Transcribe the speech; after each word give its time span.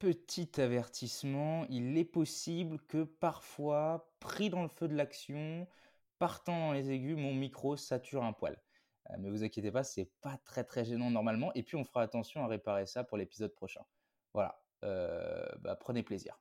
petit 0.00 0.60
avertissement, 0.60 1.66
il 1.68 1.96
est 1.96 2.04
possible 2.04 2.80
que 2.88 3.04
parfois, 3.04 4.10
pris 4.18 4.50
dans 4.50 4.62
le 4.62 4.68
feu 4.68 4.88
de 4.88 4.96
l'action, 4.96 5.68
partant 6.18 6.58
dans 6.58 6.72
les 6.72 6.90
aigus, 6.90 7.16
mon 7.16 7.34
micro 7.34 7.76
sature 7.76 8.24
un 8.24 8.32
poil. 8.32 8.60
Euh, 9.10 9.16
mais 9.18 9.30
vous 9.30 9.44
inquiétez 9.44 9.70
pas, 9.70 9.84
c'est 9.84 10.10
pas 10.22 10.38
très 10.38 10.64
très 10.64 10.84
gênant 10.84 11.10
normalement. 11.10 11.52
Et 11.54 11.62
puis 11.62 11.76
on 11.76 11.84
fera 11.84 12.02
attention 12.02 12.42
à 12.42 12.48
réparer 12.48 12.86
ça 12.86 13.04
pour 13.04 13.18
l'épisode 13.18 13.54
prochain. 13.54 13.84
Voilà, 14.32 14.60
euh, 14.84 15.46
bah, 15.60 15.76
prenez 15.76 16.02
plaisir. 16.02 16.40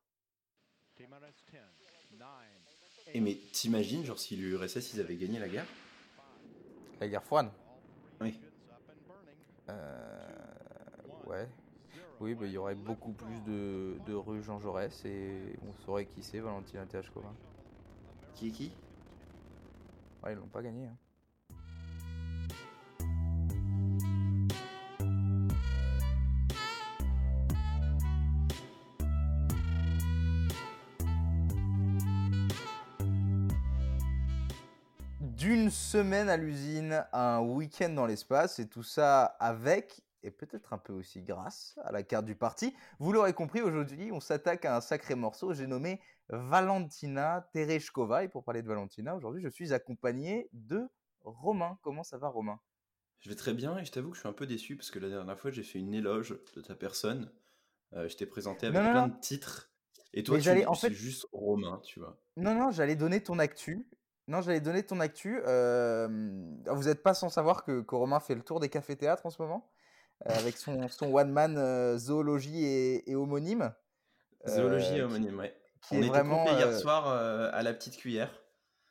Et 3.14 3.20
mais 3.20 3.36
t'imagines, 3.52 4.06
genre 4.06 4.20
si 4.20 4.38
l'URSS 4.38 4.94
ils 4.94 5.02
avaient 5.02 5.18
gagné 5.18 5.38
la 5.38 5.50
guerre? 5.50 5.66
La 7.02 7.08
guerre 7.08 7.24
froide? 7.24 7.52
Oui. 8.22 8.40
Euh, 9.70 10.28
ouais. 11.26 11.48
Oui, 12.22 12.36
bah, 12.36 12.46
il 12.46 12.52
y 12.52 12.58
aurait 12.58 12.76
beaucoup 12.76 13.14
plus 13.14 13.42
de, 13.48 13.98
de 14.06 14.14
rue 14.14 14.44
Jean 14.44 14.60
Jaurès 14.60 15.06
et 15.06 15.58
on 15.68 15.74
saurait 15.86 16.06
qui 16.06 16.22
c'est 16.22 16.40
Valentina 16.40 16.86
Tereshkova. 16.86 17.32
Qui 18.36 18.50
est 18.50 18.52
qui? 18.52 18.72
Ouais, 20.22 20.34
ils 20.34 20.36
l'ont 20.36 20.48
pas 20.48 20.62
gagné. 20.62 20.88
hein. 20.88 20.98
D'une 35.22 35.70
semaine 35.70 36.30
à 36.30 36.36
l'usine 36.36 37.06
à 37.14 37.38
un 37.38 37.40
week-end 37.40 37.90
dans 37.90 38.06
l'espace, 38.06 38.60
et 38.60 38.68
tout 38.68 38.84
ça 38.84 39.24
avec, 39.24 40.02
et 40.24 40.32
peut-être 40.32 40.74
un 40.74 40.78
peu 40.78 40.94
aussi 40.94 41.22
grâce 41.22 41.78
à 41.84 41.92
la 41.92 42.04
carte 42.04 42.26
du 42.26 42.36
parti. 42.36 42.76
Vous 43.00 43.12
l'aurez 43.14 43.34
compris, 43.34 43.62
aujourd'hui, 43.62 44.12
on 44.12 44.20
s'attaque 44.20 44.66
à 44.66 44.76
un 44.76 44.82
sacré 44.82 45.16
morceau. 45.16 45.54
J'ai 45.54 45.68
nommé 45.68 46.02
Valentina 46.30 47.48
Tereshkova. 47.54 48.24
Et 48.24 48.28
pour 48.28 48.44
parler 48.44 48.62
de 48.62 48.68
Valentina, 48.68 49.16
aujourd'hui, 49.16 49.42
je 49.42 49.50
suis 49.50 49.74
accompagné 49.74 50.50
de 50.54 50.88
Romain. 51.22 51.78
Comment 51.82 52.04
ça 52.04 52.18
va, 52.18 52.28
Romain? 52.30 52.60
Je 53.20 53.30
vais 53.30 53.36
très 53.36 53.54
bien 53.54 53.78
et 53.78 53.86
je 53.86 53.92
t'avoue 53.92 54.10
que 54.12 54.16
je 54.16 54.22
suis 54.22 54.30
un 54.30 54.34
peu 54.34 54.48
déçu 54.48 54.78
parce 54.78 54.92
que 54.92 55.00
la 55.00 55.10
dernière 55.10 55.38
fois 55.38 55.52
j'ai 55.52 55.64
fait 55.64 55.78
une 55.80 55.94
éloge 55.94 56.40
de 56.56 56.62
ta 56.62 56.74
personne. 56.74 57.30
Euh, 57.94 58.08
je 58.08 58.16
t'ai 58.16 58.26
présenté 58.26 58.68
avec 58.68 58.80
Non, 58.80 58.86
non, 58.86 58.92
plein 58.92 59.08
non. 59.08 59.14
de 59.16 59.20
titres. 59.20 59.72
Et 60.14 60.24
toi, 60.24 60.38
Mais 60.38 60.42
tu 60.62 60.66
en 60.66 60.74
fait- 60.74 60.92
juste 60.94 61.28
Romain, 61.34 61.82
tu 61.84 62.00
vois. 62.00 62.18
Non, 62.38 62.56
non, 62.56 62.72
j'allais 62.72 62.96
donner 62.96 63.22
ton 63.22 63.38
actu. 63.38 63.86
Non, 64.28 64.42
j'allais 64.42 64.62
donner 64.62 64.84
ton 64.86 65.00
actu. 65.02 65.42
Euh, 65.46 66.08
vous 66.68 66.84
n'êtes 66.84 67.04
pas 67.04 67.14
sans 67.14 67.30
savoir 67.30 67.64
que, 67.64 67.82
que 67.82 67.96
Romain 67.96 68.20
fait 68.22 68.36
le 68.36 68.42
tour 68.42 68.60
des 68.62 68.70
cafés-théâtres 68.70 69.26
en 69.26 69.30
ce 69.32 69.42
moment, 69.42 69.70
avec 70.26 70.58
son, 70.58 70.88
son 70.90 71.14
one-man 71.14 71.58
euh, 71.58 71.98
zoologie 71.98 72.64
et, 72.66 73.10
et 73.10 73.16
homonyme. 73.16 73.74
Euh, 74.48 74.56
Zoologie 74.56 74.94
qui- 74.96 75.02
homonyme, 75.02 75.38
ouais. 75.40 75.54
qui 75.82 75.96
On 75.96 75.98
est 75.98 76.00
était 76.02 76.10
vraiment, 76.10 76.46
hier 76.46 76.68
euh, 76.68 76.78
soir 76.78 77.08
euh, 77.10 77.50
à 77.54 77.62
la 77.64 77.74
petite 77.74 77.98
cuillère. 77.98 78.32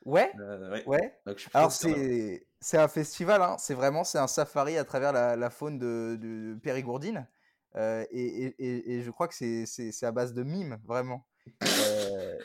Ouais, 0.04 0.32
Euh, 0.38 0.82
ouais. 0.86 1.18
Donc 1.26 1.44
Alors 1.52 1.72
c'est 1.72 2.46
c'est 2.60 2.78
un 2.78 2.88
festival, 2.88 3.42
hein. 3.42 3.56
c'est 3.58 3.74
vraiment 3.74 4.04
c'est 4.04 4.18
un 4.18 4.26
safari 4.28 4.78
à 4.78 4.84
travers 4.84 5.12
la, 5.12 5.36
la 5.36 5.50
faune 5.50 5.78
de, 5.78 6.16
de 6.20 6.54
Périgourdine 6.60 7.26
Euh, 7.76 8.04
et, 8.10 8.24
et, 8.44 8.54
et, 8.58 8.92
et 8.94 9.02
je 9.02 9.10
crois 9.10 9.28
que 9.28 9.34
c'est 9.34 10.02
à 10.02 10.10
base 10.12 10.32
de 10.32 10.42
mimes 10.42 10.78
vraiment 10.86 11.16
Euh, 11.16 11.27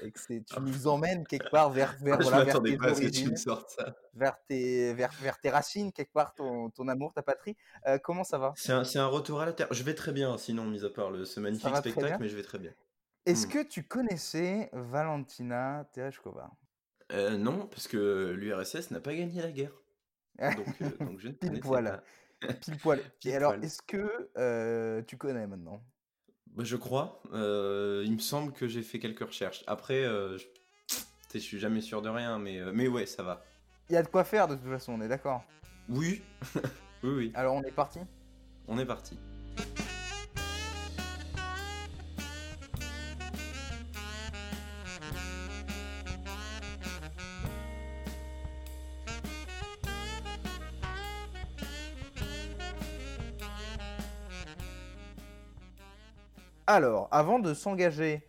et 0.04 0.12
que 0.12 0.20
tu 0.28 0.44
nous 0.62 0.88
emmènes 0.88 1.26
quelque 1.26 1.50
part 1.50 1.70
vers 1.70 1.96
vers 2.02 2.22
je 2.22 2.30
voilà, 2.30 2.44
vers 2.44 2.62
tes 2.62 2.78
pas 2.78 2.86
à 2.88 2.94
ce 2.96 3.02
que 3.02 3.06
tu 3.06 3.06
origines, 3.08 3.32
me 3.32 3.36
sortes 3.36 3.70
ça. 3.72 3.96
vers 4.14 4.38
tes 4.48 4.94
vers 4.94 5.12
vers 5.22 5.40
tes 5.40 5.50
racines 5.50 5.92
quelque 5.92 6.12
part 6.14 6.34
ton 6.34 6.70
ton 6.70 6.88
amour 6.88 7.14
ta 7.14 7.22
patrie. 7.24 7.56
Euh, 7.88 7.98
comment 7.98 8.24
ça 8.24 8.38
va? 8.38 8.54
C'est 8.56 8.72
un, 9.00 9.08
retour 9.08 9.42
à 9.42 9.46
la 9.46 9.54
terre. 9.54 9.68
Je 9.72 9.84
vais 9.84 9.94
très 9.96 10.12
bien, 10.12 10.38
sinon, 10.38 10.66
mis 10.66 10.84
à 10.86 10.90
part 10.90 11.12
le, 11.12 11.26
ce 11.26 11.40
magnifique 11.40 11.76
spectacle, 11.76 12.18
mais 12.20 12.28
je 12.30 12.36
vais 12.36 12.44
très 12.44 12.59
bien. 12.59 12.72
Est-ce 13.26 13.48
Hmm. 13.48 13.52
que 13.52 13.64
tu 13.64 13.84
connaissais 13.84 14.70
Valentina 14.74 15.88
Tereshkova? 15.94 16.52
Euh, 17.12 17.38
non, 17.38 17.68
parce 17.68 17.88
que 17.88 18.31
l'URSS 18.38 18.92
n'a 18.92 19.00
pas 19.00 19.13
gagné 19.16 19.42
la 19.42 19.52
guerre. 19.52 19.74
Donc, 20.40 20.81
euh, 20.81 20.90
donc 21.06 21.19
je 21.19 21.28
ne 21.30 21.34
Pile 21.40 21.59
connaissais 21.62 21.62
poil. 21.62 22.03
Pile 22.62 22.78
poil. 22.78 23.00
Et 23.25 23.36
alors 23.36 23.53
est-ce 23.62 23.81
que 23.81 25.02
tu 25.02 25.18
connais 25.18 25.47
maintenant? 25.47 25.81
Je 26.59 26.75
crois. 26.75 27.22
Euh, 27.34 28.03
il 28.06 28.14
me 28.14 28.19
semble 28.19 28.53
que 28.53 28.68
j'ai 28.68 28.84
fait 28.84 29.00
quelques 29.00 29.25
recherches. 29.25 29.64
Après, 29.68 30.03
euh, 30.03 30.38
je... 30.38 30.46
je 31.34 31.40
suis 31.40 31.59
jamais 31.59 31.81
sûr 31.81 32.02
de 32.02 32.09
rien, 32.09 32.40
mais, 32.40 32.59
euh, 32.59 32.72
mais 32.74 32.88
ouais, 32.88 33.06
ça 33.06 33.24
va. 33.24 33.44
Il 33.90 33.94
y 33.94 33.97
a 33.97 34.03
de 34.03 34.08
quoi 34.08 34.24
faire 34.24 34.47
de 34.47 34.56
toute 34.56 34.69
façon, 34.69 34.94
on 34.94 35.02
est 35.02 35.08
d'accord. 35.08 35.44
Oui, 35.90 36.22
oui, 37.03 37.09
oui. 37.09 37.31
Alors 37.36 37.56
on 37.56 37.63
est 37.63 37.72
parti? 37.72 38.00
On 38.68 38.78
est 38.78 38.86
parti. 38.86 39.18
Alors, 56.73 57.07
avant 57.11 57.38
de 57.38 57.53
s'engager 57.53 58.25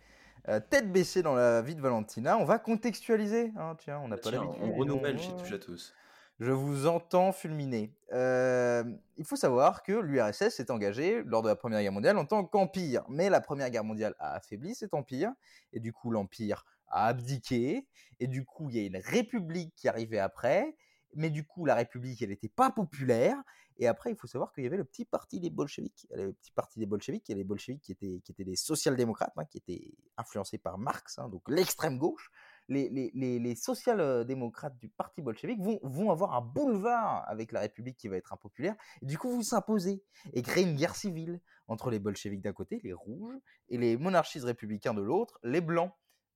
euh, 0.49 0.59
tête 0.59 0.91
baissée 0.91 1.23
dans 1.23 1.33
la 1.33 1.63
vie 1.63 1.73
de 1.73 1.81
Valentina, 1.81 2.37
on 2.37 2.45
va 2.45 2.59
contextualiser. 2.59 3.51
hein, 3.57 3.75
tiens, 3.79 3.99
on 4.03 4.07
n'a 4.07 4.17
pas 4.17 4.29
Tiens, 4.29 4.43
l'habitude. 4.43 4.61
on 4.61 4.75
renouvelle 4.75 5.19
chez. 5.19 5.35
Touche 5.35 5.51
à 5.51 5.57
tous. 5.57 5.95
Je 6.39 6.51
vous 6.51 6.85
entends 6.85 7.31
fulminer. 7.31 7.91
Euh, 8.13 8.83
il 9.17 9.25
faut 9.25 9.35
savoir 9.35 9.81
que 9.81 9.93
l'URSS 9.93 10.49
s'est 10.49 10.69
engagée 10.69 11.23
lors 11.23 11.41
de 11.41 11.47
la 11.47 11.55
Première 11.55 11.81
Guerre 11.81 11.91
mondiale 11.91 12.19
en 12.19 12.25
tant 12.25 12.45
qu'empire. 12.45 13.03
Mais 13.09 13.31
la 13.31 13.41
Première 13.41 13.71
Guerre 13.71 13.83
mondiale 13.83 14.13
a 14.19 14.35
affaibli 14.35 14.75
cet 14.75 14.93
empire, 14.93 15.31
et 15.73 15.79
du 15.79 15.91
coup 15.91 16.11
l'empire 16.11 16.65
a 16.89 17.07
abdiqué, 17.07 17.87
et 18.19 18.27
du 18.27 18.45
coup 18.45 18.69
il 18.69 18.75
y 18.75 18.79
a 18.79 18.85
une 18.85 19.01
république 19.03 19.73
qui 19.75 19.87
arrivait 19.87 20.19
après, 20.19 20.75
mais 21.15 21.31
du 21.31 21.47
coup 21.47 21.65
la 21.65 21.73
république 21.73 22.21
elle 22.21 22.29
n'était 22.29 22.47
pas 22.49 22.69
populaire, 22.69 23.37
et 23.77 23.87
après 23.87 24.11
il 24.11 24.15
faut 24.15 24.27
savoir 24.27 24.51
qu'il 24.51 24.63
y 24.63 24.67
avait 24.67 24.77
le 24.77 24.83
petit 24.83 25.05
parti 25.05 25.39
des 25.39 25.49
bolcheviks. 25.49 26.07
Le 26.11 26.33
petit 26.33 26.51
parti 26.51 26.79
des 26.79 26.85
bolcheviks, 26.85 27.27
il 27.27 27.31
y 27.31 27.35
a 27.35 27.37
les 27.37 27.43
bolcheviks 27.43 27.81
qui 27.81 27.91
étaient, 27.91 28.43
des 28.43 28.55
social-démocrates, 28.55 29.33
hein, 29.37 29.45
qui 29.45 29.57
étaient 29.57 29.93
influencés 30.17 30.57
par 30.57 30.77
Marx, 30.77 31.19
hein, 31.19 31.29
donc 31.29 31.43
l'extrême 31.49 31.97
gauche, 31.97 32.31
les, 32.67 32.89
les, 32.89 33.55
social-démocrates 33.55 34.77
du 34.77 34.89
parti 34.89 35.21
bolchevique 35.21 35.59
vont, 35.61 36.11
avoir 36.11 36.33
un 36.33 36.41
boulevard 36.41 37.23
avec 37.27 37.51
la 37.51 37.59
République 37.59 37.97
qui 37.97 38.07
va 38.07 38.17
être 38.17 38.33
impopulaire, 38.33 38.75
et 39.01 39.05
du 39.05 39.17
coup 39.17 39.29
vous 39.29 39.43
s'imposez 39.43 40.03
et 40.33 40.41
créer 40.41 40.63
une 40.63 40.75
guerre 40.75 40.95
civile 40.95 41.41
entre 41.67 41.89
les 41.89 41.99
bolcheviks 41.99 42.41
d'un 42.41 42.53
côté, 42.53 42.79
les 42.83 42.93
rouges, 42.93 43.37
et 43.69 43.77
les 43.77 43.97
monarchistes 43.97 44.45
républicains 44.45 44.93
de 44.93 45.01
l'autre, 45.01 45.39
les 45.43 45.61
blancs. 45.61 45.91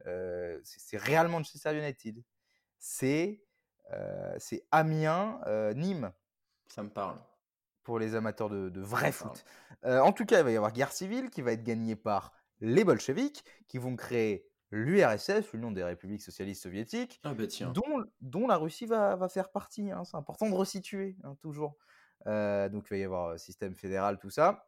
Euh, 0.07 0.59
c'est 0.63 0.97
Real 0.97 1.27
Manchester 1.27 1.77
United. 1.77 2.23
C'est 2.79 3.43
euh, 3.91 4.37
Amiens, 4.71 5.41
euh, 5.47 5.73
Nîmes 5.73 6.11
Ça 6.69 6.83
me 6.83 6.89
parle. 6.89 7.17
pour 7.83 7.99
les 7.99 8.15
amateurs 8.15 8.49
de, 8.49 8.69
de 8.69 8.81
vrai 8.81 9.11
foot. 9.11 9.43
Euh, 9.85 9.99
en 9.99 10.11
tout 10.13 10.25
cas, 10.25 10.39
il 10.39 10.43
va 10.43 10.51
y 10.51 10.55
avoir 10.57 10.71
guerre 10.71 10.91
civile 10.91 11.29
qui 11.29 11.41
va 11.41 11.51
être 11.53 11.63
gagnée 11.63 11.95
par 11.95 12.33
les 12.59 12.83
bolcheviks 12.83 13.43
qui 13.67 13.77
vont 13.77 13.95
créer 13.95 14.45
l'URSS, 14.71 15.51
l'Union 15.53 15.71
des 15.71 15.83
républiques 15.83 16.21
socialistes 16.21 16.61
soviétiques, 16.61 17.19
Ah 17.23 17.33
bah 17.33 17.47
tiens. 17.47 17.71
dont, 17.71 18.03
dont 18.21 18.47
la 18.47 18.57
Russie 18.57 18.85
va, 18.85 19.15
va 19.15 19.27
faire 19.29 19.49
partie. 19.51 19.89
hein. 19.91 20.03
C'est 20.05 20.17
important 20.17 20.47
de 20.49 20.53
resituer, 20.53 21.17
hein, 21.23 21.35
toujours. 21.41 21.77
Euh, 22.27 22.69
donc 22.69 22.85
il 22.87 22.89
va 22.91 22.97
y 22.97 23.03
avoir 23.03 23.27
euh, 23.29 23.37
système 23.37 23.73
fédéral, 23.73 24.19
tout 24.19 24.29
ça. 24.29 24.67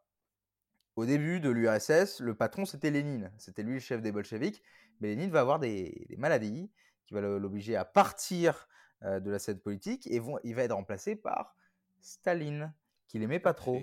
Au 0.95 1.05
début 1.05 1.39
de 1.39 1.49
l'URSS, 1.49 2.19
le 2.21 2.35
patron 2.35 2.65
c'était 2.65 2.89
Lénine. 2.91 3.31
C'était 3.37 3.63
lui 3.63 3.75
le 3.75 3.79
chef 3.79 4.01
des 4.01 4.11
bolcheviks. 4.11 4.63
Mais 4.99 5.09
Lénine 5.09 5.29
va 5.31 5.41
avoir 5.41 5.59
des, 5.59 6.05
des 6.09 6.17
maladies 6.17 6.71
qui 7.05 7.13
va 7.13 7.21
l'obliger 7.21 7.75
à 7.75 7.85
partir 7.85 8.67
euh, 9.03 9.19
de 9.19 9.29
la 9.29 9.37
scène 9.39 9.59
politique 9.59 10.07
et 10.07 10.19
vont, 10.19 10.37
il 10.43 10.55
va 10.55 10.63
être 10.63 10.73
remplacé 10.73 11.15
par 11.15 11.55
Staline, 12.01 12.73
qu'il 13.07 13.23
aimait 13.23 13.39
pas 13.39 13.53
trop. 13.53 13.81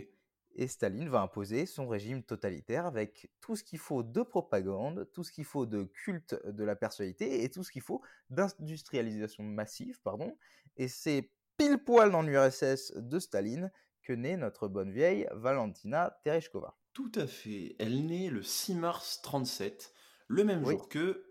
Et- 0.55 0.67
Staline 0.67 1.09
va 1.09 1.21
imposer 1.21 1.67
son 1.67 1.87
régime 1.87 2.25
totalitaire 2.25 2.85
avec 2.87 3.31
tout 3.41 3.55
ce 3.55 3.63
qu'il 3.63 3.79
faut 3.79 4.03
de 4.03 4.23
propagande, 4.23 5.09
tout 5.13 5.23
ce 5.23 5.31
qu'il 5.31 5.45
faut 5.45 5.67
de 5.67 5.85
culte 5.85 6.35
de 6.47 6.65
la 6.65 6.75
personnalité 6.75 7.45
et 7.45 7.51
tout 7.51 7.63
ce 7.63 7.71
qu'il 7.71 7.83
faut 7.83 8.03
d'industrialisation 8.31 9.45
massive, 9.45 10.01
pardon. 10.03 10.37
Et 10.77 10.89
c'est 10.89 11.31
pile 11.57 11.79
poil 11.79 12.11
dans 12.11 12.23
l'URSS 12.23 12.93
de 12.97 13.19
Staline 13.21 13.71
que 14.03 14.13
naît 14.13 14.37
notre 14.37 14.67
bonne 14.69 14.91
vieille 14.91 15.29
Valentina 15.33 16.19
Tereshkova. 16.25 16.77
Tout 16.93 17.13
à 17.15 17.27
fait. 17.29 17.77
Elle 17.79 18.07
naît 18.07 18.29
le 18.31 18.43
6 18.43 18.75
mars 18.75 19.21
37, 19.23 19.93
le 20.27 20.43
même 20.45 20.65
Oui. 20.65 20.73
jour 20.75 20.89
que, 20.89 21.25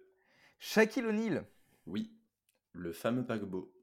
Shaquille 0.60 1.06
O'Neal, 1.06 1.46
oui, 1.86 2.14
le 2.72 2.94
fameux 2.94 3.26
paquebot. 3.26 3.74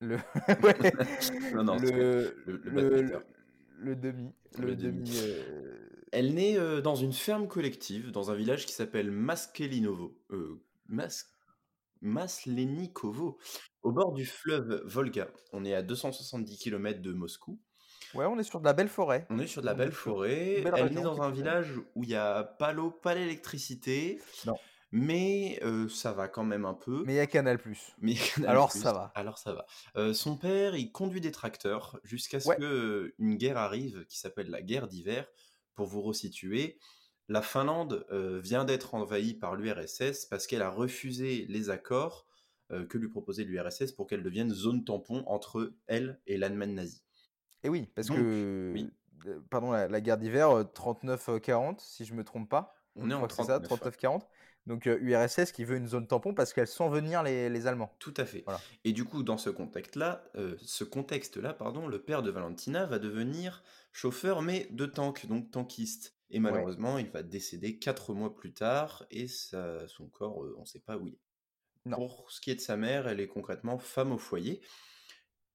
Le, 0.00 0.16
ouais, 0.62 1.54
Non, 1.54 1.64
non, 1.64 1.76
le, 1.76 2.34
le- 2.46 2.58
demi, 3.96 4.30
le, 4.58 4.74
demi. 4.76 5.00
demi, 5.10 5.18
euh, 5.22 5.96
Elle 6.12 6.34
naît 6.34 6.58
euh, 6.58 6.80
dans 6.80 6.94
une 6.96 7.12
ferme 7.12 7.48
collective, 7.48 8.10
dans 8.10 8.30
un 8.30 8.34
village 8.34 8.66
qui 8.66 8.72
s'appelle 8.72 9.10
Maskelinovo. 9.10 10.16
Euh, 10.30 10.60
Mas... 10.88 11.26
Maslenikovo, 12.02 13.38
au 13.82 13.92
bord 13.92 14.12
du 14.14 14.24
fleuve 14.24 14.82
Volga. 14.86 15.28
On 15.52 15.64
est 15.66 15.74
à 15.74 15.82
270 15.82 16.56
km 16.58 17.02
de 17.02 17.12
Moscou. 17.12 17.60
Ouais, 18.14 18.24
on 18.24 18.38
est 18.38 18.42
sur 18.42 18.58
de 18.60 18.64
la 18.64 18.72
belle 18.72 18.88
forêt. 18.88 19.26
On 19.30 19.38
est 19.38 19.46
sur 19.46 19.60
de 19.60 19.66
la 19.66 19.72
On 19.72 19.74
est 19.74 19.78
belle 19.78 19.92
forêt. 19.92 20.62
belle 20.64 20.74
Elle 20.78 20.94
naît 20.94 21.02
dans 21.02 21.20
un 21.22 21.30
village 21.30 21.76
où 21.94 22.02
il 22.04 22.10
y 22.10 22.14
a 22.16 22.42
pas 22.42 22.72
l'eau, 22.72 22.90
pas 22.90 23.14
l'électricité, 23.14 24.18
Non. 24.46 24.54
Mais 24.92 25.58
euh, 25.62 25.88
ça 25.88 26.12
va 26.12 26.28
quand 26.28 26.44
même 26.44 26.64
un 26.64 26.74
peu. 26.74 27.02
Mais 27.06 27.14
il 27.14 27.16
y 27.16 27.20
a 27.20 27.26
Canal+. 27.26 27.58
Mais 28.00 28.14
Canal+, 28.14 28.50
Alors 28.50 28.72
ça 28.72 28.92
va. 28.92 29.12
Alors 29.14 29.38
ça 29.38 29.52
va. 29.54 29.66
Euh, 29.96 30.12
son 30.12 30.36
père, 30.36 30.74
il 30.76 30.90
conduit 30.92 31.20
des 31.20 31.30
tracteurs 31.32 31.98
jusqu'à 32.04 32.40
ce 32.40 32.48
Ouais. 32.48 32.56
que 32.56 33.14
une 33.18 33.36
guerre 33.36 33.56
arrive 33.58 34.04
qui 34.06 34.18
s'appelle 34.18 34.50
la 34.50 34.62
guerre 34.62 34.88
d'hiver. 34.88 35.26
Pour 35.74 35.86
vous 35.86 36.02
resituer, 36.02 36.78
la 37.28 37.40
Finlande 37.42 38.04
euh, 38.10 38.40
vient 38.42 38.64
d'être 38.64 38.94
envahie 38.94 39.34
par 39.34 39.54
l'URSS 39.56 40.26
parce 40.26 40.46
qu'elle 40.46 40.62
a 40.62 40.70
refusé 40.70 41.46
les 41.48 41.70
accords 41.70 42.26
que 42.88 42.98
lui 42.98 43.08
proposait 43.08 43.42
l'URSS 43.42 43.90
pour 43.90 44.06
qu'elle 44.06 44.22
devienne 44.22 44.50
zone 44.52 44.84
tampon 44.84 45.24
entre 45.26 45.74
elle 45.88 46.20
et 46.28 46.36
l'Allemagne 46.36 46.72
nazie. 46.74 47.02
Et 47.64 47.68
oui, 47.68 47.88
parce 47.96 48.06
Donc, 48.06 48.18
que 48.18 48.72
oui. 48.72 48.90
pardon, 49.50 49.72
la, 49.72 49.88
la 49.88 50.00
guerre 50.00 50.18
d'hiver 50.18 50.50
euh, 50.50 50.62
39-40, 50.62 51.80
si 51.80 52.04
je 52.04 52.14
me 52.14 52.22
trompe 52.22 52.48
pas. 52.48 52.72
On 53.00 53.10
est 53.10 53.14
en 53.14 53.18
crois 53.26 53.28
que 53.28 53.34
c'est 53.34 53.42
ça, 53.44 53.60
39, 53.60 53.96
39-40. 53.98 54.22
Donc 54.66 54.86
euh, 54.86 54.98
URSS 55.00 55.52
qui 55.52 55.64
veut 55.64 55.76
une 55.76 55.86
zone 55.88 56.06
tampon 56.06 56.34
parce 56.34 56.52
qu'elle 56.52 56.66
sent 56.66 56.88
venir 56.90 57.22
les, 57.22 57.48
les 57.48 57.66
Allemands. 57.66 57.94
Tout 57.98 58.14
à 58.18 58.26
fait. 58.26 58.42
Voilà. 58.44 58.60
Et 58.84 58.92
du 58.92 59.04
coup, 59.04 59.22
dans 59.22 59.38
ce 59.38 59.48
contexte-là, 59.50 60.24
euh, 60.36 60.56
ce 60.62 60.84
contexte-là, 60.84 61.54
pardon, 61.54 61.88
le 61.88 62.02
père 62.02 62.22
de 62.22 62.30
Valentina 62.30 62.84
va 62.86 62.98
devenir 62.98 63.62
chauffeur, 63.92 64.42
mais 64.42 64.68
de 64.70 64.86
tank, 64.86 65.26
donc 65.26 65.50
tankiste. 65.50 66.14
Et 66.30 66.38
malheureusement, 66.38 66.98
il 66.98 67.08
va 67.10 67.22
décéder 67.22 67.78
quatre 67.78 68.12
mois 68.14 68.34
plus 68.34 68.52
tard, 68.52 69.04
et 69.10 69.26
ça- 69.26 69.88
son 69.88 70.06
corps, 70.08 70.44
euh, 70.44 70.54
on 70.58 70.60
ne 70.60 70.66
sait 70.66 70.78
pas 70.78 70.96
où 70.96 71.06
il 71.06 71.14
est. 71.14 71.20
Non. 71.86 71.96
Pour 71.96 72.30
ce 72.30 72.40
qui 72.40 72.50
est 72.50 72.56
de 72.56 72.60
sa 72.60 72.76
mère, 72.76 73.08
elle 73.08 73.18
est 73.20 73.26
concrètement 73.28 73.78
femme 73.78 74.12
au 74.12 74.18
foyer. 74.18 74.60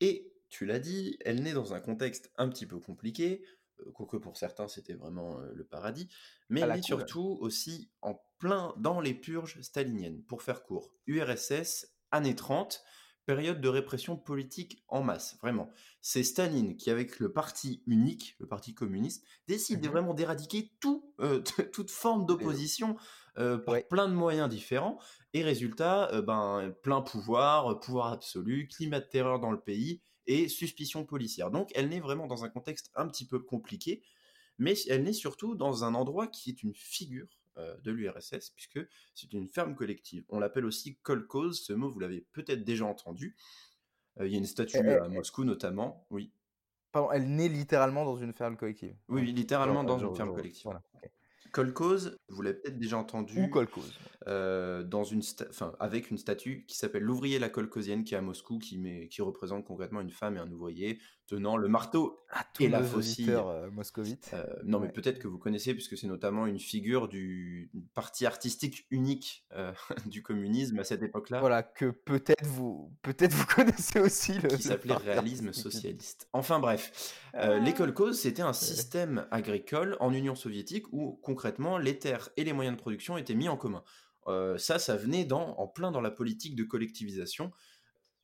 Et 0.02 0.34
tu 0.50 0.66
l'as 0.66 0.80
dit, 0.80 1.18
elle 1.24 1.44
naît 1.44 1.54
dans 1.54 1.74
un 1.74 1.80
contexte 1.80 2.32
un 2.38 2.50
petit 2.50 2.66
peu 2.66 2.80
compliqué, 2.80 3.44
euh, 3.44 3.48
quoique 3.94 4.18
pour 4.18 4.38
certains 4.38 4.68
c'était 4.68 4.94
vraiment 4.96 5.40
euh, 5.40 5.52
le 5.54 5.66
paradis, 5.66 6.10
mais 6.50 6.62
est 6.62 6.82
surtout 6.82 7.38
aussi 7.42 7.92
en 8.02 8.20
plein 8.40 8.74
dans 8.78 9.00
les 9.02 9.14
purges 9.14 9.62
staliniennes. 9.62 10.24
Pour 10.24 10.42
faire 10.42 10.64
court, 10.64 10.94
URSS, 11.08 11.88
années 12.12 12.36
30, 12.36 12.84
période 13.26 13.60
de 13.60 13.68
répression 13.70 14.18
politique 14.18 14.84
en 14.88 15.02
masse, 15.02 15.38
vraiment. 15.42 15.70
C'est 16.02 16.24
Staline 16.24 16.78
qui, 16.78 16.92
avec 16.92 17.20
le 17.20 17.32
parti 17.34 17.82
unique, 17.88 18.36
le 18.40 18.48
parti 18.48 18.74
communiste, 18.76 19.26
décide 19.48 19.82
Mhm. 19.82 19.88
vraiment 19.88 20.14
d'éradiquer 20.14 20.72
tout, 20.80 21.14
euh, 21.20 21.42
toute 21.74 21.90
forme 21.90 22.26
d'opposition 22.26 22.98
euh, 23.38 23.58
par 23.58 23.74
Ouais. 23.74 23.88
plein 23.90 24.08
de 24.08 24.14
moyens 24.14 24.48
différents. 24.50 25.00
Et 25.34 25.44
résultat, 25.44 26.12
euh, 26.14 26.22
ben, 26.22 26.74
plein 26.84 27.02
pouvoir, 27.02 27.72
euh, 27.72 27.80
pouvoir 27.80 28.12
absolu, 28.14 28.68
climat 28.68 29.00
de 29.00 29.06
terreur 29.06 29.40
dans 29.40 29.52
le 29.52 29.60
pays 29.60 30.02
et 30.28 30.48
suspicion 30.48 31.06
policière. 31.06 31.52
Donc 31.52 31.72
elle 31.76 31.90
naît 31.90 32.00
vraiment 32.00 32.28
dans 32.28 32.44
un 32.44 32.50
contexte 32.50 32.92
un 32.96 33.08
petit 33.08 33.26
peu 33.26 33.40
compliqué, 33.40 34.02
mais 34.58 34.74
elle 34.90 35.04
naît 35.04 35.14
surtout 35.14 35.56
dans 35.56 35.84
un 35.84 35.96
endroit 35.96 36.28
qui 36.28 36.50
est 36.50 36.64
une 36.64 36.74
figure 36.74 37.28
euh, 37.58 37.76
de 37.84 37.92
l'URSS, 37.92 38.52
puisque 38.56 38.80
c'est 39.14 39.32
une 39.34 39.48
ferme 39.48 39.76
collective. 39.76 40.26
On 40.30 40.40
l'appelle 40.40 40.66
aussi 40.66 40.96
kolkhoz, 40.98 41.54
ce 41.54 41.74
mot 41.74 41.90
vous 41.90 42.00
l'avez 42.00 42.26
peut-être 42.32 42.64
déjà 42.64 42.86
entendu. 42.86 43.36
Euh, 44.20 44.28
Il 44.28 44.34
y 44.34 44.36
a 44.36 44.40
une 44.40 44.46
statue 44.46 44.78
à 44.78 45.08
Moscou 45.08 45.44
notamment, 45.44 46.06
oui. 46.10 46.32
Pardon, 46.92 47.12
elle 47.12 47.28
naît 47.28 47.50
littéralement 47.50 48.06
dans 48.06 48.16
une 48.16 48.34
ferme 48.34 48.56
collective. 48.56 48.96
Oui, 49.10 49.32
littéralement 49.32 49.84
dans 49.84 50.00
une 50.00 50.16
ferme 50.16 50.34
collective. 50.34 50.64
Voilà. 50.64 50.82
Kolkhoz, 51.56 52.18
vous 52.28 52.42
l'avez 52.42 52.58
peut-être 52.58 52.78
déjà 52.78 52.98
entendu. 52.98 53.42
Ou 53.42 53.48
euh, 54.28 54.84
dans 54.84 55.06
une 55.06 55.22
sta- 55.22 55.48
enfin, 55.50 55.74
avec 55.80 56.12
une 56.12 56.18
statue 56.18 56.66
qui 56.68 56.78
s'appelle 56.78 57.04
l'ouvrier 57.04 57.40
la 57.40 57.48
kolkhozienne 57.48 58.04
qui 58.04 58.14
est 58.14 58.18
à 58.18 58.22
Moscou, 58.22 58.60
qui, 58.60 58.78
met, 58.78 59.08
qui 59.08 59.22
représente 59.22 59.64
concrètement 59.64 60.02
une 60.02 60.12
femme 60.12 60.36
et 60.36 60.40
un 60.40 60.52
ouvrier 60.52 61.00
tenant 61.28 61.58
le 61.58 61.68
marteau 61.68 62.20
Ah, 62.32 62.42
et 62.60 62.66
tous 62.66 62.68
la 62.72 62.82
nos 62.82 62.86
faucille. 62.86 63.32
euh, 63.32 63.70
moscovites. 63.72 64.32
Euh, 64.34 64.46
non, 64.64 64.80
mais 64.80 64.90
peut-être 64.90 65.20
que 65.20 65.28
vous 65.28 65.38
connaissez, 65.38 65.74
puisque 65.74 65.98
c'est 65.98 66.08
notamment 66.08 66.46
une 66.46 66.60
figure 66.60 67.08
du 67.08 67.72
parti 67.94 68.26
artistique 68.26 68.86
unique 68.92 69.46
euh, 69.54 69.72
du 70.06 70.22
communisme 70.22 70.78
à 70.80 70.84
cette 70.84 71.02
époque-là, 71.04 71.40
Voilà, 71.40 71.64
que 71.64 71.90
peut-être 71.90 72.46
vous, 72.46 72.92
peut-être 73.02 73.34
vous 73.34 73.46
connaissez 73.56 74.00
aussi 74.00 74.34
le. 74.40 74.50
qui 74.50 74.64
s'appelait 74.64 74.96
réalisme 74.96 75.52
socialiste. 75.54 76.28
Enfin 76.34 76.60
bref, 76.60 77.20
Ah. 77.34 77.60
kolkhozes, 77.76 78.20
c'était 78.20 78.42
un 78.44 78.54
système 78.54 79.28
agricole 79.32 79.98
en 80.00 80.14
Union 80.14 80.36
soviétique 80.36 80.86
où 80.92 81.20
concrètement 81.24 81.78
les 81.78 81.98
terres 82.00 82.30
et 82.38 82.44
les 82.44 82.54
moyens 82.54 82.76
de 82.78 82.82
production 82.82 83.18
étaient 83.18 83.36
mis 83.36 83.50
en 83.50 83.58
commun. 83.58 83.84
Ça, 84.58 84.80
ça 84.80 84.96
venait 84.96 85.24
dans, 85.26 85.56
en 85.60 85.68
plein 85.68 85.92
dans 85.92 86.02
la 86.02 86.10
politique 86.10 86.56
de 86.56 86.64
collectivisation 86.64 87.52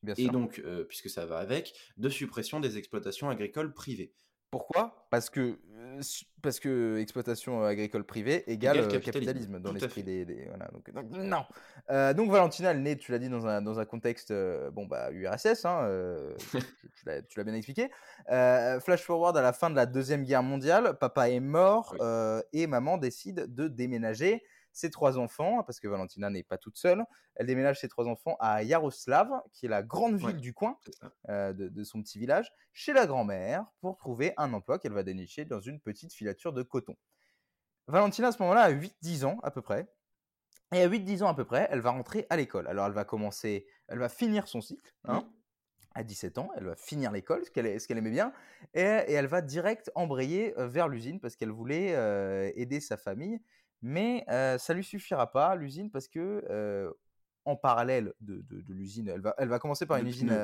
Bien 0.02 0.14
et 0.14 0.24
sûr. 0.24 0.32
donc, 0.32 0.60
euh, 0.64 0.84
puisque 0.84 1.08
ça 1.08 1.26
va 1.26 1.38
avec, 1.38 1.74
de 1.96 2.08
suppression 2.08 2.60
des 2.60 2.76
exploitations 2.78 3.28
agricoles 3.28 3.72
privées. 3.72 4.12
Pourquoi? 4.50 5.06
Parce 5.10 5.30
que 5.30 5.58
euh, 5.78 6.00
parce 6.42 6.60
que 6.60 6.98
exploitation 6.98 7.64
agricole 7.64 8.04
privée 8.04 8.44
égale, 8.50 8.76
Égale 8.76 8.88
capitalisme, 8.88 9.12
capitalisme, 9.24 9.58
dans 9.60 9.72
l'esprit 9.72 10.02
des, 10.02 10.26
des- 10.26 10.44
voilà, 10.48 10.68
donc, 10.72 10.92
donc, 10.92 11.10
non. 11.10 11.44
Euh, 11.90 12.12
donc 12.12 12.30
Valentina, 12.30 12.72
elle 12.72 12.82
naît, 12.82 12.96
tu 12.96 13.12
l'as 13.12 13.18
dit 13.18 13.30
dans 13.30 13.46
un 13.46 13.62
dans 13.62 13.80
un 13.80 13.86
contexte 13.86 14.30
euh, 14.30 14.70
bon 14.70 14.84
bah 14.84 15.10
URSS, 15.10 15.64
hein, 15.64 15.88
tu, 17.28 17.38
l'as 17.38 17.44
bien 17.44 17.54
expliqué. 17.54 17.90
Flash 18.26 19.02
forward 19.02 19.36
à 19.38 19.42
la 19.42 19.54
fin 19.54 19.70
de 19.70 19.76
la 19.76 19.86
deuxième 19.86 20.24
guerre 20.24 20.42
mondiale, 20.42 20.98
papa 20.98 21.30
est 21.30 21.40
mort 21.40 21.94
Oui. 21.98 22.40
et 22.52 22.66
maman 22.66 22.98
décide 22.98 23.54
de 23.54 23.68
déménager 23.68 24.42
ses 24.72 24.90
trois 24.90 25.18
enfants 25.18 25.62
parce 25.64 25.80
que 25.80 25.88
Valentina 25.88 26.30
n'est 26.30 26.42
pas 26.42 26.58
toute 26.58 26.76
seule. 26.76 27.04
Elle 27.34 27.46
déménage 27.46 27.80
ses 27.80 27.88
trois 27.88 28.06
enfants 28.06 28.36
à 28.40 28.62
Yaroslav, 28.62 29.30
qui 29.52 29.66
est 29.66 29.68
la 29.68 29.82
grande 29.82 30.16
ville 30.16 30.26
Ouais. 30.28 30.32
du 30.34 30.54
coin 30.54 30.78
euh, 31.28 31.52
de, 31.52 31.68
de 31.68 31.84
son 31.84 32.02
petit 32.02 32.18
village, 32.18 32.52
chez 32.72 32.92
la 32.92 33.06
grand-mère, 33.06 33.66
pour 33.80 33.96
trouver 33.96 34.32
un 34.36 34.52
emploi 34.52 34.78
qu'elle 34.78 34.92
va 34.92 35.02
dénicher 35.02 35.44
dans 35.44 35.60
une 35.60 35.80
petite 35.80 36.12
filature 36.12 36.52
de 36.52 36.62
coton. 36.62 36.96
Valentina, 37.88 38.28
à 38.28 38.32
ce 38.32 38.40
moment-là, 38.42 38.62
a 38.62 38.72
8-10 38.72 39.24
ans 39.24 39.38
à 39.42 39.50
peu 39.50 39.62
près. 39.62 39.86
Et 40.72 40.82
à 40.82 40.88
8-10 40.88 41.22
ans 41.22 41.28
à 41.28 41.34
peu 41.34 41.44
près, 41.44 41.68
elle 41.70 41.80
va 41.80 41.90
rentrer 41.90 42.26
à 42.30 42.36
l'école. 42.36 42.66
Alors 42.66 42.86
elle 42.86 42.92
va 42.92 43.04
commencer, 43.04 43.66
elle 43.88 43.98
va 43.98 44.08
finir 44.08 44.48
son 44.48 44.60
cycle. 44.60 44.92
hein. 45.04 45.20
Mhm. 45.20 45.32
À 45.94 46.04
17 46.04 46.38
ans, 46.38 46.48
elle 46.56 46.64
va 46.64 46.74
finir 46.74 47.12
l'école, 47.12 47.44
ce 47.44 47.50
qu'elle 47.50 47.78
qu'elle 47.78 47.98
aimait 47.98 48.10
bien, 48.10 48.32
et, 48.72 48.80
et 48.80 49.12
elle 49.12 49.26
va 49.26 49.42
direct 49.42 49.90
embrayer 49.94 50.58
euh, 50.58 50.66
vers 50.66 50.88
l'usine 50.88 51.20
parce 51.20 51.36
qu'elle 51.36 51.50
voulait 51.50 51.94
euh, 51.94 52.50
aider 52.54 52.80
sa 52.80 52.96
famille. 52.96 53.38
Mais 53.82 54.24
euh, 54.28 54.58
ça 54.58 54.74
lui 54.74 54.84
suffira 54.84 55.30
pas, 55.30 55.54
l'usine, 55.56 55.90
parce 55.90 56.06
que 56.08 56.44
euh, 56.48 56.90
en 57.44 57.56
parallèle 57.56 58.14
de, 58.20 58.40
de- 58.42 58.60
de 58.60 58.72
l'usine, 58.72 59.08
elle 59.08 59.20
va, 59.20 59.34
elle 59.38 59.48
va 59.48 59.58
commencer 59.58 59.86
par 59.86 59.96
De 59.98 60.02
une 60.02 60.08
usine 60.08 60.28
pneus. 60.28 60.38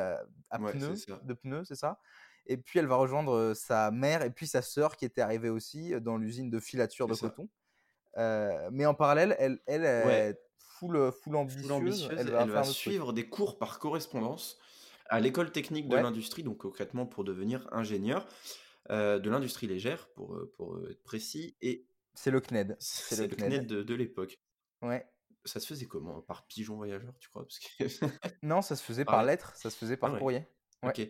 à 0.51 0.61
Ouais, 0.61 0.73
pneus, 0.73 1.07
de 1.23 1.35
pneus, 1.35 1.65
c'est 1.65 1.77
ça 1.77 2.01
Et 2.47 2.57
puis 2.57 2.81
elle 2.81 2.87
va 2.89 2.97
rejoindre 2.97 3.55
sa 3.55 3.91
mère 3.93 4.23
et 4.23 4.31
puis 4.31 4.49
sa 4.49 4.63
sœur 4.63 4.97
qui 4.97 5.05
était 5.05 5.21
arrivée 5.21 5.51
aussi 5.51 5.93
dans 6.01 6.17
l'usine 6.17 6.51
de 6.51 6.59
filature 6.59 7.07
de 7.07 7.15
ça. 7.15 7.29
coton. 7.29 7.49
Euh, 8.17 8.69
mais 8.73 8.87
en 8.87 8.95
parallèle, 8.95 9.37
elle, 9.39 9.61
elle 9.67 9.83
Ouais. 9.83 10.31
est 10.31 10.41
full, 10.59 11.13
full 11.13 11.37
ambitieuse. 11.37 11.63
Full 11.67 11.73
ambitieuse, 11.73 12.09
elle 12.11 12.19
elle 12.35 12.51
va, 12.51 12.63
truc. 12.63 12.75
suivre 12.75 13.13
des 13.13 13.29
cours 13.29 13.59
par 13.59 13.79
correspondance 13.79 14.59
à 15.09 15.21
l'école 15.21 15.53
technique 15.53 15.89
de 15.89 15.95
Ouais. 15.95 16.03
l'industrie, 16.03 16.43
donc 16.43 16.59
concrètement 16.59 17.07
pour 17.07 17.23
devenir 17.23 17.69
ingénieur 17.73 18.27
euh, 18.91 19.19
de 19.21 19.31
l'industrie 19.31 19.67
légère, 19.69 20.09
pour, 20.15 20.37
pour 20.57 20.81
être 20.91 21.03
précis, 21.05 21.57
et 21.61 21.87
C'est 22.21 22.31
le 22.33 22.41
CNED. 22.41 22.77
c'est 22.81 23.29
le 23.29 23.37
CNED 23.37 23.67
de, 23.67 23.83
de 23.83 23.95
l'époque. 23.95 24.41
Ouais. 24.83 25.07
Ça 25.45 25.61
se 25.61 25.67
faisait 25.67 25.87
comment? 25.87 26.21
Par 26.23 26.47
pigeon 26.47 26.77
voyageur, 26.77 27.13
tu 27.21 27.29
crois? 27.29 27.45
Parce 27.47 27.59
que... 27.61 27.85
Non, 28.43 28.61
ça 28.61 28.75
se 28.77 28.83
faisait 28.83 29.05
Par 29.05 29.15
par 29.17 29.25
lettre 29.25 29.53
ça 29.57 29.71
se 29.71 29.77
faisait 29.77 29.97
par 29.97 30.11
Ah 30.11 30.13
ouais. 30.15 30.19
courrier. 30.19 30.47
Ouais. 30.83 30.91
Ok, 30.91 31.01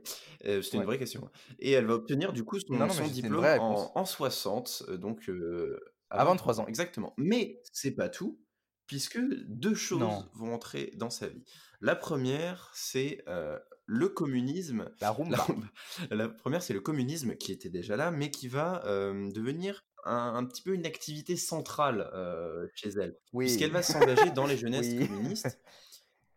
Euh, 0.44 0.60
c'était 0.62 0.76
Ouais. 0.76 0.82
une 0.82 0.86
vraie 0.86 0.98
question. 0.98 1.30
Et 1.58 1.72
elle 1.72 1.86
va 1.86 1.94
obtenir 1.94 2.32
du 2.34 2.44
coup 2.44 2.60
son, 2.60 2.74
Non, 2.74 2.86
non, 2.86 3.06
diplôme 3.08 3.44
en, 3.44 3.98
en 3.98 4.04
60, 4.04 4.84
euh, 4.88 4.96
donc 4.98 5.28
euh, 5.30 5.80
À 6.10 6.24
23 6.24 6.60
ans. 6.60 6.66
Exactement. 6.66 7.14
Mais 7.16 7.60
c'est 7.72 7.92
pas 7.92 8.08
tout, 8.10 8.38
puisque 8.86 9.18
deux 9.46 9.74
choses 9.74 10.00
Non. 10.00 10.28
vont 10.34 10.52
entrer 10.54 10.92
dans 10.96 11.10
sa 11.10 11.28
vie. 11.28 11.42
La 11.80 11.96
première, 11.96 12.70
c'est 12.74 13.22
euh, 13.28 13.58
le 13.86 14.08
communisme. 14.10 14.90
La 15.00 15.10
rumba. 15.10 15.36
La, 15.38 15.42
rumba. 15.42 15.66
La 16.10 16.28
première, 16.28 16.62
c'est 16.62 16.74
le 16.74 16.80
communisme 16.80 17.34
qui 17.36 17.50
était 17.52 17.70
déjà 17.70 17.96
là, 17.96 18.10
mais 18.10 18.30
qui 18.30 18.48
va 18.48 18.82
devenir 18.84 19.84
un, 20.05 20.35
un 20.37 20.45
petit 20.45 20.62
peu 20.62 20.75
une 20.75 20.87
activité 20.87 21.37
centrale 21.37 22.11
euh, 22.14 22.67
chez 22.75 22.90
elle, 22.90 23.19
Oui. 23.33 23.47
puisqu'elle 23.47 23.71
va 23.73 23.83
s'engager 23.83 24.31
dans 24.31 24.47
les 24.47 24.57
jeunesses 24.57 24.87
Oui. 24.99 25.07
communistes. 25.09 25.59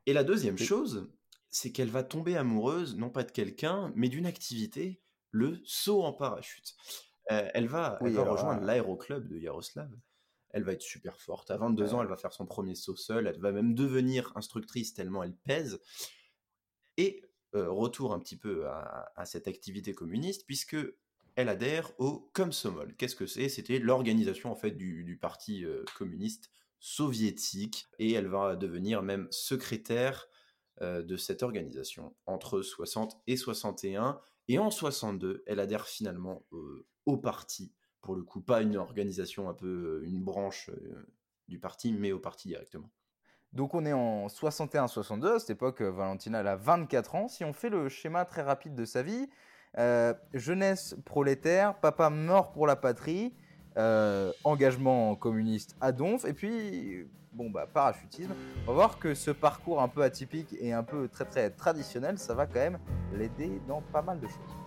Et 0.06 0.14
la 0.14 0.24
deuxième 0.24 0.58
chose, 0.58 1.12
c'est 1.50 1.72
qu'elle 1.72 1.90
va 1.90 2.04
tomber 2.04 2.38
amoureuse, 2.38 2.96
non 2.98 3.10
pas 3.10 3.24
de 3.24 3.32
quelqu'un, 3.32 3.92
mais 3.96 4.10
d'une 4.10 4.26
activité, 4.26 5.02
le 5.32 5.60
saut 5.64 6.04
en 6.04 6.14
parachute. 6.14 6.74
Euh, 7.32 7.48
elle 7.54 7.68
va, 7.68 7.98
elle 8.02 8.08
Oui, 8.08 8.14
va 8.14 8.22
alors 8.24 8.34
rejoindre 8.36 8.62
là- 8.62 8.68
l'aéroclub 8.74 9.28
de 9.28 9.38
Yaroslav. 9.38 9.90
Elle 10.50 10.64
va 10.64 10.74
être 10.74 10.82
super 10.82 11.22
forte. 11.22 11.50
À 11.52 11.58
22 11.58 11.94
ans, 11.94 12.02
elle 12.02 12.10
va 12.10 12.18
faire 12.18 12.34
son 12.34 12.46
premier 12.46 12.76
saut 12.76 12.98
seul. 12.98 13.28
Elle 13.28 13.40
va 13.40 13.52
même 13.54 13.74
devenir 13.74 14.34
instructrice 14.36 14.94
tellement 14.94 15.24
elle 15.24 15.36
pèse. 15.36 15.80
Et 16.98 17.22
euh, 17.56 17.70
retour 17.70 18.14
un 18.14 18.20
petit 18.20 18.38
peu 18.38 18.68
à, 18.68 19.12
à 19.16 19.26
cette 19.26 19.48
activité 19.48 19.94
communiste, 19.94 20.46
puisque 20.46 20.76
elle 21.36 21.50
adhère 21.50 21.92
au 22.00 22.30
Komsomol. 22.34 22.96
Qu'est-ce 22.96 23.16
que 23.16 23.26
c'est? 23.26 23.50
C'était 23.50 23.80
l'organisation 23.80 24.52
en 24.52 24.56
fait 24.56 24.72
du, 24.72 25.18
parti 25.22 25.66
euh, 25.66 25.84
communiste 25.98 26.50
soviétique, 26.80 27.88
et 28.00 28.12
elle 28.14 28.28
va 28.28 28.56
devenir 28.56 29.04
même 29.04 29.28
secrétaire 29.30 30.28
euh, 30.82 31.04
de 31.04 31.16
cette 31.16 31.44
organisation 31.44 32.16
entre 32.26 32.62
60 32.62 33.22
et 33.28 33.38
61. 33.38 34.20
Et 34.48 34.58
en 34.58 34.72
62, 34.72 35.44
elle 35.46 35.60
adhère 35.60 35.88
finalement 35.88 36.44
au 37.06 37.18
parti, 37.18 37.72
pour 38.02 38.16
le 38.16 38.24
coup, 38.24 38.42
pas 38.42 38.62
une 38.62 38.76
organisation 38.76 39.48
un 39.48 39.54
peu, 39.54 40.02
une 40.04 40.24
branche 40.24 40.70
du 41.48 41.60
parti, 41.60 41.94
mais 41.94 42.12
au 42.12 42.20
parti 42.20 42.48
directement. 42.48 42.90
Donc 43.54 43.74
on 43.74 43.86
est 43.86 43.94
en 43.94 44.28
61-62, 44.28 45.36
à 45.36 45.40
cette 45.40 45.52
époque, 45.52 45.82
Valentina 45.82 46.40
elle 46.40 46.48
a 46.48 46.56
24 46.56 47.16
ans. 47.16 47.28
Si 47.28 47.44
on 47.44 47.54
fait 47.54 47.70
le 47.70 47.90
schéma 47.90 48.24
très 48.26 48.42
rapide 48.42 48.76
de 48.76 48.86
sa 48.86 49.04
vie, 49.04 49.30
jeunesse 50.34 50.96
prolétaire, 51.06 51.76
papa 51.76 52.10
mort 52.10 52.52
pour 52.52 52.68
la 52.68 52.76
patrie, 52.76 53.34
engagement 54.44 55.16
communiste 55.16 55.76
à 55.80 55.92
Donf, 55.92 56.26
et 56.26 56.34
puis 56.34 57.08
bon 57.34 57.50
bah 57.50 57.66
parachutisme. 57.74 58.34
On 58.64 58.72
va 58.72 58.74
voir 58.74 59.00
que 59.00 59.14
ce 59.14 59.32
parcours 59.32 59.82
un 59.82 59.88
peu 59.88 60.04
atypique 60.04 60.54
et 60.60 60.74
un 60.74 60.84
peu 60.84 61.08
très 61.08 61.26
très 61.26 61.50
traditionnel, 61.50 62.18
ça 62.18 62.34
va 62.34 62.46
quand 62.46 62.60
même 62.60 62.80
l'aider 63.14 63.62
dans 63.68 63.82
pas 63.82 64.02
mal 64.02 64.20
de 64.20 64.28
choses. 64.28 64.61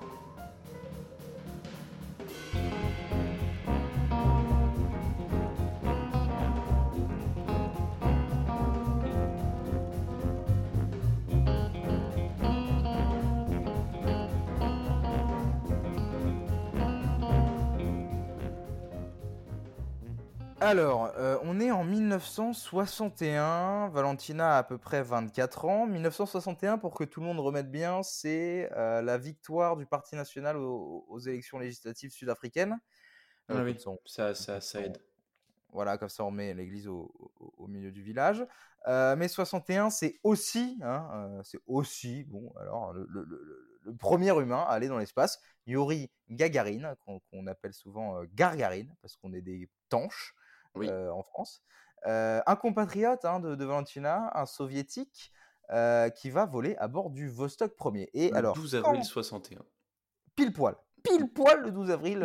Alors, 20.65 21.13
euh, 21.19 21.37
on 21.43 21.61
est 21.61 21.71
en 21.71 21.85
1961. 21.85 23.91
Valentina 23.91 24.55
a 24.55 24.59
à 24.61 24.63
peu 24.63 24.79
près 24.79 25.03
24 25.03 25.67
ans. 25.67 25.87
1961, 25.87 26.79
pour 26.79 26.95
que 26.95 27.05
tout 27.05 27.21
le 27.21 27.27
monde 27.27 27.39
remette 27.39 27.71
bien, 27.71 28.03
c'est 28.03 28.71
euh, 28.73 29.03
la 29.03 29.19
victoire 29.19 29.77
du 29.77 29.85
Parti 29.85 30.17
national 30.17 30.57
aux, 30.57 31.19
élections 31.19 31.59
législatives 31.59 32.13
sud-africaines. 32.13 32.79
Ah 33.51 33.63
oui, 33.63 33.77
ça, 34.07 34.35
ça, 34.35 34.63
ça, 34.63 34.81
aide. 34.81 34.97
Voilà, 35.69 35.99
comme 35.99 36.09
ça 36.09 36.25
on 36.25 36.31
met 36.31 36.55
l'église 36.55 36.89
au, 36.89 37.13
milieu 37.69 37.93
du 37.93 38.03
village. 38.03 38.43
Euh, 38.89 39.17
mais 39.17 39.29
61, 39.29 39.91
c'est 39.91 40.19
aussi, 40.23 40.79
hein, 40.83 41.43
c'est 41.45 41.61
aussi, 41.67 42.25
bon, 42.25 42.51
alors 42.59 42.95
le, 42.95 43.29
premier 43.99 44.31
humain 44.31 44.65
à 44.67 44.73
aller 44.73 44.89
dans 44.89 44.97
l'espace, 44.97 45.43
Yuri 45.67 46.11
Gagarin, 46.31 46.95
qu'on 47.05 47.47
appelle 47.49 47.75
souvent 47.75 48.25
Gargarine, 48.33 48.97
parce 49.03 49.15
qu'on 49.17 49.35
est 49.35 49.43
des 49.43 49.69
tanches 49.91 50.35
en 50.77 51.23
France. 51.23 51.63
un 52.05 52.57
compatriote 52.57 53.25
hein, 53.25 53.41
de, 53.41 53.65
Valentina, 53.65 54.31
un 54.35 54.47
soviétique, 54.47 55.33
qui 56.17 56.31
va 56.31 56.47
voler 56.47 56.77
à 56.77 56.89
bord 56.89 57.11
du 57.11 57.29
Vostok 57.29 57.77
1er. 57.79 58.09
Et 58.13 58.31
le 58.31 58.37
alors, 58.37 58.55
12 58.55 58.75
avril 58.77 59.05
61. 59.05 59.61
Pile 60.37 60.53
poil. 60.53 60.75
Pile 61.03 61.29
poil 61.29 61.61
le 61.61 61.71
12 61.71 61.91
avril 61.91 62.21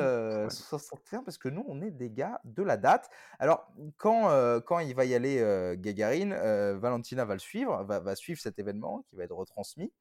61, 0.49 1.23
parce 1.23 1.37
que 1.37 1.49
nous, 1.49 1.65
on 1.67 1.81
est 1.81 1.91
des 1.91 2.09
gars 2.09 2.39
de 2.43 2.63
la 2.63 2.77
date. 2.77 3.09
Alors, 3.37 3.71
quand, 3.97 4.29
quand 4.65 4.79
il 4.79 4.95
va 4.95 5.05
y 5.05 5.13
aller, 5.13 5.75
Gagarine, 5.77 6.33
Valentina 6.77 7.25
va 7.25 7.33
le 7.33 7.39
suivre, 7.39 7.83
va, 7.83 7.99
va, 7.99 8.15
suivre 8.15 8.39
cet 8.39 8.57
événement 8.57 9.03
qui 9.09 9.15
va 9.15 9.23
être 9.23 9.35
retransmis, 9.35 9.93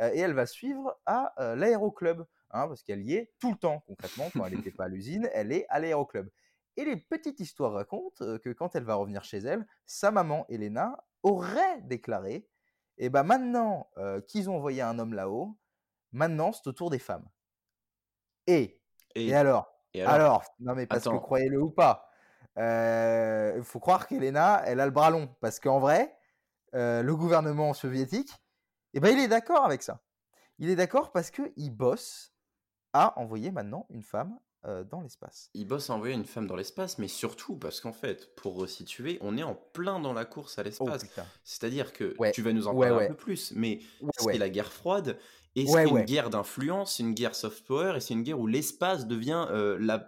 et 0.00 0.18
elle 0.18 0.32
va 0.32 0.46
suivre 0.46 0.98
à 1.06 1.34
l'aéroclub, 1.56 2.24
hein, 2.50 2.68
parce 2.68 2.82
qu'elle 2.82 3.02
y 3.02 3.14
est 3.14 3.32
tout 3.38 3.50
le 3.50 3.56
temps, 3.56 3.82
concrètement, 3.86 4.30
quand 4.32 4.46
elle 4.46 4.56
n'était 4.56 4.70
pas 4.70 4.84
à 4.84 4.88
l'usine, 4.88 5.28
elle 5.32 5.52
est 5.52 5.66
à 5.68 5.78
l'aéroclub. 5.78 6.28
Et 6.76 6.84
les 6.84 6.96
petites 6.96 7.40
histoires 7.40 7.72
racontent 7.72 8.38
que 8.38 8.50
quand 8.50 8.74
elle 8.74 8.84
va 8.84 8.94
revenir 8.94 9.24
chez 9.24 9.38
elle, 9.38 9.66
sa 9.86 10.10
maman, 10.10 10.46
Elena, 10.48 11.04
aurait 11.22 11.80
déclaré 11.82 12.48
Et 12.98 13.10
ben 13.10 13.22
maintenant 13.22 13.90
qu'ils 14.28 14.48
ont 14.48 14.56
envoyé 14.56 14.82
un 14.82 14.98
homme 14.98 15.14
là-haut, 15.14 15.58
maintenant 16.12 16.52
c'est 16.52 16.66
au 16.66 16.72
tour 16.72 16.90
des 16.90 16.98
femmes. 16.98 17.28
Et, 18.46 18.80
et, 19.14 19.34
alors, 19.34 19.70
alors, 20.06 20.44
Non, 20.58 20.74
mais 20.74 20.86
parce 20.86 21.04
que 21.04 21.16
croyez-le 21.16 21.60
ou 21.60 21.70
pas, 21.70 22.08
il 22.56 23.62
faut 23.64 23.80
croire 23.80 24.06
qu'Elena, 24.06 24.62
elle 24.64 24.80
a 24.80 24.86
le 24.86 24.92
bras 24.92 25.10
long. 25.10 25.28
Parce 25.40 25.60
qu'en 25.60 25.78
vrai, 25.78 26.16
le 26.72 27.12
gouvernement 27.12 27.74
soviétique, 27.74 28.32
eh 28.94 29.00
ben, 29.00 29.10
il 29.10 29.20
est 29.20 29.28
d'accord 29.28 29.64
avec 29.64 29.82
ça. 29.82 30.00
Il 30.58 30.68
est 30.68 30.76
d'accord 30.76 31.12
parce 31.12 31.30
qu'il 31.30 31.70
bosse 31.70 32.34
à 32.92 33.18
envoyer 33.18 33.50
maintenant 33.50 33.86
une 33.90 34.02
femme 34.02 34.38
dans 34.64 35.00
l'espace. 35.00 35.50
Il 35.54 35.66
bosse 35.66 35.90
à 35.90 35.94
envoyer 35.94 36.14
une 36.14 36.24
femme 36.24 36.46
dans 36.46 36.56
l'espace, 36.56 36.98
mais 36.98 37.08
surtout 37.08 37.56
parce 37.56 37.80
qu'en 37.80 37.92
fait, 37.92 38.34
pour 38.36 38.56
resituer, 38.56 39.18
on 39.22 39.38
est 39.38 39.42
en 39.42 39.54
plein 39.54 40.00
dans 40.00 40.12
la 40.12 40.24
course 40.24 40.58
à 40.58 40.62
oh, 40.62 40.64
l'espace. 40.64 41.06
C'est-à-dire 41.44 41.92
que 41.92 42.14
tu 42.32 42.42
vas 42.42 42.52
nous 42.52 42.66
en 42.66 42.78
parler 42.78 43.06
un 43.06 43.08
peu 43.08 43.16
plus, 43.16 43.52
mais 43.54 43.80
c'est 44.18 44.38
la 44.38 44.50
guerre 44.50 44.72
froide? 44.72 45.18
Et 45.56 45.66
c'est 45.66 45.88
une 45.88 46.04
guerre 46.04 46.30
d'influence, 46.30 46.96
c'est 46.96 47.02
une 47.02 47.14
guerre 47.14 47.34
soft 47.34 47.66
power, 47.66 47.96
et 47.96 48.00
c'est 48.00 48.14
une 48.14 48.22
guerre 48.22 48.38
où 48.38 48.46
l'espace 48.46 49.06
devient 49.06 49.46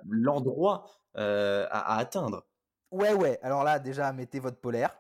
l'endroit 0.09 0.87
à, 1.14 1.97
atteindre? 1.97 2.47
Ouais, 2.90 3.14
ouais. 3.14 3.38
Alors 3.42 3.64
là, 3.64 3.78
déjà, 3.78 4.12
mettez 4.12 4.38
votre 4.38 4.61
polaire. 4.61 4.94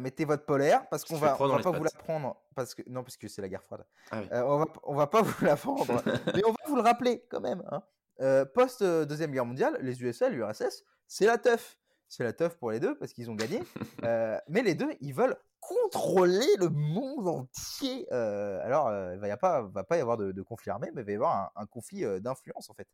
mettez 0.00 0.24
votre 0.24 0.44
polaire 0.44 0.88
parce 0.88 1.04
qu'on 1.04 1.16
va, 1.16 1.36
on 1.40 1.46
va 1.46 1.60
pas 1.60 1.70
vous 1.70 1.84
la 1.84 1.90
prendre. 1.90 2.36
Parce 2.54 2.74
que, 2.74 2.82
non, 2.88 3.02
parce 3.02 3.18
que 3.18 3.28
c'est 3.28 3.42
la 3.42 3.48
guerre 3.48 3.62
froide. 3.62 3.84
Ah 4.10 4.22
on, 4.46 4.58
va, 4.58 4.66
on 4.84 4.94
va 4.94 5.06
pas 5.06 5.20
vous 5.22 5.44
la 5.44 5.56
prendre. 5.56 6.02
mais 6.34 6.42
on 6.44 6.52
va 6.52 6.64
vous 6.66 6.76
le 6.76 6.82
rappeler 6.82 7.24
quand 7.30 7.40
même. 7.40 7.62
Hein. 7.70 7.82
Euh, 8.20 8.44
post 8.44 8.82
euh, 8.82 9.04
deuxième 9.04 9.30
guerre 9.30 9.44
mondiale, 9.44 9.78
les 9.80 10.02
USA, 10.02 10.28
l'URSS, 10.28 10.84
c'est 11.06 11.26
la 11.26 11.38
teuf. 11.38 11.78
C'est 12.08 12.22
la 12.22 12.32
teuf 12.32 12.56
pour 12.56 12.70
les 12.70 12.80
deux 12.80 12.96
parce 12.96 13.12
qu'ils 13.12 13.30
ont 13.30 13.34
gagné. 13.34 13.62
Euh, 14.04 14.38
mais 14.46 14.62
les 14.62 14.74
deux, 14.74 14.90
ils 15.00 15.14
veulent 15.14 15.36
contrôler 15.58 16.46
le 16.60 16.68
monde 16.68 17.26
entier. 17.26 18.06
alors, 18.12 18.92
il 19.14 19.18
va, 19.18 19.28
y 19.28 19.36
pas, 19.36 19.62
va 19.62 19.82
pas 19.82 19.96
y 19.96 20.00
avoir 20.00 20.16
de, 20.16 20.42
conflit 20.42 20.70
armé, 20.70 20.90
mais 20.94 21.00
il 21.00 21.04
va 21.06 21.12
y 21.12 21.14
avoir 21.16 21.50
un, 21.56 21.66
conflit 21.66 22.04
d'influence 22.20 22.70
en 22.70 22.74
fait. 22.74 22.86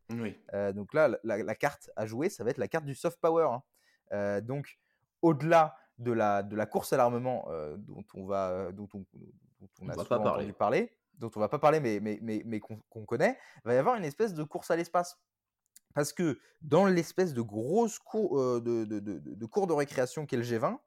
donc 0.73 0.93
là, 0.95 1.09
la, 1.23 1.55
carte 1.55 1.91
à 1.95 2.07
jouer, 2.07 2.29
ça 2.29 2.43
va 2.43 2.49
être 2.49 2.57
la 2.57 2.67
carte 2.67 2.85
du 2.85 2.95
soft 2.95 3.19
power. 3.19 3.47
Hein. 4.11 4.41
donc, 4.41 4.79
au-delà 5.21 5.75
de 5.99 6.13
la, 6.13 6.41
de 6.41 6.55
la 6.55 6.65
course 6.65 6.93
à 6.93 6.97
l'armement 6.97 7.47
dont 7.77 8.05
on 8.15 8.25
va, 8.25 8.71
dont 8.71 8.89
on, 8.95 9.05
on 9.81 9.89
a 9.89 9.93
souvent 9.93 10.15
entendu 10.15 10.53
parler, 10.53 10.89
dont 11.19 11.31
on 11.35 11.39
va 11.39 11.49
pas 11.49 11.59
parler, 11.59 11.79
mais, 11.79 11.99
mais, 11.99 12.19
mais, 12.21 12.41
mais 12.45 12.59
qu'on 12.59 13.05
connaît, 13.05 13.37
va 13.63 13.73
y 13.73 13.77
avoir 13.77 13.95
une 13.95 14.05
espèce 14.05 14.33
de 14.33 14.43
course 14.43 14.71
à 14.71 14.75
l'espace. 14.75 15.17
Parce 15.93 16.11
que 16.11 16.39
dans 16.61 16.85
l'espèce 16.85 17.33
de 17.33 17.41
grosse 17.41 17.99
cour, 17.99 18.39
euh, 18.39 18.61
de, 18.61 18.85
de, 18.85 18.99
de, 18.99 19.19
de, 19.19 19.45
cours 19.45 19.67
de 19.67 19.73
récréation 19.73 20.25
qu'est 20.25 20.37
le 20.37 20.43
G20, 20.43 20.77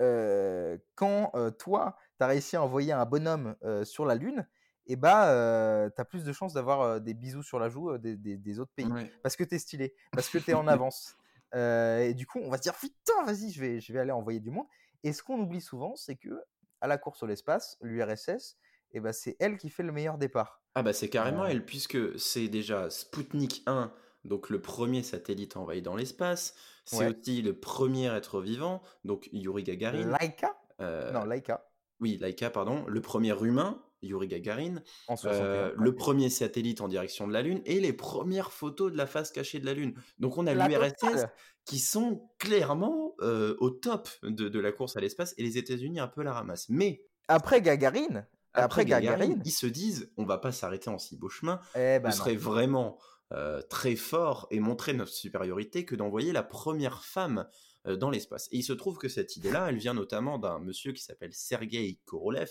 euh, 0.00 0.78
quand 0.94 1.30
euh, 1.34 1.50
toi, 1.50 1.96
tu 2.18 2.24
as 2.24 2.26
réussi 2.26 2.56
à 2.56 2.62
envoyer 2.62 2.92
un 2.92 3.04
bonhomme 3.04 3.54
sur 3.84 4.06
la 4.06 4.14
Lune, 4.14 4.46
et 4.86 4.94
eh 4.94 4.96
bah, 4.96 5.90
tu 5.94 6.00
as 6.00 6.04
plus 6.04 6.24
de 6.24 6.32
chances 6.32 6.54
d'avoir 6.54 7.00
des 7.00 7.14
bisous 7.14 7.42
sur 7.42 7.60
la 7.60 7.68
joue 7.68 7.96
des, 7.98 8.16
des, 8.16 8.58
autres 8.58 8.72
pays. 8.74 8.88
Parce 9.22 9.36
que 9.36 9.44
tu 9.44 9.54
es 9.54 9.58
stylé, 9.58 9.94
parce 10.10 10.28
que 10.28 10.38
tu 10.38 10.50
es 10.50 10.54
en 10.54 10.66
avance. 10.66 11.16
et 11.54 12.12
du 12.14 12.26
coup, 12.26 12.40
on 12.40 12.50
va 12.50 12.56
se 12.56 12.62
dire, 12.62 12.74
putain, 12.74 13.22
vas-y, 13.24 13.50
je 13.50 13.60
vais, 13.60 13.80
je 13.80 13.92
vais 13.92 14.00
aller 14.00 14.10
envoyer 14.10 14.40
du 14.40 14.50
monde. 14.50 14.66
Et 15.04 15.12
ce 15.12 15.22
qu'on 15.22 15.38
oublie 15.38 15.60
souvent, 15.60 15.94
c'est 15.94 16.16
que 16.16 16.42
à 16.80 16.86
la 16.86 16.98
course 16.98 17.22
au 17.22 17.26
l'espace, 17.26 17.76
l'URSS, 17.82 18.56
et 18.92 19.00
bah, 19.00 19.12
c'est 19.12 19.36
elle 19.38 19.56
qui 19.56 19.70
fait 19.70 19.82
le 19.82 19.92
meilleur 19.92 20.18
départ. 20.18 20.62
Ah 20.74 20.82
bah 20.82 20.92
c'est 20.92 21.08
carrément 21.08 21.44
elle, 21.46 21.64
puisque 21.64 22.18
c'est 22.18 22.48
déjà 22.48 22.90
Sputnik 22.90 23.62
1, 23.66 23.92
donc 24.24 24.50
le 24.50 24.60
premier 24.60 25.02
satellite 25.02 25.56
envoyé 25.56 25.80
dans 25.80 25.96
l'espace. 25.96 26.54
C'est 26.84 27.06
aussi 27.06 27.42
le 27.42 27.54
premier 27.54 28.06
être 28.06 28.40
vivant, 28.40 28.82
donc 29.04 29.28
Yuri 29.32 29.62
Gagarin. 29.62 30.16
Laika 30.20 30.56
euh, 30.80 31.12
Non, 31.12 31.24
Laika. 31.24 31.68
Oui, 32.00 32.18
Laika, 32.20 32.50
pardon. 32.50 32.84
Le 32.88 33.00
premier 33.00 33.34
humain, 33.42 33.80
Yuri 34.02 34.28
Gagarin. 34.28 34.76
En 35.08 35.14
euh, 35.24 35.72
le 35.76 35.94
premier 35.94 36.30
satellite 36.30 36.80
en 36.80 36.88
direction 36.88 37.28
de 37.28 37.32
la 37.32 37.42
Lune 37.42 37.60
et 37.64 37.80
les 37.80 37.92
premières 37.92 38.52
photos 38.52 38.90
de 38.90 38.96
la 38.96 39.06
face 39.06 39.30
cachée 39.30 39.60
de 39.60 39.66
la 39.66 39.74
Lune. 39.74 39.94
Donc 40.18 40.38
on 40.38 40.46
a 40.46 40.54
l'URSS 40.54 41.26
qui 41.64 41.78
sont 41.78 42.28
clairement 42.38 43.14
euh, 43.20 43.54
au 43.60 43.70
top 43.70 44.08
de, 44.22 44.48
de, 44.48 44.58
la 44.58 44.72
course 44.72 44.96
à 44.96 45.00
l'espace 45.00 45.34
et 45.36 45.42
les 45.42 45.58
États-Unis 45.58 46.00
un 46.00 46.08
peu 46.08 46.22
la 46.22 46.32
ramassent. 46.32 46.68
Mais 46.68 47.04
après 47.28 47.62
Gagarine, 47.62 48.26
après, 48.54 48.84
Gagarine, 48.84 49.40
ils 49.44 49.52
se 49.52 49.66
disent 49.66 50.12
on 50.16 50.24
va 50.24 50.38
pas 50.38 50.52
s'arrêter 50.52 50.90
en 50.90 50.98
si 50.98 51.16
beau 51.16 51.28
chemin. 51.28 51.60
Eh 51.74 51.98
ben 51.98 52.10
serait 52.10 52.36
vraiment 52.36 52.98
euh, 53.32 53.62
très 53.62 53.94
fort 53.94 54.48
et 54.50 54.58
montrer 54.58 54.92
notre 54.92 55.12
supériorité 55.12 55.84
que 55.84 55.94
d'envoyer 55.94 56.32
la 56.32 56.42
première 56.42 57.04
femme 57.04 57.46
euh, 57.86 57.96
dans 57.96 58.10
l'espace. 58.10 58.48
Et 58.50 58.56
il 58.56 58.64
se 58.64 58.72
trouve 58.72 58.98
que 58.98 59.08
cette 59.08 59.36
idée-là, 59.36 59.68
elle 59.68 59.76
vient 59.76 59.94
notamment 59.94 60.38
d'un 60.38 60.58
monsieur 60.58 60.92
qui 60.92 61.02
s'appelle 61.04 61.32
Sergei 61.32 62.00
Korolev, 62.06 62.50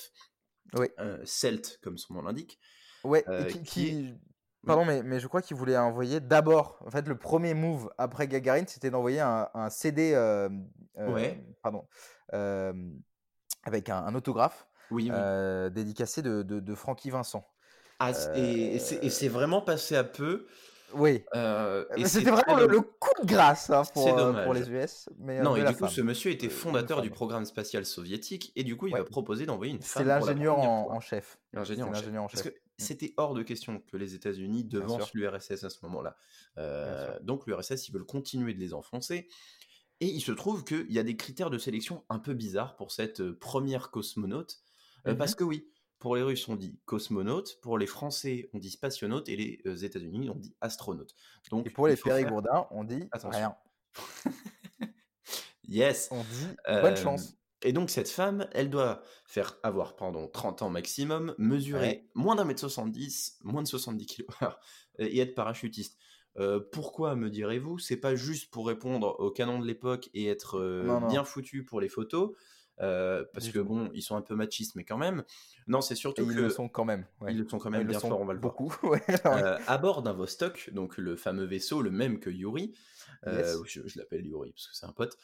oui. 0.75 0.87
Euh, 0.99 1.21
Celt 1.25 1.79
comme 1.83 1.97
son 1.97 2.13
nom 2.13 2.21
l'indique. 2.21 2.59
Ouais, 3.03 3.25
qui, 3.65 4.13
Pardon, 4.65 4.85
mais, 4.85 5.03
mais, 5.03 5.19
je 5.19 5.27
crois 5.27 5.41
qu'il 5.41 5.57
voulait 5.57 5.77
envoyer 5.77 6.21
d'abord. 6.21 6.77
En 6.85 6.91
fait, 6.91 7.07
le 7.07 7.17
premier 7.17 7.53
move 7.53 7.91
après 7.97 8.27
Gagarine, 8.29 8.67
c'était 8.67 8.89
d'envoyer 8.89 9.19
un, 9.19 9.69
CD. 9.69 10.13
ouais. 10.95 11.43
Pardon. 11.61 11.85
avec 13.63 13.89
un, 13.89 14.15
autographe 14.15 14.68
oui, 14.91 15.11
dédicacé 15.71 16.21
de, 16.21 16.43
de, 16.43 16.75
Francky 16.75 17.09
Vincent. 17.09 17.47
Ah, 17.99 18.11
et, 18.35 18.79
c'est 18.79 19.27
vraiment 19.27 19.61
passé 19.61 19.95
à 19.95 20.03
peu. 20.03 20.47
Oui. 20.93 21.23
C'était 22.05 22.31
vraiment 22.31 22.57
le, 22.57 22.81
coup 22.81 23.21
de 23.21 23.27
grâce 23.27 23.69
hein, 23.69 23.83
pour, 23.93 24.15
pour, 24.43 24.53
les 24.53 24.69
US. 24.69 25.09
Mais, 25.19 25.41
non, 25.41 25.55
et 25.55 25.63
du 25.63 25.75
coup, 25.75 25.87
ce 25.87 26.01
monsieur 26.01 26.31
était 26.31 26.49
fondateur 26.49 27.01
du 27.01 27.09
programme 27.09 27.45
spatial 27.45 27.85
soviétique 27.85 28.51
et 28.55 28.63
du 28.63 28.75
coup, 28.75 28.87
il 28.87 28.93
va 28.93 29.03
proposer 29.03 29.45
d'envoyer 29.45 29.73
une 29.73 29.81
femme. 29.81 30.03
C'est 30.03 30.07
l'ingénieur 30.07 30.57
en, 30.57 30.99
chef. 30.99 31.39
L'ingénieur 31.53 31.89
en, 31.89 31.93
chef. 31.93 32.11
Parce 32.13 32.41
que 32.41 32.53
c'était 32.79 33.13
hors 33.17 33.33
de 33.33 33.43
question 33.43 33.83
que 33.91 33.97
les 33.97 34.15
États-Unis 34.15 34.63
devancent 34.63 35.13
l'URSS 35.13 35.63
à 35.63 35.69
ce 35.69 35.77
moment-là. 35.83 36.15
Euh, 36.57 37.17
donc 37.21 37.45
l'URSS, 37.45 37.87
ils 37.87 37.91
veulent 37.91 38.05
continuer 38.05 38.53
de 38.53 38.59
les 38.59 38.73
enfoncer. 38.73 39.27
Et 40.01 40.07
il 40.07 40.21
se 40.21 40.31
trouve 40.31 40.63
qu'il 40.63 40.91
y 40.91 40.97
a 40.97 41.03
des 41.03 41.17
critères 41.17 41.49
de 41.49 41.57
sélection 41.57 42.05
un 42.09 42.19
peu 42.19 42.33
bizarres 42.33 42.77
pour 42.77 42.91
cette 42.91 43.19
euh, 43.19 43.37
première 43.37 43.91
cosmonaute. 43.91 44.59
Euh, 45.07 45.15
parce 45.15 45.35
que 45.35 45.43
oui, 45.43 45.67
pour 45.99 46.15
les 46.15 46.21
Russes, 46.21 46.47
on 46.47 46.55
dit 46.55 46.79
cosmonaute, 46.85 47.59
pour 47.61 47.77
les 47.77 47.87
Français, 47.87 48.49
on 48.53 48.57
dit 48.57 48.71
spationaute, 48.71 49.29
et 49.29 49.35
les 49.35 49.85
États-Unis, 49.85 50.29
on 50.29 50.35
dit 50.35 50.55
astronaute. 50.61 51.15
Donc, 51.51 51.67
et 51.67 51.69
pour 51.69 51.87
les 51.87 51.95
périgourdins, 51.95 52.67
on 52.71 52.83
dit 52.83 53.09
rien. 53.23 53.55
yes. 55.67 56.09
On 56.11 56.23
dit 56.23 56.47
bonne 56.67 56.97
chance. 56.97 57.39
Et 57.61 57.73
donc 57.73 57.89
cette 57.89 58.09
femme, 58.09 58.47
elle 58.53 58.69
doit 58.69 59.03
faire 59.25 59.57
avoir 59.63 59.95
pendant 59.95 60.27
30 60.27 60.61
ans 60.61 60.69
maximum, 60.69 61.35
mesurer 61.37 62.07
moins 62.15 62.35
d'un 62.35 62.45
mètre 62.45 62.61
70, 62.61 63.39
moins 63.43 63.61
de 63.61 63.67
70 63.67 64.05
kg 64.05 64.23
et 64.99 65.19
être 65.19 65.35
parachutiste. 65.35 65.97
Euh, 66.37 66.61
pourquoi 66.71 67.15
me 67.15 67.29
direz-vous? 67.29 67.79
C'est 67.79 67.97
pas 67.97 68.15
juste 68.15 68.49
pour 68.51 68.67
répondre 68.67 69.19
au 69.19 69.29
canon 69.31 69.59
de 69.59 69.65
l'époque 69.65 70.09
et 70.13 70.27
être 70.27 70.57
euh, 70.57 70.99
bien 71.09 71.25
foutu 71.25 71.65
pour 71.65 71.81
les 71.81 71.89
photos, 71.89 72.31
euh, 72.81 73.25
parce 73.33 73.49
que 73.49 73.59
bon, 73.59 73.89
ils 73.93 74.01
sont 74.01 74.15
un 74.15 74.21
peu 74.21 74.35
machistes, 74.35 74.75
mais 74.75 74.83
quand 74.83 74.97
même. 74.97 75.23
Non, 75.67 75.81
c'est 75.81 75.95
surtout 75.95 76.25
que 76.25 76.31
ils 76.31 76.37
le 76.37 76.49
sont 76.49 76.69
quand 76.69 76.85
même. 76.85 77.05
Ils 77.27 77.37
le 77.37 77.47
sont 77.47 77.59
quand 77.59 77.69
même 77.69 77.87
bien 77.87 77.99
fort, 77.99 78.19
on 78.19 78.25
va 78.25 78.33
le 78.33 78.39
beaucoup. 78.39 78.73
voir. 78.83 79.59
à 79.67 79.77
bord 79.77 80.01
d'un 80.01 80.13
Vostok, 80.13 80.69
donc 80.73 80.97
le 80.97 81.15
fameux 81.15 81.45
vaisseau, 81.45 81.81
le 81.81 81.91
même 81.91 82.19
que 82.19 82.29
Yuri. 82.29 82.73
Je, 83.25 83.81
je 83.85 83.99
l'appelle 83.99 84.25
Yuri 84.25 84.51
parce 84.51 84.67
que 84.67 84.75
c'est 84.75 84.85
un 84.85 84.93
pote. 84.93 85.17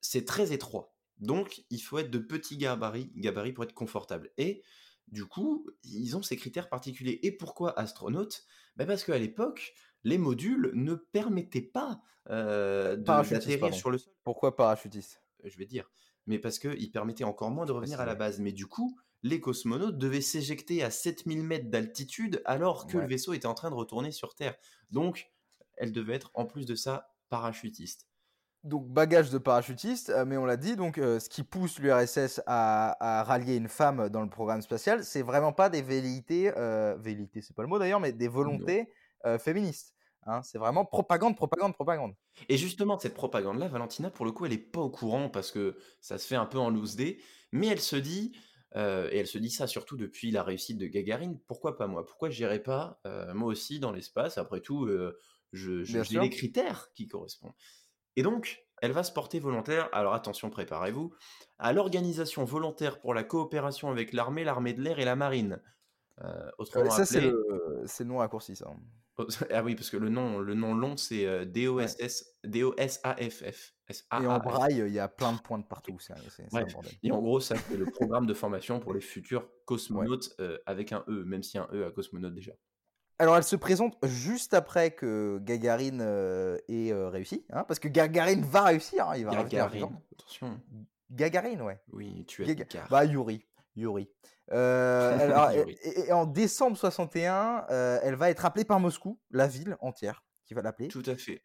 c'est 0.00 0.24
très 0.24 0.52
étroit. 0.52 0.94
Donc, 1.20 1.64
il 1.68 1.80
faut 1.80 1.98
être 1.98 2.10
de 2.10 2.18
petits 2.18 2.56
gabarits, 2.56 3.12
gabarits 3.14 3.52
pour 3.52 3.64
être 3.64 3.74
confortable. 3.74 4.30
Et 4.38 4.62
du 5.08 5.26
coup, 5.26 5.68
ils 5.84 6.16
ont 6.16 6.22
ces 6.22 6.36
critères 6.36 6.68
particuliers. 6.68 7.20
Et 7.22 7.32
pourquoi 7.32 7.78
astronaute? 7.78 8.44
Bah 8.76 8.86
Parce 8.86 9.04
qu'à 9.04 9.18
l'époque, 9.18 9.74
les 10.04 10.18
modules 10.18 10.70
ne 10.74 10.94
permettaient 10.94 11.60
pas 11.60 12.00
euh, 12.30 12.96
d'atterrir 12.96 13.74
sur 13.74 13.90
le 13.90 13.98
sol. 13.98 14.12
Pourquoi 14.24 14.56
parachutiste? 14.56 15.22
Je 15.44 15.56
vais 15.58 15.66
dire. 15.66 15.90
Mais 16.26 16.38
parce 16.38 16.58
qu'ils 16.58 16.90
permettaient 16.90 17.24
encore 17.24 17.50
moins 17.50 17.66
de 17.66 17.72
revenir 17.72 18.00
à 18.00 18.06
la 18.06 18.14
base. 18.14 18.40
Mais 18.40 18.52
du 18.52 18.66
coup, 18.66 18.98
les 19.22 19.40
cosmonautes 19.40 19.98
devaient 19.98 20.20
s'éjecter 20.20 20.82
à 20.82 20.90
7000 20.90 21.42
mètres 21.42 21.70
d'altitude 21.70 22.42
alors 22.44 22.86
que 22.86 22.98
le 22.98 23.06
vaisseau 23.06 23.32
était 23.32 23.46
en 23.46 23.54
train 23.54 23.70
de 23.70 23.74
retourner 23.74 24.12
sur 24.12 24.34
Terre. 24.34 24.54
Donc, 24.90 25.30
elles 25.76 25.92
devaient 25.92 26.14
être, 26.14 26.30
en 26.34 26.46
plus 26.46 26.66
de 26.66 26.74
ça, 26.74 27.14
parachutistes 27.28 28.10
donc 28.64 28.88
bagage 28.88 29.30
de 29.30 29.38
parachutiste, 29.38 30.10
euh, 30.10 30.24
mais 30.26 30.36
on 30.36 30.44
l'a 30.44 30.56
dit, 30.56 30.76
donc 30.76 30.98
euh, 30.98 31.18
ce 31.18 31.28
qui 31.28 31.42
pousse 31.42 31.78
l'URSS 31.78 32.42
à, 32.46 33.24
rallier 33.26 33.56
une 33.56 33.68
femme 33.68 34.08
dans 34.10 34.22
le 34.22 34.28
programme 34.28 34.60
spatial, 34.60 35.04
c'est 35.04 35.22
vraiment 35.22 35.52
pas 35.52 35.70
des 35.70 35.82
velléités, 35.82 36.52
euh, 36.56 36.94
velléités 36.98 37.40
c'est 37.40 37.56
pas 37.56 37.62
le 37.62 37.68
mot 37.68 37.78
d'ailleurs, 37.78 38.00
mais 38.00 38.12
des 38.12 38.28
volontés 38.28 38.90
euh, 39.26 39.38
féministes. 39.38 39.94
Hein. 40.26 40.42
c'est 40.42 40.58
vraiment 40.58 40.84
propagande, 40.84 41.36
propagande, 41.36 41.74
propagande. 41.74 42.14
Et 42.48 42.56
justement, 42.56 42.98
cette 42.98 43.14
propagande-là, 43.14 43.68
Valentina, 43.68 44.10
pour 44.10 44.24
le 44.24 44.32
coup, 44.32 44.46
elle 44.46 44.52
est 44.52 44.58
pas 44.58 44.80
au 44.80 44.90
courant 44.90 45.28
parce 45.28 45.50
que 45.50 45.76
ça 46.00 46.18
se 46.18 46.26
fait 46.26 46.36
un 46.36 46.46
peu 46.46 46.58
en 46.58 46.70
loose 46.70 46.96
day, 46.96 47.18
mais 47.52 47.68
elle 47.68 47.80
se 47.80 47.96
dit, 47.96 48.32
et 48.76 48.78
elle 49.18 49.26
se 49.26 49.38
dit 49.38 49.50
ça 49.50 49.66
surtout 49.66 49.96
depuis 49.96 50.30
la 50.30 50.42
réussite 50.42 50.78
de 50.78 50.86
Gagarine, 50.86 51.40
pourquoi 51.48 51.76
pas 51.76 51.86
moi? 51.86 52.06
Pourquoi 52.06 52.30
j'irai 52.30 52.62
pas 52.62 53.00
moi 53.34 53.48
aussi 53.48 53.80
dans 53.80 53.92
l'espace? 53.92 54.38
Après 54.38 54.60
tout, 54.60 54.88
je, 55.52 55.84
j'ai 55.84 56.18
les 56.18 56.30
critères 56.30 56.92
qui 56.94 57.08
correspondent. 57.08 57.54
Et 58.16 58.22
donc, 58.22 58.64
elle 58.82 58.92
va 58.92 59.02
se 59.02 59.12
porter 59.12 59.40
volontaire, 59.40 59.88
alors 59.92 60.14
attention, 60.14 60.50
préparez-vous, 60.50 61.12
à 61.58 61.72
l'Organisation 61.72 62.44
volontaire 62.44 63.00
pour 63.00 63.14
la 63.14 63.24
coopération 63.24 63.90
avec 63.90 64.12
l'armée, 64.12 64.44
l'armée 64.44 64.72
de 64.72 64.82
l'air 64.82 64.98
et 64.98 65.04
la 65.04 65.16
marine. 65.16 65.60
Euh, 66.22 66.50
autrement 66.58 66.90
ça, 66.90 67.06
c'est 67.06 67.20
le, 67.20 67.82
le, 67.82 68.04
nom 68.04 68.18
raccourci, 68.18 68.56
ça. 68.56 68.70
Ah 69.50 69.62
oui, 69.62 69.74
parce 69.74 69.90
que 69.90 69.96
le 69.96 70.08
nom, 70.08 70.38
le 70.38 70.54
nom 70.54 70.74
long, 70.74 70.96
c'est 70.96 71.26
euh, 71.26 71.44
DOSS, 71.44 72.24
DOSAFF. 72.44 73.74
Et 74.20 74.26
en 74.26 74.38
braille, 74.38 74.84
il 74.86 74.92
y 74.92 75.00
a 75.00 75.08
plein 75.08 75.32
de 75.32 75.40
points 75.40 75.58
de 75.58 75.64
partout. 75.64 75.96
C'est, 75.98 76.14
Et 77.02 77.10
en 77.10 77.20
gros, 77.20 77.40
ça 77.40 77.56
c'est 77.56 77.76
le 77.76 77.86
programme 77.86 78.26
de 78.26 78.34
formation 78.34 78.78
pour 78.78 78.94
les 78.94 79.00
futurs 79.00 79.48
cosmonautes 79.64 80.34
euh, 80.40 80.58
avec 80.66 80.92
un 80.92 81.04
E, 81.08 81.24
même 81.24 81.42
a 81.54 81.58
un 81.58 81.68
E 81.72 81.86
à 81.86 81.90
cosmonaute 81.90 82.34
déjà. 82.34 82.52
Alors, 83.18 83.36
elle 83.36 83.44
se 83.44 83.56
présente 83.56 83.98
juste 84.04 84.54
après 84.54 84.92
que 84.92 85.38
Gagarine 85.42 86.00
euh, 86.00 86.56
ait 86.68 86.92
réussi, 86.92 87.44
hein, 87.50 87.64
parce 87.68 87.78
que 87.78 87.88
Gagarine 87.88 88.42
va 88.42 88.64
réussir. 88.64 89.08
Hein, 89.08 89.16
il 89.16 89.26
va 89.26 89.32
Gagarine, 89.32 90.00
attention. 90.12 90.60
Gagarine, 91.10 91.62
ouais. 91.62 91.80
Oui, 91.92 92.24
tu 92.26 92.48
es. 92.48 92.56
Bah, 92.88 93.04
Yuri. 93.04 93.44
Yuri. 93.80 94.08
Euh, 94.52 95.64
et, 95.84 96.10
en 96.10 96.26
décembre 96.26 96.76
61, 96.76 97.66
elle 98.02 98.16
va 98.16 98.30
être 98.30 98.44
appelée 98.44 98.64
par 98.64 98.80
Moscou, 98.80 99.16
la 99.30 99.46
ville 99.46 99.76
entière, 99.80 100.24
qui 100.44 100.54
va 100.54 100.62
l'appeler. 100.62 100.88
Tout 100.88 101.04
à 101.06 101.14
fait. 101.14 101.44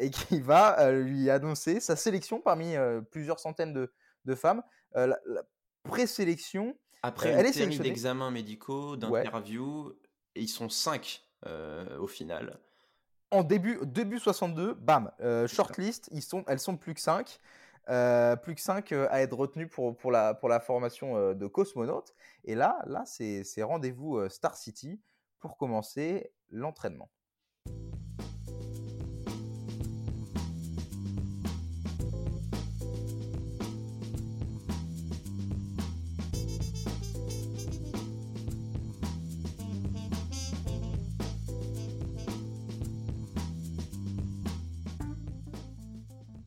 et 0.00 0.10
qui 0.12 0.40
va 0.40 0.92
lui 0.92 1.28
annoncer 1.28 1.80
sa 1.80 1.96
sélection 1.96 2.40
parmi 2.40 2.76
plusieurs 3.10 3.40
centaines 3.40 3.72
de, 3.72 3.92
de 4.26 4.34
femmes. 4.36 4.62
la, 4.94 5.18
présélection. 5.82 6.76
Après 7.02 7.32
une 7.32 7.52
série 7.52 7.78
d'examens 7.78 8.30
médicaux, 8.30 8.96
d'interviews, 8.96 9.92
et 10.34 10.42
ils 10.42 10.48
sont 10.48 10.68
5 10.68 11.22
euh, 11.46 11.98
au 11.98 12.06
final. 12.06 12.58
En 13.30 13.42
début, 13.42 13.78
début 13.84 14.18
62, 14.18 14.74
bam, 14.74 15.10
euh, 15.20 15.46
shortlist, 15.46 16.08
ils 16.12 16.22
sont, 16.22 16.44
elles 16.46 16.60
sont 16.60 16.76
plus 16.76 16.94
que 16.94 17.00
5. 17.00 17.38
Euh, 17.88 18.34
plus 18.36 18.54
que 18.54 18.60
5 18.60 18.92
à 18.92 19.22
être 19.22 19.36
retenues 19.36 19.68
pour, 19.68 19.96
pour, 19.96 20.10
la, 20.10 20.60
formation 20.60 21.34
de 21.34 21.46
cosmonautes. 21.46 22.14
Et 22.44 22.54
là, 22.54 22.78
là 22.86 23.04
c'est 23.06 23.62
rendez-vous 23.62 24.28
Star 24.28 24.56
City 24.56 25.00
pour 25.38 25.56
commencer 25.56 26.32
l'entraînement. 26.50 27.10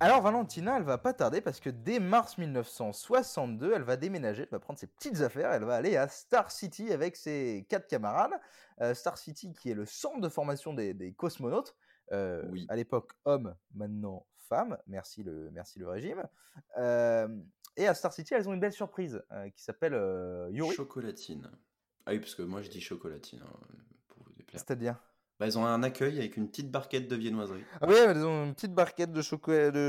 Alors 0.02 0.22
Valentina, 0.22 0.78
elle 0.78 0.84
va 0.84 0.98
pas 0.98 1.12
tarder 1.12 1.42
parce 1.42 1.60
que 1.60 1.70
dès 1.70 2.00
mars 2.00 2.38
1962, 2.38 3.74
elle 3.76 3.82
va 3.82 3.98
déménager, 3.98 4.44
elle 4.44 4.50
va 4.50 4.60
prendre 4.60 4.80
ses 4.80 4.88
petites 4.88 5.20
affaires, 5.20 5.52
elle 5.52 5.66
va 5.66 5.76
aller 5.76 5.98
à 5.98 6.08
Star 6.08 6.52
City 6.52 6.94
avec 6.94 7.18
ses 7.18 7.66
quatre 7.68 7.88
camarades. 7.88 8.32
Euh, 8.80 8.94
Star 8.94 9.18
City 9.18 9.52
qui 9.52 9.70
est 9.70 9.74
le 9.74 9.86
centre 9.86 10.22
de 10.22 10.30
formation 10.30 10.74
des, 10.74 11.14
cosmonautes. 11.18 11.76
Euh, 12.14 12.44
oui. 12.50 12.66
À 12.70 12.78
l'époque, 12.78 13.12
homme, 13.26 13.54
maintenant 13.76 14.26
femme. 14.48 14.78
Merci 14.88 15.22
le, 15.22 15.50
merci 15.52 15.80
le 15.80 15.88
régime. 15.90 16.24
Euh, 16.78 17.28
et 17.76 17.86
à 17.86 17.94
Star 17.94 18.14
City, 18.14 18.34
elles 18.34 18.48
ont 18.48 18.54
une 18.54 18.62
belle 18.62 18.72
surprise 18.72 19.22
qui 19.54 19.62
s'appelle 19.62 19.94
Yuri. 20.50 20.76
Chocolatine. 20.76 21.52
Ah 22.06 22.12
oui, 22.12 22.20
parce 22.20 22.36
que 22.36 22.42
moi 22.42 22.62
je 22.62 22.70
dis 22.70 22.80
chocolatine 22.80 23.42
hein, 23.44 23.60
pour 24.08 24.24
vous 24.24 24.32
déplaire. 24.32 24.62
C'est-à-dire? 24.62 24.96
Bah, 25.40 25.48
ils 25.48 25.58
ont 25.58 25.66
un 25.66 25.84
accueil 25.84 26.20
avec 26.20 26.36
une 26.36 26.50
petite 26.50 26.70
barquette 26.70 27.08
de 27.08 27.16
viennoiserie. 27.16 27.64
Ah 27.80 27.86
oui, 27.88 27.96
ils 28.14 28.26
ont 28.26 28.44
une 28.44 28.54
petite 28.54 28.74
barquette 28.74 29.14
de, 29.14 29.22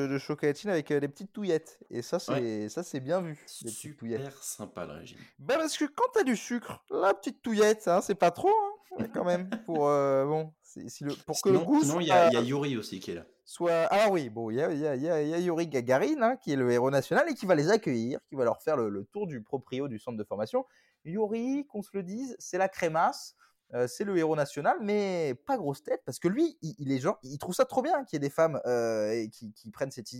de, 0.07 0.19
chocolatine 0.19 0.71
avec 0.71 0.93
euh, 0.93 1.01
des 1.01 1.09
petites 1.09 1.33
touillettes. 1.33 1.81
Et 1.91 2.03
ça, 2.03 2.21
c'est 2.21 2.69
ça 2.69 2.85
c'est 2.85 3.01
bien 3.01 3.21
vu. 3.21 3.43
Super 3.47 4.43
sympa 4.45 4.87
le 4.87 4.93
régime. 4.93 5.19
Bah 5.41 5.57
parce 5.57 5.77
que 5.77 5.87
quand 5.87 6.05
t'as 6.15 6.23
du 6.23 6.37
sucre, 6.37 6.85
la 6.91 7.15
petite 7.15 7.43
touillette, 7.43 7.89
hein, 7.89 8.01
c'est 8.01 8.15
pas 8.15 8.31
trop, 8.31 8.53
hein, 8.97 9.09
quand 9.13 9.25
même. 9.25 9.51
Pour, 9.67 9.89
euh, 9.89 10.25
bon, 10.25 10.53
si 10.63 11.03
le, 11.03 11.15
pour 11.27 11.43
que 11.43 11.49
le 11.49 11.59
goût. 11.59 11.83
Sinon, 11.83 11.99
il 11.99 12.07
y, 12.07 12.13
a 12.13 12.31
Yuri 12.41 12.77
aussi 12.77 13.01
qui 13.01 13.11
est 13.11 13.17
là. 13.17 13.27
Soit... 13.45 13.89
Ah 13.91 14.09
oui, 14.09 14.29
bon, 14.29 14.51
il 14.51 14.59
y 14.59 14.63
a, 14.63 14.73
y, 14.73 14.87
a, 14.87 14.95
y 14.95 15.35
a, 15.35 15.39
Yuri 15.41 15.67
Gagarin, 15.67 16.23
hein, 16.23 16.37
qui 16.37 16.53
est 16.53 16.57
le 16.57 16.71
héros 16.71 16.93
national 16.93 17.29
et 17.29 17.35
qui 17.35 17.47
va 17.47 17.57
les 17.57 17.71
accueillir, 17.71 18.21
qui 18.29 18.37
va 18.37 18.45
leur 18.45 18.63
faire 18.63 18.77
le, 18.77 18.89
le 18.89 19.05
tour 19.07 19.27
du 19.27 19.43
proprio 19.43 19.89
du 19.89 19.99
centre 19.99 20.17
de 20.17 20.23
formation. 20.23 20.65
Yuri, 21.05 21.67
qu'on 21.67 21.83
se 21.83 21.91
le 21.93 22.05
dise, 22.05 22.37
c'est 22.39 22.59
la 22.59 22.69
crémasse. 22.69 23.35
Euh, 23.75 23.87
c'est 23.87 24.05
le 24.05 24.17
héros 24.17 24.37
national, 24.37 24.79
mais 24.81 25.35
pas 25.47 25.57
grosse 25.57 25.83
tête, 25.83 26.03
parce 26.05 26.19
que 26.19 26.29
lui, 26.29 26.59
il, 26.63 26.91
est 26.91 26.99
genre, 26.99 27.19
il 27.23 27.39
trouve 27.39 27.55
ça 27.55 27.65
trop 27.65 27.83
bien 27.83 28.05
qu'il 28.05 28.17
y 28.17 28.19
ait 28.19 28.27
des 28.29 28.31
femmes 28.31 28.61
euh, 28.67 29.27
qui, 29.29 29.71
prennent 29.73 29.91
cette, 29.91 30.13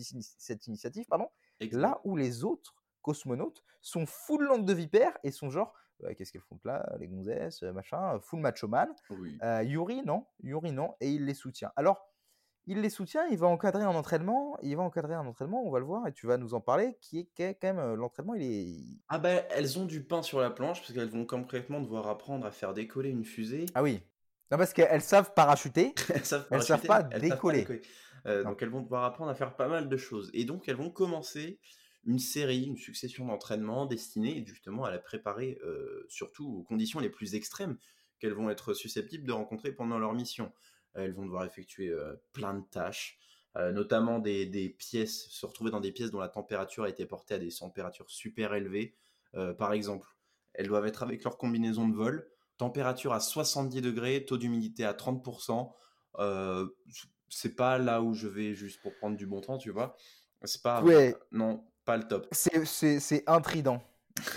initiative, 0.67 1.07
pardon. 1.09 1.29
Là 1.73 2.01
où 2.05 2.17
les 2.17 2.45
autres 2.45 2.75
cosmonautes 3.03 3.65
sont 3.83 4.07
full 4.07 4.45
langue 4.45 4.65
de 4.65 4.73
vipère 4.73 5.17
et 5.25 5.31
sont 5.31 5.51
genre, 5.51 5.75
qu'est-ce 6.17 6.33
qu'elles 6.33 6.43
font 6.43 6.59
là, 6.65 6.89
les 6.99 7.09
gonzesses, 7.09 7.63
machin, 7.63 8.19
full 8.21 8.41
macho 8.41 8.69
man. 8.69 8.89
Yuri, 9.63 10.03
non, 10.03 10.27
Yuri, 10.43 10.73
non, 10.73 10.95
et 11.01 11.11
il 11.11 11.25
les 11.25 11.35
soutient. 11.35 11.73
Alors, 11.77 12.07
il 12.67 12.81
les 12.81 12.91
soutient, 12.91 13.27
il 13.31 13.39
va 13.39 13.47
encadrer 13.47 13.83
un 13.83 13.95
entraînement, 13.95 14.57
il 14.63 14.77
va 14.77 14.83
encadrer 14.83 15.15
un 15.15 15.27
entraînement, 15.27 15.63
on 15.65 15.71
va 15.71 15.79
le 15.79 15.85
voir, 15.85 16.07
et 16.07 16.13
tu 16.13 16.27
vas 16.27 16.37
nous 16.37 16.55
en 16.55 16.61
parler, 16.61 16.97
qui 17.01 17.19
est, 17.19 17.29
quand 17.37 17.69
même 17.69 17.79
euh, 17.79 17.97
l'entraînement, 17.97 18.35
il 18.35 18.43
est... 18.43 19.01
Ah 19.09 19.19
ben, 19.19 19.43
elles 19.51 19.79
ont 19.79 19.87
du 19.87 20.05
pain 20.05 20.23
sur 20.23 20.41
la 20.41 20.51
planche, 20.51 20.81
parce 20.81 20.93
qu'elles 20.93 21.11
vont 21.11 21.27
complètement 21.27 21.81
devoir 21.81 22.07
apprendre 22.09 22.47
à 22.47 22.51
faire 22.51 22.75
décoller 22.75 23.11
une 23.11 23.25
fusée. 23.25 23.67
Ah 23.75 23.83
oui. 23.83 24.03
Non, 24.51 24.59
parce 24.59 24.73
qu'elles 24.73 25.03
savent 25.03 25.33
parachuter, 25.35 25.95
elles 26.15 26.25
savent, 26.25 26.47
savent 26.61 26.87
pas 26.87 27.03
décoller. 27.03 27.83
Euh, 28.27 28.45
donc 28.45 28.61
elles 28.63 28.69
vont 28.69 28.83
devoir 28.83 29.05
apprendre 29.05 29.31
à 29.31 29.35
faire 29.35 29.57
pas 29.57 29.69
mal 29.69 29.89
de 29.89 29.97
choses. 29.97 30.31
Et 30.35 30.45
donc 30.45 30.69
elles 30.69 30.77
vont 30.77 30.91
commencer 30.91 31.59
une 32.05 32.19
série, 32.19 32.65
une 32.65 32.77
succession 32.77 33.27
d'entraînements 33.27 33.87
destinés 33.87 34.45
justement 34.47 34.85
à 34.85 34.91
la 34.91 34.99
préparer 34.99 35.59
surtout 36.09 36.47
aux 36.47 36.63
conditions 36.63 36.99
les 36.99 37.11
plus 37.11 37.35
extrêmes 37.35 37.79
qu'elles 38.19 38.35
vont 38.35 38.51
être 38.51 38.75
susceptibles 38.75 39.27
de 39.27 39.33
rencontrer 39.33 39.73
pendant 39.73 39.99
leur 39.99 40.13
mission. 40.13 40.53
Elles 40.95 41.13
vont 41.13 41.25
devoir 41.25 41.45
effectuer 41.45 41.95
plein 42.33 42.55
de 42.55 42.65
tâches, 42.71 43.19
notamment 43.55 44.19
des, 44.19 44.47
des, 44.47 44.69
pièces, 44.69 45.29
se 45.29 45.47
retrouver 45.47 45.71
dans 45.71 45.81
des 45.81 45.93
pièces 45.93 46.11
dont 46.11 46.21
la 46.21 46.29
température 46.29 46.85
a 46.85 46.89
été 46.89 47.07
portée 47.07 47.35
à 47.35 47.39
des 47.39 47.51
températures 47.51 48.11
super 48.11 48.55
élevées. 48.55 48.97
par 49.59 49.73
exemple, 49.73 50.09
elles 50.55 50.67
doivent 50.67 50.87
être 50.87 51.03
avec 51.03 51.25
leur 51.25 51.39
combinaison 51.39 51.89
de 51.89 51.95
vol, 51.95 52.29
température 52.57 53.13
à 53.13 53.21
70 53.21 53.81
degrés, 53.81 54.25
taux 54.25 54.39
d'humidité 54.39 54.85
à 54.85 54.93
30%. 54.93 55.73
Euh, 56.19 56.67
c'est 57.29 57.55
pas 57.55 57.79
là 57.79 58.03
où 58.03 58.13
je 58.15 58.29
vais 58.29 58.55
juste 58.55 58.83
pour 58.83 58.95
prendre 58.97 59.17
du 59.17 59.27
bon 59.27 59.41
temps, 59.41 59.59
tu 59.59 59.71
vois. 59.71 59.97
C'est 60.45 60.63
pas. 60.63 60.83
Ouais. 60.83 61.15
Non, 61.33 61.65
pas 61.85 61.97
le 61.97 62.07
top. 62.07 62.27
C'est 62.33 63.29
intrident. 63.29 63.83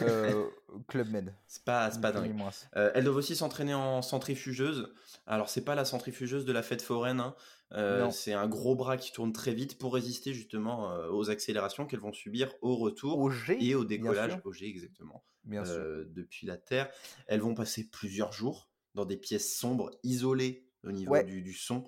Euh, 0.02 0.50
Club 0.88 1.10
Med. 1.10 1.34
C'est 1.48 1.64
pas, 1.64 1.90
pas 1.90 2.12
dingue. 2.12 2.36
Euh, 2.76 2.92
elles 2.94 3.04
doivent 3.04 3.18
aussi 3.18 3.36
s'entraîner 3.36 3.74
en 3.74 4.02
centrifugeuse. 4.02 4.94
Alors, 5.26 5.50
c'est 5.50 5.64
pas 5.64 5.76
la 5.76 5.86
centrifugeuse 5.86 6.46
de 6.46 6.52
la 6.52 6.64
fête 6.64 6.82
foraine. 6.82 7.20
Hein. 7.20 7.36
Euh, 7.74 8.10
c'est 8.12 8.34
un 8.34 8.48
gros 8.48 8.76
bras 8.76 8.98
qui 8.98 9.12
tourne 9.12 9.34
très 9.34 9.54
vite 9.54 9.78
pour 9.78 9.94
résister 9.94 10.34
justement 10.34 10.92
euh, 10.92 11.10
aux 11.10 11.30
accélérations 11.30 11.86
qu'elles 11.88 12.00
vont 12.00 12.14
subir 12.14 12.54
au 12.62 12.76
retour 12.76 13.18
au 13.20 13.32
G, 13.32 13.58
et 13.60 13.74
au 13.76 13.84
décollage 13.84 14.40
au 14.44 14.52
G 14.52 14.68
exactement. 14.68 15.24
Bien 15.44 15.66
sûr. 15.66 16.06
Depuis 16.08 16.46
la 16.46 16.58
Terre, 16.58 16.90
elles 17.28 17.42
vont 17.42 17.54
passer 17.54 17.90
plusieurs 17.90 18.32
jours 18.32 18.70
dans 18.94 19.06
des 19.06 19.18
pièces 19.18 19.58
sombres, 19.58 19.90
isolées 20.04 20.68
au 20.84 20.92
niveau 20.92 21.22
du, 21.24 21.54
son, 21.54 21.84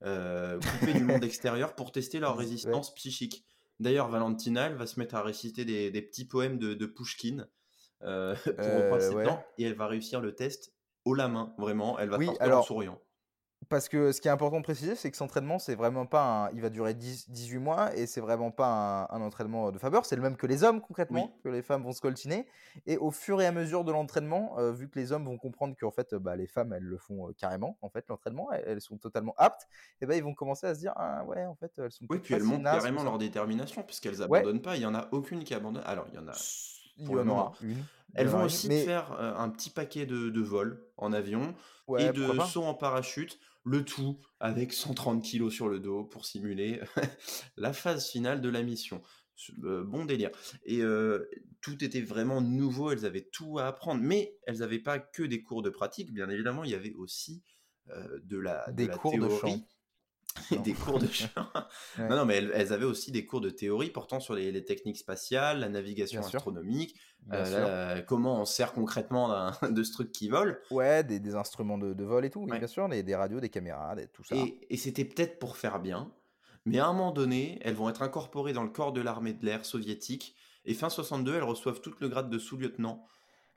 coupées 0.00 0.92
du 0.94 1.04
monde 1.04 1.24
extérieur 1.24 1.74
pour 1.74 1.92
tester 1.92 2.20
leur 2.20 2.36
résistance 2.36 2.94
psychique. 2.94 3.44
D'ailleurs, 3.80 4.08
Valentina, 4.08 4.66
elle 4.66 4.76
va 4.76 4.86
se 4.86 4.98
mettre 4.98 5.14
à 5.14 5.22
réciter 5.22 5.64
des, 5.64 6.02
petits 6.02 6.26
poèmes 6.26 6.58
de, 6.58 6.74
de 6.74 6.86
Pushkin 6.86 7.46
euh, 8.02 8.34
pour 8.44 8.52
reprendre 8.54 9.02
ses 9.02 9.14
ouais. 9.14 9.26
et 9.58 9.64
elle 9.64 9.74
va 9.74 9.86
réussir 9.86 10.20
le 10.20 10.34
test 10.34 10.72
haut 11.04 11.14
la 11.14 11.28
main, 11.28 11.54
vraiment. 11.58 11.98
Elle 11.98 12.08
va 12.08 12.18
oui, 12.18 12.28
alors, 12.40 12.60
en 12.60 12.62
souriant. 12.62 13.00
Parce 13.68 13.88
que 13.88 14.12
ce 14.12 14.20
qui 14.20 14.28
est 14.28 14.30
important 14.30 14.58
de 14.58 14.64
préciser, 14.64 14.94
c'est 14.94 15.10
que 15.10 15.16
cet 15.16 15.22
entraînement, 15.22 15.58
c'est 15.58 15.74
vraiment 15.74 16.06
pas 16.06 16.46
un... 16.46 16.50
Il 16.50 16.60
va 16.60 16.70
durer 16.70 16.94
10, 16.94 17.30
18 17.30 17.58
mois 17.58 17.96
et 17.96 18.06
c'est 18.06 18.20
vraiment 18.20 18.50
pas 18.50 19.08
un, 19.10 19.20
entraînement 19.20 19.70
de 19.70 19.78
faveur. 19.78 20.06
C'est 20.06 20.16
le 20.16 20.22
même 20.22 20.36
que 20.36 20.46
les 20.46 20.64
hommes, 20.64 20.80
concrètement, 20.80 21.36
que 21.42 21.48
les 21.48 21.62
femmes 21.62 21.82
vont 21.82 21.92
se 21.92 22.00
coltiner. 22.00 22.46
Et 22.86 22.96
au 22.96 23.10
fur 23.10 23.40
et 23.40 23.46
à 23.46 23.52
mesure 23.52 23.84
de 23.84 23.92
l'entraînement, 23.92 24.58
euh, 24.58 24.72
vu 24.72 24.88
que 24.88 24.98
les 24.98 25.12
hommes 25.12 25.24
vont 25.24 25.38
comprendre 25.38 25.74
qu'en 25.78 25.90
fait, 25.90 26.14
bah, 26.14 26.36
les 26.36 26.46
femmes, 26.46 26.72
elles 26.72 26.82
le 26.82 26.98
font 26.98 27.28
euh, 27.28 27.32
carrément, 27.32 27.78
en 27.82 27.88
fait, 27.88 28.04
l'entraînement, 28.08 28.50
elles, 28.52 28.80
sont 28.80 28.96
totalement 28.98 29.34
aptes, 29.38 29.68
et 30.00 30.06
ben 30.06 30.16
ils 30.16 30.22
vont 30.22 30.34
commencer 30.34 30.66
à 30.66 30.74
se 30.74 30.80
dire, 30.80 30.92
ah 30.96 31.24
ouais, 31.24 31.44
en 31.44 31.54
fait, 31.54 31.72
elles 31.78 31.92
sont 31.92 32.04
Oui, 32.10 32.18
puis 32.18 32.34
elles 32.34 32.42
montrent 32.42 32.64
carrément 32.64 33.02
leur 33.02 33.18
détermination, 33.18 33.82
puisqu'elles 33.82 34.22
abandonnent 34.22 34.62
pas. 34.62 34.76
Il 34.76 34.82
y 34.82 34.86
en 34.86 34.94
a 34.94 35.08
aucune 35.12 35.44
qui 35.44 35.54
abandonne. 35.54 35.84
Alors, 35.86 36.06
il 36.12 36.14
y 36.14 36.18
en 36.18 36.28
a. 36.28 36.34
Il 36.98 37.08
y 37.10 37.14
en 37.14 37.28
aura 37.28 37.52
une. 37.62 37.82
Elles 38.14 38.28
vont 38.28 38.44
aussi 38.44 38.68
faire 38.84 39.12
euh, 39.18 39.34
un 39.36 39.48
petit 39.48 39.70
paquet 39.70 40.06
de, 40.06 40.30
de 40.30 40.40
vols 40.40 40.80
en 40.96 41.12
avion 41.12 41.54
et 41.98 42.10
de 42.10 42.38
sauts 42.40 42.64
en 42.64 42.74
parachute 42.74 43.38
le 43.64 43.84
tout 43.84 44.20
avec 44.40 44.72
130 44.72 45.22
kilos 45.22 45.52
sur 45.52 45.68
le 45.68 45.80
dos 45.80 46.04
pour 46.04 46.26
simuler 46.26 46.80
la 47.56 47.72
phase 47.72 48.08
finale 48.08 48.40
de 48.40 48.48
la 48.48 48.62
mission. 48.62 49.02
Euh, 49.64 49.84
bon 49.84 50.04
délire. 50.04 50.30
Et 50.64 50.80
euh, 50.80 51.28
tout 51.60 51.82
était 51.84 52.00
vraiment 52.00 52.40
nouveau, 52.40 52.90
elles 52.90 53.04
avaient 53.04 53.28
tout 53.32 53.58
à 53.58 53.66
apprendre, 53.66 54.02
mais 54.02 54.36
elles 54.46 54.58
n'avaient 54.58 54.78
pas 54.78 54.98
que 54.98 55.22
des 55.22 55.42
cours 55.42 55.62
de 55.62 55.70
pratique, 55.70 56.12
bien 56.12 56.28
évidemment, 56.28 56.64
il 56.64 56.70
y 56.70 56.74
avait 56.74 56.92
aussi 56.94 57.42
euh, 57.90 58.20
de 58.22 58.38
la, 58.38 58.70
des 58.72 58.86
la 58.86 58.96
cours 58.96 59.12
théorie. 59.12 59.34
de 59.34 59.38
chant. 59.38 59.68
des 60.64 60.72
cours 60.72 60.98
de 60.98 61.06
chant. 61.06 61.28
Non, 61.98 62.16
non, 62.16 62.24
mais 62.24 62.36
elles, 62.36 62.72
avaient 62.72 62.84
aussi 62.84 63.12
des 63.12 63.24
cours 63.24 63.40
de 63.40 63.50
théorie 63.50 63.90
portant 63.90 64.20
sur 64.20 64.34
les, 64.34 64.64
techniques 64.64 64.98
spatiales, 64.98 65.60
la 65.60 65.68
navigation 65.68 66.20
astronomique, 66.20 66.96
comment 68.06 68.40
on 68.40 68.44
sert 68.44 68.72
concrètement 68.72 69.52
de 69.70 69.82
ce 69.82 69.92
truc 69.92 70.12
qui 70.12 70.28
vole. 70.28 70.60
Ouais, 70.70 71.04
des, 71.04 71.34
instruments 71.34 71.78
de, 71.78 72.04
vol 72.04 72.24
et 72.24 72.30
tout, 72.30 72.46
bien 72.46 72.66
sûr, 72.66 72.88
des 72.88 73.14
radios, 73.14 73.40
des 73.40 73.48
caméras, 73.48 73.94
tout 74.12 74.24
ça. 74.24 74.34
Et, 74.68 74.76
c'était 74.76 75.04
peut-être 75.04 75.38
pour 75.38 75.56
faire 75.56 75.78
bien, 75.80 76.12
mais 76.66 76.78
à 76.78 76.86
un 76.86 76.92
moment 76.92 77.12
donné, 77.12 77.58
elles 77.62 77.74
vont 77.74 77.88
être 77.88 78.02
incorporées 78.02 78.52
dans 78.52 78.64
le 78.64 78.70
corps 78.70 78.92
de 78.92 79.00
l'armée 79.00 79.32
de 79.32 79.44
l'air 79.44 79.64
soviétique, 79.64 80.34
et 80.64 80.74
fin 80.74 80.88
62, 80.88 81.34
elles 81.34 81.42
reçoivent 81.42 81.80
tout 81.80 81.92
le 82.00 82.08
grade 82.08 82.30
de 82.30 82.38
sous-lieutenant. 82.38 83.04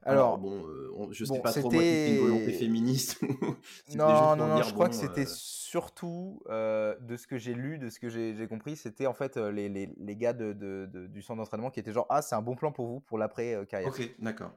Alors, 0.08 0.38
bon, 0.38 1.12
je 1.12 1.26
sais 1.26 1.40
pas 1.40 1.52
trop 1.52 1.72
moi 1.72 1.82
si 1.82 2.16
une 2.16 2.22
volonté 2.22 2.54
féministe. 2.54 3.22
non, 3.96 4.36
non, 4.36 4.48
non, 4.48 4.62
je 4.62 4.74
crois 4.74 4.90
que 4.90 4.96
c'était 4.96 5.26
surtout, 5.28 6.42
de 6.48 7.18
ce 7.18 7.28
que 7.28 7.38
j'ai 7.38 7.54
lu, 7.54 7.78
de 7.78 7.90
ce 7.90 8.00
que 8.00 8.10
j'ai 8.10 8.48
compris, 8.48 8.76
c'était 8.76 9.08
en 9.08 9.14
fait 9.14 9.38
les, 9.38 9.70
les, 9.70 9.94
les, 9.98 10.16
gars 10.16 10.34
de, 10.34 10.54
de, 10.54 11.08
du 11.08 11.22
centre 11.22 11.38
d'entraînement 11.38 11.70
qui 11.70 11.80
étaient 11.80 11.94
genre 11.94 12.08
Ah, 12.10 12.22
c'est 12.22 12.36
un 12.36 12.42
bon 12.42 12.56
plan 12.56 12.72
pour 12.72 12.88
vous 12.88 13.00
pour 13.02 13.18
l'après-carrière. 13.18 13.90
Ok, 13.90 14.16
d'accord. 14.20 14.52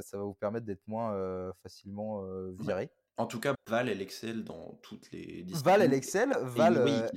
ça 0.00 0.16
va 0.16 0.24
vous 0.24 0.34
permettre 0.34 0.66
d'être 0.66 0.86
moins 0.86 1.52
facilement 1.62 2.22
viré. 2.58 2.90
En 3.16 3.26
tout 3.26 3.40
cas, 3.40 3.54
Val, 3.66 3.88
elle 3.88 4.00
excelle 4.00 4.44
dans 4.44 4.78
toutes 4.80 5.10
les 5.10 5.42
disciplines. 5.42 5.64
Val, 5.64 5.82
elle 5.82 5.92
excelle. 5.92 6.30
Val, 6.40 7.10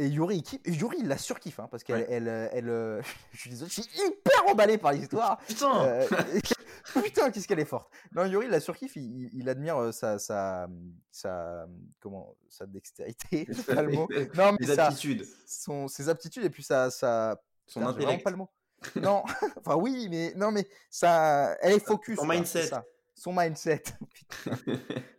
et 0.00 0.06
Yuri, 0.06 0.44
Yuri, 0.64 0.98
il 1.00 1.08
la 1.08 1.18
surkiffe, 1.18 1.58
hein, 1.58 1.66
parce 1.68 1.82
qu'elle, 1.82 2.06
elle, 2.08 2.28
elle, 2.28 3.02
je 3.32 3.40
suis 3.40 3.50
désolé, 3.50 3.68
je 3.68 3.82
suis 3.82 3.90
hyper 3.96 4.46
emballé 4.48 4.78
par 4.78 4.92
l'histoire. 4.92 5.38
Putain, 5.38 6.06
putain, 7.02 7.30
qu'est-ce 7.30 7.46
qu'elle 7.46 7.60
est 7.60 7.64
forte. 7.64 7.90
Non, 8.12 8.24
Yuri, 8.26 8.46
il 8.46 8.50
la 8.50 8.60
surkiffe, 8.60 8.96
il, 8.96 9.30
il 9.32 9.48
admire 9.48 9.92
sa, 9.92 10.18
sa, 10.18 10.68
sa, 11.10 11.66
comment, 12.00 12.36
sa 12.48 12.66
dextérité, 12.66 13.48
pas 13.66 13.82
le 13.82 13.92
mot. 13.92 14.08
Non, 14.34 14.56
mais 14.58 14.66
ses 14.66 14.78
aptitudes, 14.78 15.26
son, 15.46 15.88
ses 15.88 16.08
aptitudes 16.08 16.44
et 16.44 16.50
puis 16.50 16.62
sa, 16.62 16.90
sa, 16.90 17.40
son 17.66 17.82
intellect. 17.82 18.24
pas 18.24 18.30
le 18.30 18.36
mot. 18.36 18.50
non, 18.96 19.24
enfin 19.56 19.76
oui, 19.76 20.08
mais 20.10 20.32
non, 20.36 20.50
mais 20.50 20.68
ça, 20.90 21.56
elle 21.60 21.74
est 21.74 21.84
focus. 21.84 22.18
Son 22.18 22.26
mindset. 22.26 22.70
Son 23.14 23.32
mindset. 23.32 23.82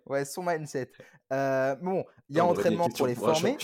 ouais, 0.05 0.23
son 0.25 0.43
mindset. 0.43 0.91
Euh, 1.33 1.75
bon, 1.75 2.05
il 2.29 2.37
y 2.37 2.39
a 2.39 2.45
entraînement 2.45 2.89
pour 2.89 3.07
les 3.07 3.15
former 3.15 3.57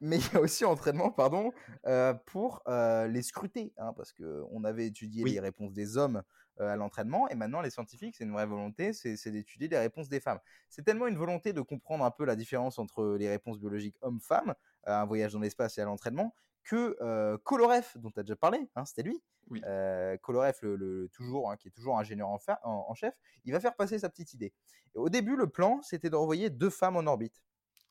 mais 0.00 0.18
il 0.18 0.32
y 0.32 0.36
a 0.36 0.40
aussi 0.40 0.64
entraînement 0.64 1.10
pardon, 1.10 1.52
euh, 1.86 2.14
pour 2.26 2.62
euh, 2.66 3.06
les 3.06 3.22
scruter, 3.22 3.72
hein, 3.78 3.92
parce 3.96 4.12
qu'on 4.12 4.64
avait 4.64 4.86
étudié 4.86 5.24
les 5.24 5.40
réponses 5.40 5.72
des 5.72 5.96
hommes 5.96 6.16
euh, 6.16 6.22
à 6.60 6.76
l'entraînement, 6.76 7.28
et 7.28 7.34
maintenant 7.34 7.60
les 7.60 7.70
scientifiques, 7.70 8.16
c'est 8.16 8.24
une 8.24 8.32
vraie 8.32 8.46
volonté, 8.46 8.92
c'est 8.92 9.30
d'étudier 9.30 9.68
les 9.68 9.78
réponses 9.78 10.08
des 10.08 10.20
femmes. 10.20 10.40
C'est 10.68 10.84
tellement 10.84 11.06
une 11.06 11.16
volonté 11.16 11.52
de 11.52 11.60
comprendre 11.60 12.04
un 12.04 12.10
peu 12.10 12.24
la 12.24 12.36
différence 12.36 12.78
entre 12.78 13.16
les 13.18 13.28
réponses 13.28 13.58
biologiques 13.58 13.96
hommes-femmes, 14.02 14.54
à 14.84 15.02
un 15.02 15.06
voyage 15.06 15.32
dans 15.32 15.40
l'espace 15.40 15.78
et 15.78 15.80
à 15.80 15.84
l'entraînement, 15.84 16.34
que 16.62 17.36
Coloref, 17.44 17.96
dont 17.98 18.10
tu 18.10 18.20
as 18.20 18.22
déjà 18.22 18.36
parlé, 18.36 18.68
hein, 18.76 18.84
c'était 18.84 19.02
lui, 19.02 19.22
oui. 19.50 19.60
Le, 19.64 21.08
toujours, 21.12 21.50
hein, 21.50 21.56
qui 21.56 21.68
est 21.68 21.70
toujours 21.72 21.98
ingénieur 21.98 22.28
en, 22.28 22.38
en, 22.64 22.94
chef, 22.94 23.14
il 23.44 23.52
va 23.52 23.60
faire 23.60 23.74
passer 23.74 23.98
sa 23.98 24.08
petite 24.08 24.32
idée. 24.32 24.52
Et 24.94 24.98
au 24.98 25.08
début, 25.08 25.36
le 25.36 25.48
plan, 25.48 25.82
c'était 25.82 26.10
d'envoyer 26.10 26.50
deux 26.50 26.70
femmes 26.70 26.96
en 26.96 27.06
orbite. 27.06 27.42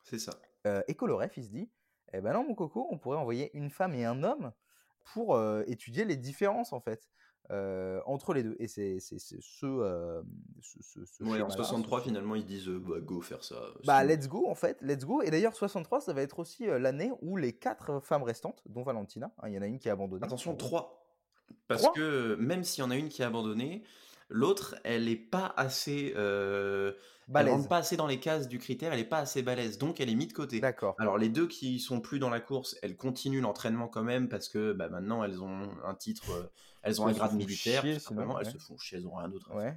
C'est 0.04 0.18
ça. 0.18 0.32
et 0.88 0.94
Coloref, 0.94 1.36
il 1.36 1.44
se 1.44 1.50
dit, 1.50 1.70
eh 2.12 2.20
ben 2.20 2.32
non, 2.32 2.44
mon 2.44 2.54
coco, 2.54 2.88
on 2.90 2.98
pourrait 2.98 3.18
envoyer 3.18 3.50
une 3.56 3.70
femme 3.70 3.94
et 3.94 4.04
un 4.04 4.22
homme 4.22 4.52
pour 5.12 5.40
étudier 5.66 6.04
les 6.04 6.16
différences 6.16 6.72
en 6.72 6.80
fait 6.80 7.08
entre 8.06 8.34
les 8.34 8.42
deux. 8.42 8.56
Et 8.58 8.68
c'est 8.68 9.00
ce, 9.00 9.18
ce, 9.18 9.66
en 11.42 11.50
63 11.50 12.02
finalement 12.02 12.34
ils 12.34 12.44
disent 12.44 12.68
bah, 12.68 13.00
go 13.00 13.20
faire 13.20 13.42
ça. 13.42 13.56
Bah 13.84 14.04
let's 14.04 14.28
go 14.28 14.46
en 14.48 14.54
fait, 14.54 14.78
let's 14.80 15.04
go. 15.04 15.22
Et 15.22 15.30
d'ailleurs 15.30 15.54
63 15.54 16.00
ça 16.00 16.12
va 16.12 16.22
être 16.22 16.38
aussi 16.38 16.66
l'année 16.66 17.10
où 17.22 17.36
les 17.36 17.52
quatre 17.52 18.00
femmes 18.00 18.22
restantes, 18.22 18.62
dont 18.66 18.82
Valentina, 18.82 19.32
hein, 19.38 19.48
il 19.48 19.54
y 19.54 19.58
en 19.58 19.62
a 19.62 19.66
une 19.66 19.78
qui 19.78 19.88
a 19.88 19.92
abandonné. 19.92 20.24
Attention, 20.24 20.54
trois. 20.54 21.06
Parce 21.66 21.88
que 21.90 22.36
même 22.36 22.64
s'il 22.64 22.82
y 22.82 22.86
en 22.86 22.90
a 22.90 22.96
une 22.96 23.08
qui 23.08 23.22
a 23.22 23.26
abandonné, 23.26 23.82
l'autre 24.28 24.76
elle 24.84 25.06
n'est 25.06 25.16
pas 25.16 25.52
assez 25.56 26.14
elle 27.34 27.48
rentre 27.48 27.68
pas 27.68 27.78
assez 27.78 27.96
dans 27.96 28.06
les 28.06 28.18
cases 28.18 28.48
du 28.48 28.58
critère, 28.58 28.92
elle 28.92 29.00
est 29.00 29.04
pas 29.04 29.18
assez 29.18 29.42
balèze, 29.42 29.78
donc 29.78 30.00
elle 30.00 30.08
est 30.08 30.14
mise 30.14 30.28
de 30.28 30.32
côté. 30.32 30.60
D'accord. 30.60 30.94
Alors 30.98 31.18
les 31.18 31.28
deux 31.28 31.46
qui 31.46 31.78
sont 31.78 32.00
plus 32.00 32.18
dans 32.18 32.30
la 32.30 32.40
course, 32.40 32.76
elles 32.82 32.96
continuent 32.96 33.40
l'entraînement 33.40 33.88
quand 33.88 34.02
même 34.02 34.28
parce 34.28 34.48
que 34.48 34.72
bah, 34.72 34.88
maintenant 34.88 35.22
elles 35.22 35.42
ont 35.42 35.70
un 35.84 35.94
titre, 35.94 36.30
euh, 36.32 36.50
elles 36.82 37.00
ont 37.00 37.06
un 37.06 37.12
grade 37.12 37.34
militaire, 37.34 37.84
elles 37.84 38.00
se 38.00 38.58
font 38.58 38.78
chier, 38.78 38.98
elles 38.98 39.06
ont 39.06 39.14
rien 39.14 39.28
d'autre. 39.28 39.54
Ouais. 39.54 39.76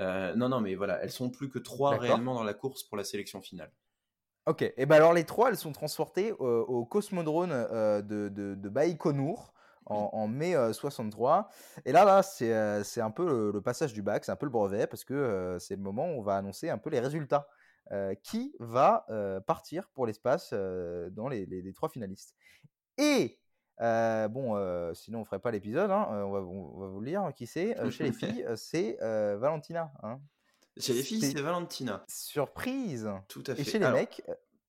Euh, 0.00 0.34
non 0.34 0.48
non 0.48 0.60
mais 0.60 0.74
voilà, 0.74 1.02
elles 1.02 1.12
sont 1.12 1.30
plus 1.30 1.48
que 1.48 1.58
trois 1.58 1.96
réellement 1.96 2.34
dans 2.34 2.44
la 2.44 2.54
course 2.54 2.82
pour 2.82 2.96
la 2.96 3.04
sélection 3.04 3.40
finale. 3.40 3.72
Ok, 4.46 4.62
et 4.76 4.84
ben 4.84 4.96
alors 4.96 5.14
les 5.14 5.24
trois, 5.24 5.48
elles 5.48 5.56
sont 5.56 5.72
transportées 5.72 6.32
au, 6.32 6.84
cosmodrome 6.84 7.50
euh, 7.50 8.02
de, 8.02 8.28
de, 8.28 8.54
de 8.54 8.68
Baïkonour 8.68 9.53
en, 9.86 10.28
mai 10.28 10.54
63. 10.72 11.48
Et 11.84 11.92
là, 11.92 12.04
là 12.04 12.22
c'est 12.22 13.00
un 13.00 13.10
peu 13.10 13.52
le, 13.52 13.60
passage 13.60 13.92
du 13.92 14.02
bac, 14.02 14.24
c'est 14.24 14.32
un 14.32 14.36
peu 14.36 14.46
le 14.46 14.52
brevet, 14.52 14.86
parce 14.86 15.04
que 15.04 15.56
c'est 15.60 15.76
le 15.76 15.82
moment 15.82 16.06
où 16.06 16.18
on 16.20 16.22
va 16.22 16.36
annoncer 16.36 16.70
un 16.70 16.78
peu 16.78 16.90
les 16.90 17.00
résultats. 17.00 17.48
qui 18.22 18.54
va 18.58 19.06
partir 19.46 19.88
pour 19.90 20.06
l'espace 20.06 20.52
dans 20.52 21.28
les, 21.28 21.46
les, 21.46 21.72
trois 21.72 21.88
finalistes. 21.88 22.34
Et 22.98 23.38
bon, 23.78 24.94
sinon 24.94 25.20
on 25.20 25.24
ferait 25.24 25.40
pas 25.40 25.50
l'épisode, 25.50 25.90
hein, 25.90 26.06
on, 26.10 26.32
va, 26.32 26.40
on, 26.40 26.78
va, 26.78 26.86
vous 26.88 27.00
le 27.00 27.06
lire, 27.06 27.30
qui 27.34 27.46
c'est 27.46 27.76
Chez 27.90 28.04
les 28.04 28.12
filles, 28.12 28.46
c'est 28.56 28.96
Valentina. 29.00 29.92
Hein. 30.02 30.20
Chez 30.76 30.92
les 30.92 31.02
filles, 31.02 31.20
c'est 31.20 31.40
Valentina. 31.40 32.04
Surprise 32.08 33.08
Tout 33.28 33.44
à 33.46 33.54
fait. 33.54 33.62
Et 33.62 33.64
chez 33.64 33.78
les 33.78 33.90
mecs, 33.90 34.22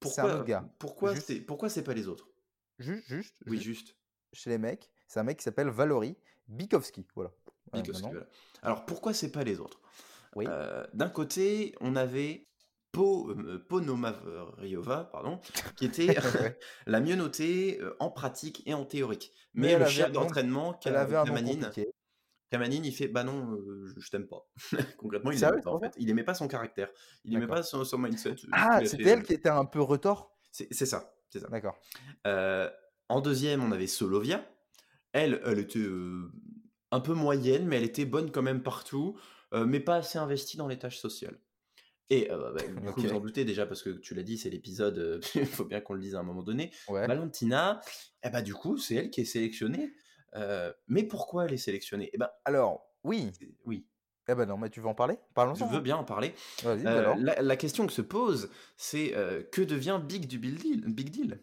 c'est 0.04 0.22
un 0.22 0.36
autre 0.36 0.46
gars. 0.46 0.66
Pourquoi 0.78 1.16
c'est 1.16 1.42
pourquoi 1.42 1.70
c'est 1.70 1.84
pas 1.84 1.94
les 1.94 2.08
autres? 2.08 2.30
Juste, 2.78 3.08
juste. 3.08 3.36
Oui, 3.48 3.60
juste. 3.60 3.96
Chez 4.34 4.50
les 4.50 4.58
mecs, 4.58 4.92
C'est 5.08 5.20
un 5.20 5.24
mec 5.24 5.38
qui 5.38 5.44
s's'appelle 5.44 5.70
Valory 5.70 6.18
Bikowski. 6.48 7.06
Voilà. 7.16 7.32
Bikowski, 7.74 8.10
voilà. 8.10 8.28
Alors 8.62 8.86
pourquoi 8.86 9.14
c'est 9.14 9.32
pas 9.32 9.44
les 9.44 9.60
autres? 9.60 9.82
Oui. 10.36 10.46
Euh, 10.48 10.86
D'un 10.94 11.10
côté, 11.10 11.76
on 11.82 11.96
avait 11.96 12.48
Po, 12.92 13.30
euh, 13.30 13.66
Ponomariova, 13.68 15.10
pardon, 15.12 15.40
qui 15.76 15.86
était 15.86 16.16
la 16.86 17.00
mieux 17.00 17.16
notée 17.16 17.80
euh, 17.82 17.96
en 18.00 18.10
pratique 18.10 18.64
et 18.66 18.74
en 18.74 18.86
théorique. 18.86 19.32
Mais 19.54 19.74
Mais, 19.74 19.80
le 19.80 19.86
chef 19.86 20.12
d'entraînement, 20.12 20.74
Kamanine. 20.74 21.70
Kamanine, 22.52 22.86
il 22.86 22.94
fait 22.94 23.08
Bah 23.08 23.24
non, 23.24 23.52
euh, 23.52 23.94
je, 23.98 24.10
t'aime 24.10 24.28
pas. 24.28 24.48
Concrètement, 24.98 25.32
il 25.32 25.40
l'aimait 25.40 25.62
pas 25.62 25.72
en 25.72 25.80
c'est 25.80 25.86
fait. 25.88 25.94
Il 25.98 26.10
aimait 26.10 26.24
pas 26.24 26.34
son 26.34 26.48
caractère. 26.48 26.90
Il 27.24 27.34
aimait 27.34 27.42
D'accord. 27.42 27.58
pas 27.58 27.64
son, 27.64 27.84
son 27.84 27.98
mindset. 27.98 28.36
Ah, 28.52 28.80
c'était 28.86 29.10
elle 29.10 29.20
euh, 29.20 29.24
qui 29.24 29.34
était 29.34 29.50
un 29.50 29.66
peu 29.66 29.82
retors 29.82 30.36
C'est 30.52 30.74
ça. 30.74 31.14
C'est 31.30 31.40
ça. 31.40 31.48
D'accord. 31.50 31.78
Euh, 32.28 32.70
en 33.10 33.22
deuxième, 33.22 33.64
on 33.64 33.72
avait 33.72 33.88
Solovia. 33.88 34.46
Elle, 35.18 35.42
elle 35.46 35.60
était 35.60 35.80
euh, 35.80 36.30
un 36.92 37.00
peu 37.00 37.14
moyenne, 37.14 37.66
mais 37.68 37.78
elle 37.78 37.84
était 37.86 38.04
bonne 38.06 38.32
quand 38.32 38.42
même 38.42 38.62
partout, 38.62 39.18
euh, 39.54 39.66
mais 39.66 39.80
pas 39.80 39.96
assez 39.96 40.18
investie 40.18 40.58
dans 40.58 40.68
les 40.68 40.78
tâches 40.78 40.98
sociales. 40.98 41.40
Et 42.10 42.30
euh, 42.32 42.52
bah, 42.54 42.62
du 42.68 42.76
coup, 42.92 43.00
Ok. 43.02 43.06
vous 43.06 43.14
en 43.14 43.20
doutez 43.22 43.46
déjà, 43.46 43.66
parce 43.66 43.82
que 43.82 43.92
tu 43.92 44.14
l'as 44.14 44.24
dit, 44.24 44.38
c'est 44.38 44.50
l'épisode, 44.50 44.98
euh, 45.00 45.20
il 45.36 45.46
faut 45.46 45.64
bien 45.66 45.80
qu'on 45.80 45.94
le 45.94 46.02
dise 46.02 46.16
à 46.16 46.20
un 46.20 46.24
moment 46.24 46.44
donné. 46.44 46.72
Ouais. 46.90 47.08
Valentina, 47.08 47.80
eh 48.24 48.30
bah, 48.30 48.42
du 48.42 48.54
coup, 48.54 48.78
c'est 48.78 48.96
elle 48.96 49.10
qui 49.10 49.22
est 49.22 49.26
sélectionnée. 49.26 49.94
Mais 50.88 51.04
pourquoi 51.04 51.46
elle 51.46 51.54
est 51.54 51.58
sélectionnée? 51.58 52.10
Eh 52.14 52.18
ben, 52.18 52.30
Alors, 52.44 52.86
oui. 53.06 53.32
oui, 53.64 53.88
Eh 54.28 54.36
ben 54.36 54.46
non, 54.46 54.58
mais 54.58 54.70
tu 54.70 54.82
veux 54.82 54.88
en 54.88 54.94
parler? 54.96 55.18
Parlons-en. 55.34 55.56
je 55.70 55.74
veux 55.74 55.80
bien 55.82 55.96
en 55.96 56.04
parler. 56.04 56.34
Vas-y, 56.62 56.86
Euh, 56.86 57.00
alors. 57.00 57.16
la, 57.18 57.42
la 57.42 57.56
question 57.56 57.88
que 57.88 57.94
se 57.94 58.02
pose, 58.02 58.50
c'est 58.76 59.16
euh, 59.16 59.44
que 59.44 59.62
devient 59.62 60.02
Big 60.04 60.28
du 60.28 60.38
Big 60.38 60.56
Deal, 60.60 60.84
Big 60.94 61.10
Deal? 61.10 61.40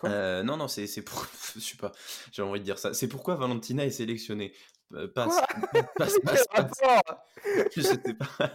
Quoi? 0.00 0.08
Euh, 0.10 0.42
Non, 0.42 0.56
non, 0.56 0.68
c'est 0.68 0.86
c'est 0.86 1.02
pour. 1.02 1.26
Je 1.54 1.60
sais 1.60 1.76
pas, 1.76 1.92
j'ai 2.32 2.42
envie 2.42 2.60
de 2.60 2.64
dire 2.64 2.78
ça. 2.78 2.94
C'est 2.94 3.08
pourquoi 3.08 3.34
Valentina 3.36 3.84
est 3.84 3.90
sélectionnée? 3.90 4.52
Euh, 4.94 5.06
passe, 5.06 5.36
passe, 5.96 6.18
passe, 6.24 6.46
passe. 6.52 6.80
rapport? 6.82 7.24
Je 7.76 7.80
sais 7.80 7.98
pas. 7.98 8.50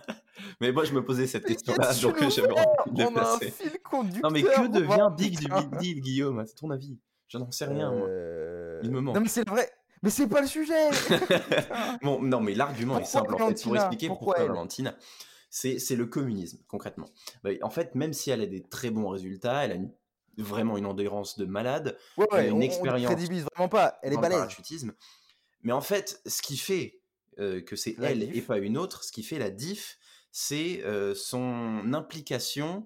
Mais 0.60 0.72
moi, 0.74 0.84
je 0.84 0.92
me 0.94 1.04
posais 1.04 1.28
cette 1.28 1.46
question-là, 1.46 1.94
donc 1.94 2.18
j'avais 2.30 2.52
envie 2.52 2.92
de 2.92 3.04
le 3.04 3.08
On 3.08 3.16
a 3.16 3.22
un 3.22 3.38
placer. 3.38 3.52
fil 3.52 3.80
conducteur. 3.82 4.22
Non, 4.24 4.32
mais 4.32 4.44
que 4.44 4.68
devient 4.68 5.08
Big 5.18 5.40
du. 5.40 5.48
Big 5.48 5.78
Deal, 5.80 6.02
Guillaume? 6.02 6.44
C'est 6.46 6.56
ton 6.56 6.72
avis 6.72 6.98
Je 7.30 7.38
n'en 7.38 7.50
sais 7.52 7.66
rien, 7.66 7.90
moi. 7.92 8.08
Euh, 8.08 8.82
Il 8.84 8.92
me 8.92 9.00
manque. 9.00 9.16
Non, 9.16 9.22
mais 9.22 9.30
c'est 9.30 9.48
vrai. 9.48 9.72
Mais 10.04 10.10
c'est 10.10 10.28
pas 10.28 10.42
le 10.42 10.48
sujet. 10.48 10.90
bon, 12.04 12.22
non, 12.22 12.42
mais 12.42 12.54
l'argument 12.54 13.00
est 13.00 13.06
simple, 13.06 13.34
en 13.36 13.48
fait, 13.48 13.64
pour 13.64 13.76
expliquer 13.76 14.08
Pourquoi 14.08 14.36
Valentina. 14.44 14.96
C'est 15.50 15.80
c'est 15.80 15.96
le 15.96 16.06
communisme, 16.06 16.60
concrètement. 16.68 17.08
Bah, 17.44 17.52
en 17.62 17.70
fait, 17.70 17.96
même 17.96 18.12
si 18.12 18.30
elle 18.30 18.42
a 18.42 18.46
des 18.46 18.62
très 18.62 18.90
bons 18.90 19.08
résultats, 19.08 19.64
elle 19.64 19.72
a 19.72 19.76
une- 19.76 19.92
vraiment 20.38 20.78
une 20.78 20.86
endurance 20.86 21.38
de 21.38 21.46
malade, 21.46 21.98
Ouais, 22.18 22.28
ouais, 22.32 22.48
une 22.48 22.54
on, 22.54 22.58
on 22.58 22.62
expérience 22.62 23.12
crédibilise 23.12 23.46
vraiment 23.56 23.70
pas. 23.70 23.98
Elle 24.04 24.14
est 24.14 24.18
balèze. 24.18 24.38
parachutisme. 24.40 24.94
Mais 25.62 25.72
en 25.72 25.82
fait, 25.82 26.22
ce 26.26 26.42
qui 26.42 26.58
fait 26.58 27.02
euh, 27.40 27.62
que 27.62 27.76
c'est 27.76 27.96
elle 28.02 28.20
diff. 28.20 28.36
et 28.36 28.42
pas 28.42 28.58
une 28.60 28.78
autre, 28.78 29.04
ce 29.04 29.12
qui 29.12 29.24
fait 29.24 29.40
la 29.40 29.50
diff, 29.50 29.98
c'est 30.32 30.84
euh, 30.84 31.16
son 31.16 31.94
implication 31.94 32.86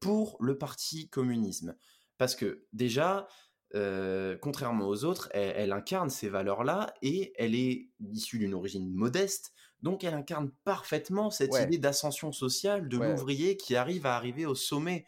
pour 0.00 0.36
le 0.40 0.56
parti 0.58 1.08
communisme. 1.08 1.76
Parce 2.18 2.36
que 2.36 2.64
déjà, 2.72 3.26
euh, 3.74 4.36
contrairement 4.40 4.86
aux 4.86 5.04
autres, 5.04 5.28
elle, 5.32 5.54
elle 5.56 5.72
incarne 5.72 6.10
ces 6.10 6.28
valeurs-là 6.28 6.94
et 7.02 7.32
elle 7.36 7.54
est 7.54 7.88
issue 8.12 8.38
d'une 8.38 8.54
origine 8.54 8.92
modeste. 8.92 9.52
Donc 9.80 10.04
elle 10.04 10.14
incarne 10.14 10.52
parfaitement 10.64 11.30
cette 11.30 11.50
Ouais. 11.52 11.64
idée 11.64 11.78
d'ascension 11.78 12.30
sociale 12.30 12.86
de 12.88 12.96
Ouais. 12.98 13.10
l'ouvrier 13.10 13.56
qui 13.56 13.74
arrive 13.74 14.06
à 14.06 14.14
arriver 14.14 14.46
au 14.46 14.54
sommet. 14.54 15.04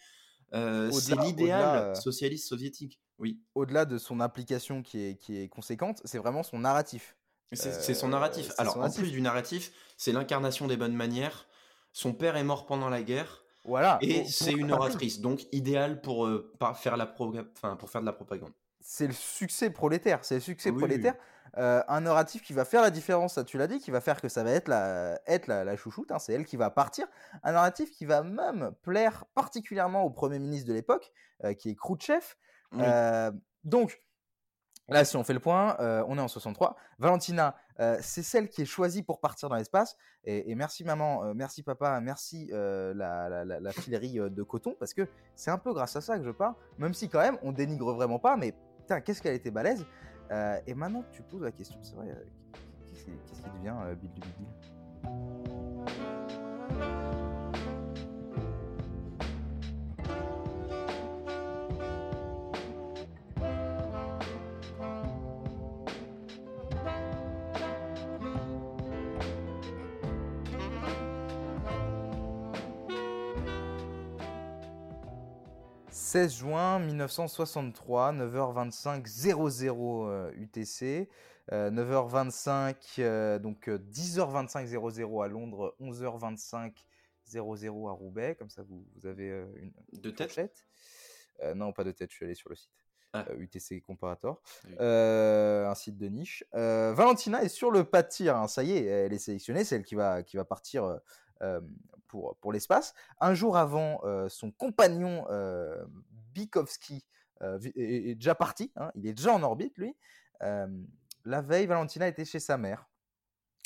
Euh, 0.54 0.90
c'est 0.92 1.16
l'idéal 1.20 1.62
euh, 1.78 1.94
socialiste 1.94 2.48
soviétique. 2.48 3.00
Oui. 3.18 3.40
Au-delà 3.54 3.84
de 3.84 3.98
son 3.98 4.20
implication 4.20 4.82
qui 4.82 5.00
est, 5.04 5.14
qui 5.16 5.38
est 5.40 5.48
conséquente, 5.48 6.00
c'est 6.04 6.18
vraiment 6.18 6.42
son 6.42 6.58
narratif. 6.58 7.16
C'est 7.52 7.72
c'est 7.72 7.94
son 7.94 8.08
Euh, 8.08 8.10
narratif. 8.10 8.50
Alors, 8.58 8.74
son 8.74 8.82
en 8.82 8.90
plus 8.90 9.10
du 9.12 9.20
narratif, 9.20 9.72
c'est 9.96 10.12
l'incarnation 10.12 10.66
des 10.66 10.76
bonnes 10.76 10.94
manières. 10.96 11.46
Son 11.92 12.12
père 12.12 12.36
est 12.36 12.42
mort 12.44 12.66
pendant 12.66 12.88
la 12.88 13.02
guerre 13.02 13.44
Voilà. 13.64 13.98
et 14.00 14.24
c'est 14.24 14.52
une 14.52 14.72
oratrice, 14.72 15.20
donc 15.20 15.46
idéal 15.52 16.00
pour, 16.00 16.26
euh, 16.26 16.52
faire 16.74 16.96
la 16.96 17.06
pro- 17.06 17.32
enfin, 17.56 17.76
pour 17.76 17.90
faire 17.90 18.00
de 18.00 18.06
la 18.06 18.12
propagande. 18.12 18.52
C'est 18.80 19.06
le 19.06 19.12
succès 19.12 19.70
prolétaire. 19.70 20.18
C'est 20.24 20.34
le 20.36 20.40
succès 20.40 20.70
Oui, 20.70 20.76
oui. 20.76 20.80
prolétaire. 20.82 21.14
Euh, 21.56 21.82
un 21.88 22.00
narratif 22.00 22.42
qui 22.42 22.52
va 22.52 22.64
faire 22.64 22.82
la 22.82 22.90
différence, 22.90 23.34
ça 23.34 23.44
tu 23.44 23.58
l'as 23.58 23.66
dit, 23.68 23.78
qui 23.78 23.90
va 23.90 24.00
faire 24.00 24.20
que 24.20 24.28
ça 24.28 24.42
va 24.42 24.50
être 24.50 24.68
la, 24.68 25.20
être 25.26 25.46
la, 25.46 25.62
la 25.64 25.76
chouchoute, 25.76 26.10
hein, 26.10 26.18
c'est 26.18 26.32
elle 26.32 26.44
qui 26.44 26.56
va 26.56 26.70
partir. 26.70 27.06
Un 27.42 27.52
narratif 27.52 27.90
qui 27.92 28.06
va 28.06 28.22
même 28.22 28.72
plaire 28.82 29.24
particulièrement 29.34 30.02
au 30.02 30.10
Premier 30.10 30.38
ministre 30.40 30.68
de 30.68 30.74
l'époque, 30.74 31.12
euh, 31.44 31.54
qui 31.54 31.70
est 31.70 31.74
Khrouchtchev. 31.76 32.24
Oui. 32.72 32.80
Euh, 32.82 33.30
donc, 33.62 34.02
là, 34.88 35.04
si 35.04 35.16
on 35.16 35.22
fait 35.24 35.32
le 35.32 35.40
point, 35.40 35.76
on 35.78 36.18
est 36.18 36.20
en 36.20 36.28
63. 36.28 36.76
Valentina, 36.98 37.56
c'est 38.00 38.22
celle 38.22 38.48
qui 38.48 38.62
est 38.62 38.66
choisie 38.66 39.02
pour 39.02 39.20
partir 39.20 39.48
dans 39.48 39.56
l'espace. 39.56 39.96
Et, 40.24 40.50
et 40.50 40.54
merci 40.54 40.84
maman, 40.84 41.34
merci 41.34 41.62
papa, 41.62 42.00
merci 42.00 42.48
la, 42.50 42.92
la, 42.94 43.44
la- 43.44 43.60
la 43.60 43.72
filerie 43.72 44.14
de 44.18 44.42
coton, 44.42 44.74
parce 44.78 44.92
que 44.92 45.08
c'est 45.36 45.50
un 45.50 45.58
peu 45.58 45.72
grâce 45.72 45.96
à 45.96 46.00
ça 46.00 46.18
que 46.18 46.24
je 46.24 46.30
pars. 46.30 46.56
Même 46.78 46.92
si 46.94 47.08
quand 47.08 47.20
même, 47.20 47.38
on 47.42 47.52
dénigre 47.52 47.94
vraiment 47.94 48.18
pas, 48.18 48.36
mais 48.36 48.54
putain, 48.80 49.00
qu'est-ce 49.00 49.22
qu'elle 49.22 49.34
était 49.34 49.50
balèze. 49.50 49.86
Euh, 50.30 50.58
et 50.66 50.74
maintenant 50.74 51.02
que 51.02 51.14
tu 51.16 51.22
poses 51.22 51.42
la 51.42 51.52
question, 51.52 51.78
c'est 51.82 51.94
vrai, 51.96 52.08
euh, 52.10 52.24
qu'est-ce 52.92 53.04
qui, 53.04 53.50
devient 53.58 53.74
euh, 53.84 53.94
Bill 53.94 54.10
du 54.10 54.20
Big 54.20 54.48
16 76.14 76.36
juin 76.36 76.78
1963, 76.78 78.12
9h25 78.12 79.04
00 79.04 80.08
euh, 80.08 80.30
UTC, 80.36 81.08
euh, 81.50 81.72
9h25, 81.72 82.76
euh, 83.00 83.40
donc 83.40 83.68
euh, 83.68 83.78
10h25 83.90 84.64
00 84.64 85.22
à 85.22 85.26
Londres, 85.26 85.74
11h25 85.80 86.72
00 87.24 87.88
à 87.88 87.90
Roubaix, 87.90 88.36
comme 88.38 88.48
ça 88.48 88.62
vous, 88.62 88.86
vous 88.94 89.08
avez 89.08 89.28
euh, 89.28 89.46
une, 89.56 89.72
De 90.00 90.10
tête. 90.10 90.68
Euh, 91.42 91.56
non, 91.56 91.72
pas 91.72 91.82
de 91.82 91.90
tête, 91.90 92.12
je 92.12 92.14
suis 92.14 92.24
allé 92.26 92.36
sur 92.36 92.48
le 92.48 92.54
site. 92.54 92.70
Ah. 93.12 93.26
Euh, 93.30 93.36
UTC 93.40 93.80
Comparator, 93.80 94.40
Oui. 94.68 94.76
Euh, 94.78 95.68
un 95.68 95.74
site 95.74 95.96
de 95.96 96.06
niche. 96.06 96.44
Euh, 96.54 96.92
Valentina 96.94 97.42
est 97.42 97.48
sur 97.48 97.72
le 97.72 97.82
pas 97.82 98.04
de 98.04 98.08
tir, 98.08 98.36
hein, 98.36 98.46
ça 98.46 98.62
y 98.62 98.70
est, 98.70 98.84
elle 98.84 99.12
est 99.12 99.18
sélectionnée, 99.18 99.64
c'est 99.64 99.74
elle 99.74 99.84
qui 99.84 99.96
va, 99.96 100.22
qui 100.22 100.36
va 100.36 100.44
partir 100.44 100.84
euh, 100.84 100.96
euh, 101.42 101.60
pour, 102.14 102.36
pour 102.36 102.52
l'espace. 102.52 102.94
Un 103.18 103.34
jour 103.34 103.56
avant, 103.56 104.00
euh, 104.04 104.28
son 104.28 104.52
compagnon 104.52 105.26
euh, 105.30 105.84
Bikowski 106.32 107.04
euh, 107.42 107.58
est, 107.74 108.10
est 108.10 108.14
déjà 108.14 108.36
parti, 108.36 108.70
hein, 108.76 108.92
il 108.94 109.04
est 109.08 109.14
déjà 109.14 109.32
en 109.32 109.42
orbite 109.42 109.76
lui. 109.78 109.96
La 110.40 111.40
veille, 111.42 111.66
Valentina 111.66 112.06
était 112.06 112.24
chez 112.24 112.38
sa 112.38 112.56
mère 112.56 112.86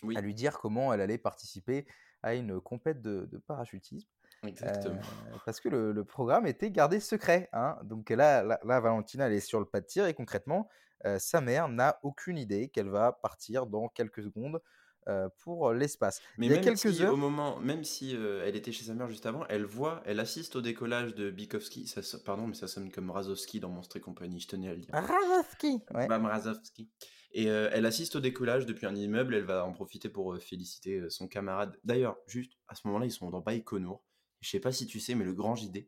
Oui, 0.02 0.16
à 0.16 0.22
lui 0.22 0.32
dire 0.32 0.58
comment 0.60 0.94
elle 0.94 1.02
allait 1.02 1.18
participer 1.18 1.86
à 2.22 2.34
une 2.34 2.58
compète 2.58 3.02
de, 3.02 3.28
de 3.30 3.36
parachutisme. 3.38 4.08
exactement. 4.46 5.00
Euh, 5.34 5.36
parce 5.44 5.60
que 5.60 5.68
le, 5.68 5.92
le 5.92 6.04
programme 6.04 6.46
était 6.46 6.70
gardé 6.70 7.00
secret. 7.00 7.50
hein. 7.52 7.76
Donc 7.82 8.08
là, 8.08 8.42
là, 8.42 8.58
là, 8.64 8.80
Valentina, 8.80 9.26
elle 9.26 9.34
est 9.34 9.40
sur 9.40 9.60
le 9.60 9.66
pas 9.66 9.80
de 9.82 9.86
tir 9.86 10.06
et 10.06 10.14
concrètement, 10.14 10.68
euh, 11.04 11.18
sa 11.18 11.40
mère 11.42 11.68
n'a 11.68 11.98
aucune 12.02 12.38
idée 12.38 12.68
qu'elle 12.70 12.88
va 12.88 13.12
partir 13.12 13.66
dans 13.66 13.88
quelques 13.88 14.22
secondes 14.22 14.62
euh, 15.08 15.28
pour 15.42 15.72
l'espace. 15.72 16.20
Mais 16.36 16.46
Il 16.46 16.50
y 16.50 16.52
a 16.52 16.56
même 16.56 16.64
quelques 16.64 16.94
si, 16.94 17.02
heures. 17.02 17.14
au 17.14 17.16
moment, 17.16 17.58
même 17.60 17.84
si 17.84 18.14
euh, 18.14 18.44
elle 18.46 18.56
était 18.56 18.72
chez 18.72 18.84
sa 18.84 18.94
mère 18.94 19.08
juste 19.08 19.26
avant, 19.26 19.44
elle 19.48 19.64
voit, 19.64 20.02
elle 20.06 20.20
assiste 20.20 20.56
au 20.56 20.60
décollage 20.60 21.14
de 21.14 21.30
Bikowski. 21.30 21.86
Ça, 21.86 22.00
pardon, 22.24 22.46
mais 22.46 22.54
ça 22.54 22.68
sonne 22.68 22.90
comme 22.90 23.10
Razowski 23.10 23.60
dans 23.60 23.68
Monstre 23.70 23.96
et 23.96 24.00
compagnie, 24.00 24.40
je 24.40 24.48
tenais 24.48 24.68
à 24.68 24.74
le 24.74 24.80
dire. 24.80 24.90
Razowski 24.94 25.80
ouais. 25.94 26.06
Bam 26.08 26.26
Razowski. 26.26 26.88
Et 27.32 27.50
euh, 27.50 27.68
elle 27.72 27.84
assiste 27.84 28.16
au 28.16 28.20
décollage 28.20 28.64
depuis 28.64 28.86
un 28.86 28.94
immeuble, 28.94 29.34
elle 29.34 29.44
va 29.44 29.64
en 29.64 29.72
profiter 29.72 30.08
pour 30.08 30.32
euh, 30.34 30.38
féliciter 30.38 30.98
euh, 31.00 31.10
son 31.10 31.28
camarade. 31.28 31.78
D'ailleurs, 31.84 32.16
juste 32.26 32.52
à 32.68 32.74
ce 32.74 32.86
moment-là, 32.86 33.04
ils 33.06 33.10
sont 33.12 33.28
dans 33.30 33.40
Baïkonour. 33.40 34.02
Je 34.40 34.48
sais 34.48 34.60
pas 34.60 34.72
si 34.72 34.86
tu 34.86 34.98
sais, 35.00 35.14
mais 35.14 35.24
le 35.24 35.34
grand 35.34 35.54
JD, 35.54 35.86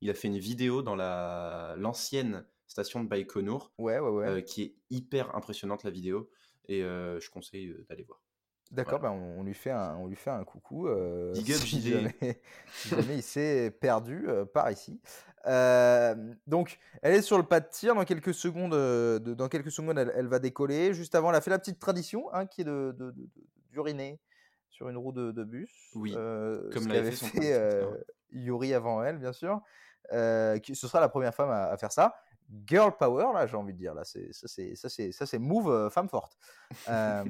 il 0.00 0.10
a 0.10 0.14
fait 0.14 0.26
une 0.28 0.38
vidéo 0.38 0.82
dans 0.82 0.96
la 0.96 1.74
l'ancienne 1.78 2.44
station 2.66 3.04
de 3.04 3.08
Baïkonour, 3.08 3.72
Ouais, 3.78 3.98
ouais, 4.00 4.08
ouais. 4.10 4.26
euh, 4.26 4.40
qui 4.40 4.62
est 4.62 4.74
hyper 4.90 5.36
impressionnante 5.36 5.84
la 5.84 5.90
vidéo, 5.90 6.30
et 6.68 6.82
euh, 6.82 7.20
je 7.20 7.30
conseille 7.30 7.68
euh, 7.68 7.84
d'aller 7.88 8.02
voir. 8.02 8.20
D'accord, 8.72 9.00
voilà. 9.00 9.14
bah, 9.14 9.20
on, 9.38 9.42
lui 9.42 9.54
fait 9.54 9.70
un, 9.70 9.96
on 9.96 10.06
lui 10.06 10.16
fait 10.16 10.30
un 10.30 10.42
coucou. 10.44 10.88
euh, 10.88 11.32
Big 11.34 11.52
up, 11.52 11.58
si, 11.58 11.80
JD. 11.80 11.92
jamais, 11.92 12.40
si 12.72 12.88
jamais 12.88 13.16
il 13.16 13.22
s'est 13.22 13.70
perdu 13.70 14.24
euh, 14.28 14.44
par 14.46 14.70
ici. 14.70 15.00
Euh, 15.46 16.14
donc, 16.46 16.78
elle 17.02 17.14
est 17.14 17.22
sur 17.22 17.36
le 17.36 17.42
pas 17.44 17.60
de 17.60 17.68
tir. 17.68 17.94
Dans 17.94 18.04
quelques 18.04 18.32
secondes, 18.32 18.74
euh, 18.74 19.18
de- 19.18 19.34
dans 19.34 19.48
quelques 19.48 19.70
secondes 19.70 19.98
elle, 19.98 20.12
elle 20.16 20.26
va 20.28 20.38
décoller. 20.38 20.94
Juste 20.94 21.14
avant, 21.14 21.30
elle 21.30 21.36
a 21.36 21.40
fait 21.40 21.50
la 21.50 21.58
petite 21.58 21.78
tradition 21.78 22.32
hein, 22.32 22.46
qui 22.46 22.62
est 22.62 22.64
de, 22.64 22.96
d'uriner 23.70 24.20
sur 24.70 24.88
une 24.88 24.96
roue 24.96 25.12
de, 25.12 25.32
de 25.32 25.44
bus. 25.44 25.70
Oui, 25.94 26.12
comme 26.14 26.88
l'avait 26.88 27.10
fait 27.10 27.16
son 27.16 27.26
fait 27.26 27.32
producteur. 27.38 27.92
euh, 27.92 28.02
Yuri 28.30 28.72
avant 28.72 29.02
elle, 29.04 29.18
bien 29.18 29.32
sûr. 29.32 29.60
Qui, 30.62 30.74
ce 30.74 30.86
sera 30.88 31.00
la 31.00 31.08
première 31.08 31.34
femme 31.34 31.50
à, 31.50 31.64
à 31.64 31.76
faire 31.76 31.92
ça. 31.92 32.14
girl 32.66 32.96
power, 32.96 33.32
là, 33.34 33.46
j'ai 33.46 33.56
envie 33.56 33.72
de 33.74 33.78
dire. 33.78 33.92
Là, 33.94 34.04
c'est, 34.04 34.32
ça, 34.32 34.46
c'est, 34.48 34.74
ça, 34.76 34.88
c'est, 34.88 35.12
ça, 35.12 35.26
c'est 35.26 35.38
move 35.38 35.68
euh, 35.70 35.90
femme 35.90 36.08
forte. 36.08 36.38
Euh, 36.88 37.24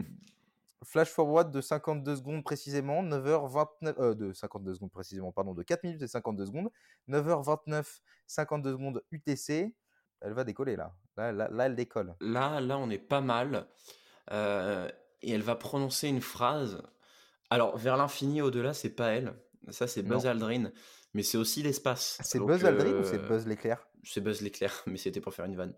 flash 0.85 1.09
forward 1.09 1.51
de 1.51 1.61
52 1.61 2.17
secondes 2.17 2.45
précisément, 2.45 3.03
9h29, 3.03 3.95
euh, 3.99 4.15
de 4.15 4.33
52 4.33 4.75
secondes 4.75 4.91
précisément, 4.91 5.33
pardon, 5.33 5.55
de 5.55 5.63
4 5.63 5.85
minutes 5.85 6.03
et 6.03 6.09
52 6.09 6.47
secondes, 6.47 6.71
9h29, 7.09 8.01
52 8.27 8.73
secondes 8.73 9.03
UTC. 9.11 9.75
Elle 10.21 10.33
va 10.33 10.45
décoller 10.45 10.77
là. 10.77 10.95
Là, 11.17 11.33
là, 11.33 11.49
là 11.51 11.67
elle 11.67 11.75
décolle. 11.75 12.15
Là, 12.21 12.61
là, 12.61 12.79
on 12.79 12.91
est 12.91 12.99
pas 12.99 13.21
mal. 13.21 13.67
Euh, 14.31 14.89
et 15.23 15.33
elle 15.33 15.43
va 15.43 15.57
prononcer 15.57 16.09
une 16.09 16.21
phrase. 16.21 16.83
Alors, 17.51 17.77
vers 17.77 17.97
l'infini 17.97 18.41
au-delà, 18.41 18.73
c'est 18.73 18.95
pas 18.95 19.09
elle. 19.09 19.35
Ça, 19.71 19.87
c'est 19.87 20.03
Buzz. 20.03 20.27
Aldrin. 20.27 20.71
Mais 21.15 21.23
c'est 21.23 21.37
aussi 21.39 21.63
l'espace. 21.63 22.19
C'est 22.23 22.39
Donc, 22.39 22.49
Buzz 22.49 22.65
Aldrin 22.65 22.93
ou 22.95 23.05
c'est 23.05 23.19
euh, 23.19 23.29
Buzz 23.29 23.47
l'éclair? 23.47 23.87
C'est 24.03 24.21
Buzz 24.23 24.41
l'éclair, 24.41 24.83
mais 24.87 24.97
c'était 24.97 25.21
pour 25.21 25.35
faire 25.35 25.45
une 25.45 25.57
vanne. 25.57 25.75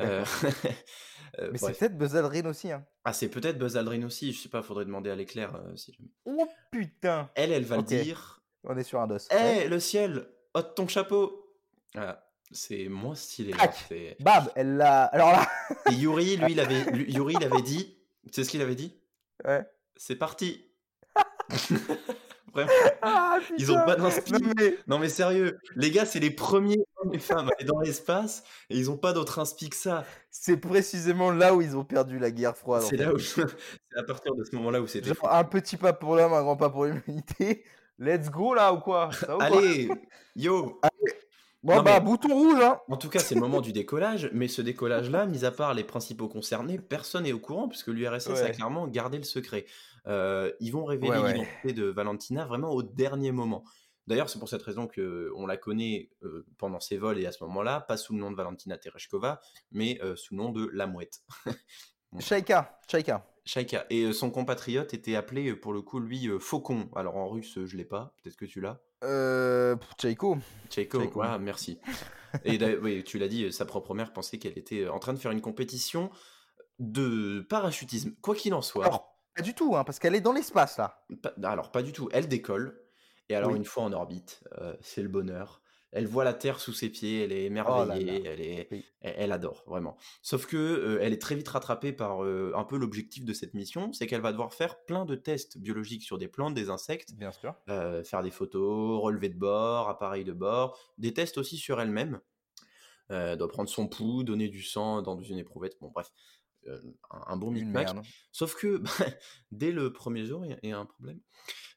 Euh, 0.00 0.24
euh, 1.38 1.50
Mais 1.52 1.58
c'est 1.58 1.78
peut-être 1.78 1.98
Buzz 1.98 2.16
Aldrin 2.16 2.46
aussi. 2.46 2.72
Hein. 2.72 2.84
Ah, 3.04 3.12
c'est 3.12 3.28
peut-être 3.28 3.58
Buzz 3.58 3.76
Aldrin 3.76 4.02
aussi. 4.04 4.32
Je 4.32 4.40
sais 4.40 4.48
pas, 4.48 4.62
faudrait 4.62 4.86
demander 4.86 5.10
à 5.10 5.14
l'éclair 5.16 5.60
si 5.76 5.92
jamais. 5.92 6.08
Oh 6.24 6.48
putain 6.70 7.30
Elle, 7.34 7.52
elle 7.52 7.64
va 7.64 7.76
le 7.76 7.82
dire. 7.82 8.42
On 8.64 8.76
est 8.76 8.82
sur 8.84 9.00
un 9.00 9.06
dos. 9.06 9.16
Hé, 9.30 9.34
Ouais. 9.34 9.68
le 9.68 9.80
ciel, 9.80 10.26
ôte 10.54 10.74
ton 10.74 10.88
chapeau. 10.88 11.54
Voilà. 11.94 12.26
C'est 12.52 12.88
moins 12.88 13.14
stylé. 13.14 13.54
C'est- 13.88 14.16
Bam 14.20 14.50
Elle 14.56 14.76
l'a. 14.76 15.04
Alors 15.04 15.30
là 15.30 15.46
Et 15.90 15.94
Yuri, 15.94 16.36
lui, 16.38 16.52
il 16.52 16.60
avait, 16.60 16.84
lui- 16.90 17.12
Yuri, 17.12 17.34
il 17.38 17.44
avait 17.44 17.62
dit. 17.62 17.96
Tu 18.26 18.32
sais 18.32 18.44
ce 18.44 18.50
qu'il 18.50 18.60
avait 18.62 18.74
dit? 18.74 18.98
Ouais. 19.44 19.64
C'est 19.96 20.16
parti. 20.16 20.66
Vraiment. 22.52 22.70
Ah, 23.02 23.38
Ils 23.58 23.70
ont 23.72 23.84
pas 23.84 23.96
d'inspi. 23.96 24.32
Non, 24.32 24.38
mais 24.56 24.74
Non 24.86 24.98
mais 24.98 25.08
sérieux, 25.08 25.58
les 25.76 25.90
gars, 25.90 26.04
c'est 26.06 26.20
les 26.20 26.30
premiers 26.30 26.78
hommes 26.96 27.14
et 27.14 27.18
femmes 27.18 27.48
à 27.48 27.52
aller 27.58 27.64
dans 27.66 27.80
l'espace 27.80 28.42
et 28.68 28.76
ils 28.76 28.90
ont 28.90 28.96
pas 28.96 29.12
d'autre 29.12 29.38
inspi 29.38 29.68
que 29.70 29.76
ça. 29.76 30.04
c'est 30.30 30.56
précisément 30.56 31.30
là 31.30 31.54
où 31.54 31.62
ils 31.62 31.76
ont 31.76 31.84
perdu 31.84 32.18
la 32.18 32.30
guerre 32.30 32.56
froide. 32.56 32.82
C'est 32.82 32.96
là 32.96 33.12
où 33.12 33.18
c'est 33.18 33.42
à 33.96 34.02
partir 34.02 34.34
de 34.34 34.44
ce 34.44 34.54
moment-là 34.56 34.80
où 34.80 34.86
c'était. 34.86 35.14
Genre, 35.14 35.32
un 35.32 35.44
petit 35.44 35.76
pas 35.76 35.92
pour 35.92 36.16
l'homme, 36.16 36.32
un 36.32 36.42
grand 36.42 36.56
pas 36.56 36.70
pour 36.70 36.84
l'humanité. 36.86 37.64
Let's 37.98 38.30
go 38.30 38.54
là 38.54 38.72
ou 38.72 38.78
quoi? 38.80 39.10
Ça 39.12 39.26
va 39.26 39.34
ou 39.34 39.38
quoi? 39.38 39.46
Allez, 39.58 39.90
yo. 40.34 40.80
Bon 41.62 41.76
Non, 41.76 41.82
bah 41.82 42.00
mais- 42.00 42.06
bouton 42.06 42.28
rouge 42.34 42.60
hein 42.62 42.80
En 42.88 42.96
tout 42.96 43.10
cas, 43.10 43.18
c'est 43.18 43.34
le 43.34 43.40
moment 43.40 43.60
du 43.60 43.72
décollage, 43.72 44.30
mais 44.32 44.48
ce 44.48 44.62
décollage-là, 44.62 45.26
mis 45.26 45.44
à 45.44 45.50
part 45.50 45.74
les 45.74 45.84
principaux 45.84 46.28
concernés, 46.28 46.78
personne 46.78 47.24
n'est 47.24 47.32
au 47.32 47.38
courant 47.38 47.68
puisque 47.68 47.88
l'URSS 47.88 48.28
a 48.42 48.50
clairement 48.50 48.86
gardé 48.88 49.18
le 49.18 49.24
secret. 49.24 49.66
Euh, 50.06 50.50
ils 50.60 50.70
vont 50.72 50.84
révéler 50.86 51.10
Ouais, 51.12 51.18
ouais. 51.18 51.32
l'identité 51.34 51.72
de 51.74 51.84
Valentina 51.84 52.46
vraiment 52.46 52.70
au 52.70 52.82
dernier 52.82 53.30
moment. 53.32 53.64
D'ailleurs, 54.06 54.30
c'est 54.30 54.38
pour 54.38 54.48
cette 54.48 54.62
raison 54.62 54.86
que 54.86 55.30
on 55.36 55.46
la 55.46 55.58
connaît 55.58 56.10
euh, 56.22 56.46
pendant 56.56 56.80
ses 56.80 56.96
vols 56.96 57.18
et 57.18 57.26
à 57.26 57.32
ce 57.32 57.44
moment-là, 57.44 57.80
pas 57.80 57.98
sous 57.98 58.14
le 58.14 58.20
nom 58.20 58.30
de 58.30 58.36
Valentina 58.36 58.78
Tereshkova, 58.78 59.40
mais 59.70 60.00
euh, 60.02 60.16
sous 60.16 60.34
le 60.34 60.42
nom 60.42 60.48
de 60.50 60.68
La 60.72 60.86
Mouette. 60.86 61.20
Shaika, 62.18 62.80
Shaika. 62.90 63.26
Shaika. 63.44 63.86
Et 63.90 64.04
euh, 64.04 64.12
son 64.12 64.30
compatriote 64.30 64.94
était 64.94 65.14
appelé, 65.14 65.54
pour 65.54 65.72
le 65.72 65.82
coup, 65.82 66.00
lui, 66.00 66.28
euh, 66.28 66.38
Faucon. 66.38 66.88
Alors 66.96 67.16
en 67.16 67.28
russe, 67.28 67.58
je 67.64 67.76
l'ai 67.76 67.84
pas, 67.84 68.14
peut-être 68.22 68.36
que 68.36 68.46
tu 68.46 68.60
l'as. 68.60 68.80
Euh. 69.04 69.76
Chaiko, 70.00 70.38
Chaiko. 70.68 71.00
voilà, 71.14 71.38
merci. 71.38 71.78
Et 72.44 72.58
oui, 72.76 73.02
tu 73.04 73.18
l'as 73.18 73.28
dit, 73.28 73.44
euh, 73.44 73.50
sa 73.50 73.64
propre 73.64 73.94
mère 73.94 74.12
pensait 74.12 74.38
qu'elle 74.38 74.56
était 74.58 74.82
euh, 74.84 74.92
en 74.92 74.98
train 74.98 75.12
de 75.12 75.18
faire 75.18 75.32
une 75.32 75.40
compétition 75.40 76.10
de 76.78 77.40
parachutisme. 77.48 78.12
Quoi 78.22 78.34
qu'il 78.34 78.54
en 78.54 78.62
soit, 78.62 78.86
Alors, 78.86 79.18
pas 79.34 79.42
du 79.42 79.54
tout, 79.54 79.76
hein, 79.76 79.84
parce 79.84 79.98
qu'elle 79.98 80.14
est 80.14 80.20
dans 80.20 80.32
l'espace 80.32 80.78
là. 80.78 81.04
pas, 81.22 81.32
alors 81.42 81.72
pas 81.72 81.82
du 81.82 81.92
tout. 81.92 82.08
Elle 82.12 82.28
décolle. 82.28 82.80
Et 83.28 83.34
alors, 83.36 83.50
Oui. 83.52 83.56
une 83.58 83.64
fois 83.64 83.84
en 83.84 83.92
orbite, 83.92 84.42
euh, 84.58 84.74
c'est 84.80 85.02
le 85.02 85.08
bonheur. 85.08 85.62
Elle 85.92 86.06
voit 86.06 86.22
la 86.24 86.34
Terre 86.34 86.60
sous 86.60 86.72
ses 86.72 86.88
pieds, 86.88 87.24
elle 87.24 87.32
est 87.32 87.46
Oh 87.66 87.84
là 87.84 87.96
émerveillée, 87.96 88.22
là. 88.22 88.30
elle, 88.32 88.40
est, 88.40 88.68
Oui. 88.70 88.84
elle, 89.00 89.32
adore, 89.32 89.64
vraiment. 89.66 89.96
Sauf 90.22 90.46
que 90.46 90.56
euh, 90.56 90.98
elle 91.02 91.12
est 91.12 91.20
très 91.20 91.34
vite 91.34 91.48
rattrapée 91.48 91.92
par 91.92 92.22
euh, 92.24 92.52
un 92.54 92.62
peu 92.64 92.76
l'objectif 92.78 93.24
de 93.24 93.32
cette 93.32 93.54
mission, 93.54 93.92
c'est 93.92 94.06
qu'elle 94.06 94.20
va 94.20 94.30
devoir 94.30 94.54
faire 94.54 94.84
plein 94.84 95.04
de 95.04 95.16
tests 95.16 95.58
biologiques 95.58 96.04
sur 96.04 96.16
des 96.18 96.28
plantes, 96.28 96.54
des 96.54 96.70
insectes, 96.70 97.14
Bien 97.14 97.32
sûr. 97.32 97.54
euh, 97.68 98.04
faire 98.04 98.22
des 98.22 98.30
photos, 98.30 99.00
relevé 99.02 99.28
de 99.30 99.36
bord, 99.38 99.88
appareil 99.88 100.22
de 100.24 100.32
bord, 100.32 100.78
des 100.98 101.12
tests 101.12 101.38
aussi 101.38 101.56
sur 101.56 101.80
elle-même. 101.80 102.20
Elle 103.08 103.36
doit 103.36 103.48
prendre 103.48 103.68
son 103.68 103.88
pouls, 103.88 104.22
donner 104.22 104.48
du 104.48 104.62
sang 104.62 105.02
dans 105.02 105.20
une 105.20 105.38
éprouvette, 105.38 105.76
bon 105.80 105.90
bref, 105.92 106.12
un, 106.68 106.78
un 107.26 107.36
bon 107.36 107.50
micmac. 107.50 107.88
Sauf 108.30 108.54
que 108.54 108.76
bah, 108.78 108.90
dès 109.50 109.72
le 109.72 109.92
premier 109.92 110.24
jour, 110.24 110.44
il 110.44 110.50
y 110.50 110.54
a- 110.54 110.58
il 110.62 110.68
y, 110.70 110.72
a 110.72 110.78
un 110.78 110.86
problème. 110.86 111.18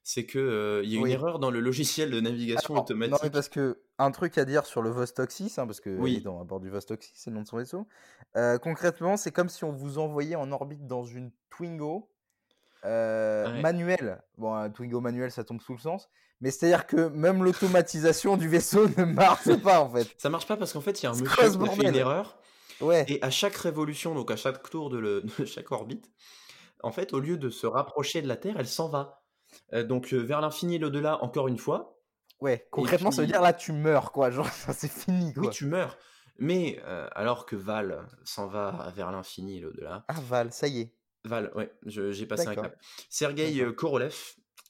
C'est 0.06 0.26
qu'il 0.26 0.42
il 0.84 0.90
y 0.92 0.96
a 0.96 0.98
une 0.98 1.04
Oui. 1.04 1.12
erreur 1.14 1.40
dans 1.40 1.50
le 1.50 1.62
logiciel 1.62 2.12
de 2.12 2.20
navigation 2.20 2.74
Alors, 2.74 2.84
automatique. 2.84 3.14
Non, 3.14 3.20
mais 3.24 3.30
parce 3.30 3.48
que 3.48 3.80
un 4.00 4.12
truc 4.12 4.38
à 4.38 4.44
dire 4.46 4.66
sur 4.66 4.82
le 4.82 4.90
Vostok 4.90 5.32
6, 5.32 5.58
hein, 5.60 5.66
parce 5.66 5.80
que 5.80 5.90
Oui. 5.98 6.20
dans 6.22 6.42
à 6.42 6.44
bord 6.44 6.60
du 6.60 6.70
Vostok 6.70 7.02
6, 7.04 7.12
c'est 7.16 7.30
le 7.30 7.38
nom 7.38 7.44
de 7.44 7.48
son 7.48 7.58
vaisseau. 7.58 7.88
Euh, 8.36 8.58
concrètement, 8.58 9.16
c'est 9.16 9.32
comme 9.32 9.48
si 9.50 9.64
on 9.64 9.72
vous 9.72 10.00
envoyait 10.00 10.36
en 10.36 10.52
orbite 10.52 10.86
dans 10.88 11.06
une 11.06 11.32
Twingo 11.50 12.10
euh, 12.86 13.46
Ouais. 13.54 13.62
manuelle. 13.62 14.22
Bon, 14.38 14.54
un 14.54 14.70
Twingo 14.70 15.00
manuel, 15.00 15.32
ça 15.32 15.44
tombe 15.46 15.62
sous 15.62 15.74
le 15.74 15.80
sens. 15.80 16.10
Mais 16.42 16.52
c'est-à-dire 16.52 16.86
que 16.86 17.08
même 17.08 17.42
l'automatisation 17.44 18.36
du 18.36 18.50
vaisseau 18.50 18.88
ne 18.98 19.06
marche 19.06 19.56
pas 19.62 19.80
en 19.80 19.90
fait. 19.90 20.08
Ça 20.18 20.30
marche 20.30 20.48
pas 20.48 20.58
parce 20.58 20.74
qu'en 20.74 20.82
fait, 20.82 21.02
il 21.02 21.04
y 21.04 21.08
a 21.08 21.12
un 21.12 21.14
monsieur 21.14 21.26
qui 21.28 21.40
a 21.42 21.72
fait 21.72 21.88
une 21.88 21.96
erreur. 21.96 22.38
Ouais. 22.82 23.06
Et 23.08 23.24
à 23.24 23.30
chaque 23.30 23.56
révolution, 23.56 24.14
donc 24.16 24.32
à 24.32 24.36
chaque 24.36 24.70
tour 24.70 24.90
de, 24.90 24.98
le- 24.98 25.22
de 25.40 25.46
chaque 25.46 25.72
orbite, 25.72 26.12
en 26.82 26.92
fait, 26.92 27.14
au 27.14 27.20
lieu 27.22 27.38
de 27.38 27.50
se 27.50 27.66
rapprocher 27.66 28.22
de 28.22 28.28
la 28.28 28.36
Terre, 28.36 28.56
elle 28.60 28.68
s'en 28.68 28.90
va. 28.90 29.23
Euh, 29.74 29.84
donc 29.84 30.14
euh, 30.14 30.18
vers 30.18 30.42
l'infini 30.42 30.76
et 30.76 30.80
l'au-delà, 30.80 31.24
encore 31.24 31.48
une 31.48 31.58
fois. 31.58 32.00
Ouais, 32.40 32.68
concrètement, 32.72 33.12
ça 33.12 33.22
veut 33.22 33.28
dire 33.28 33.42
là, 33.42 33.54
tu 33.54 33.72
meurs, 33.72 34.12
quoi. 34.12 34.30
Genre, 34.32 34.48
ça, 34.50 34.74
c'est 34.74 34.92
fini, 34.92 35.34
quoi. 35.34 35.44
Oui, 35.44 35.50
tu 35.50 35.66
meurs. 35.66 35.98
Mais 36.40 36.82
euh, 36.86 37.08
alors 37.14 37.46
que 37.46 37.56
Val 37.56 38.08
s'en 38.24 38.48
va 38.48 38.92
vers 38.96 39.12
l'infini 39.12 39.58
et 39.58 39.62
l'au-delà, 39.62 40.04
Ah, 40.08 40.16
Val, 40.28 40.52
ça 40.52 40.68
y 40.68 40.82
est. 40.82 40.94
Val, 41.26 41.52
ouais, 41.56 41.72
j'ai 41.86 42.26
passé 42.26 42.48
un 42.48 42.56
cap. 42.56 42.76
Sergei 43.10 43.66
Korolev, 43.76 44.16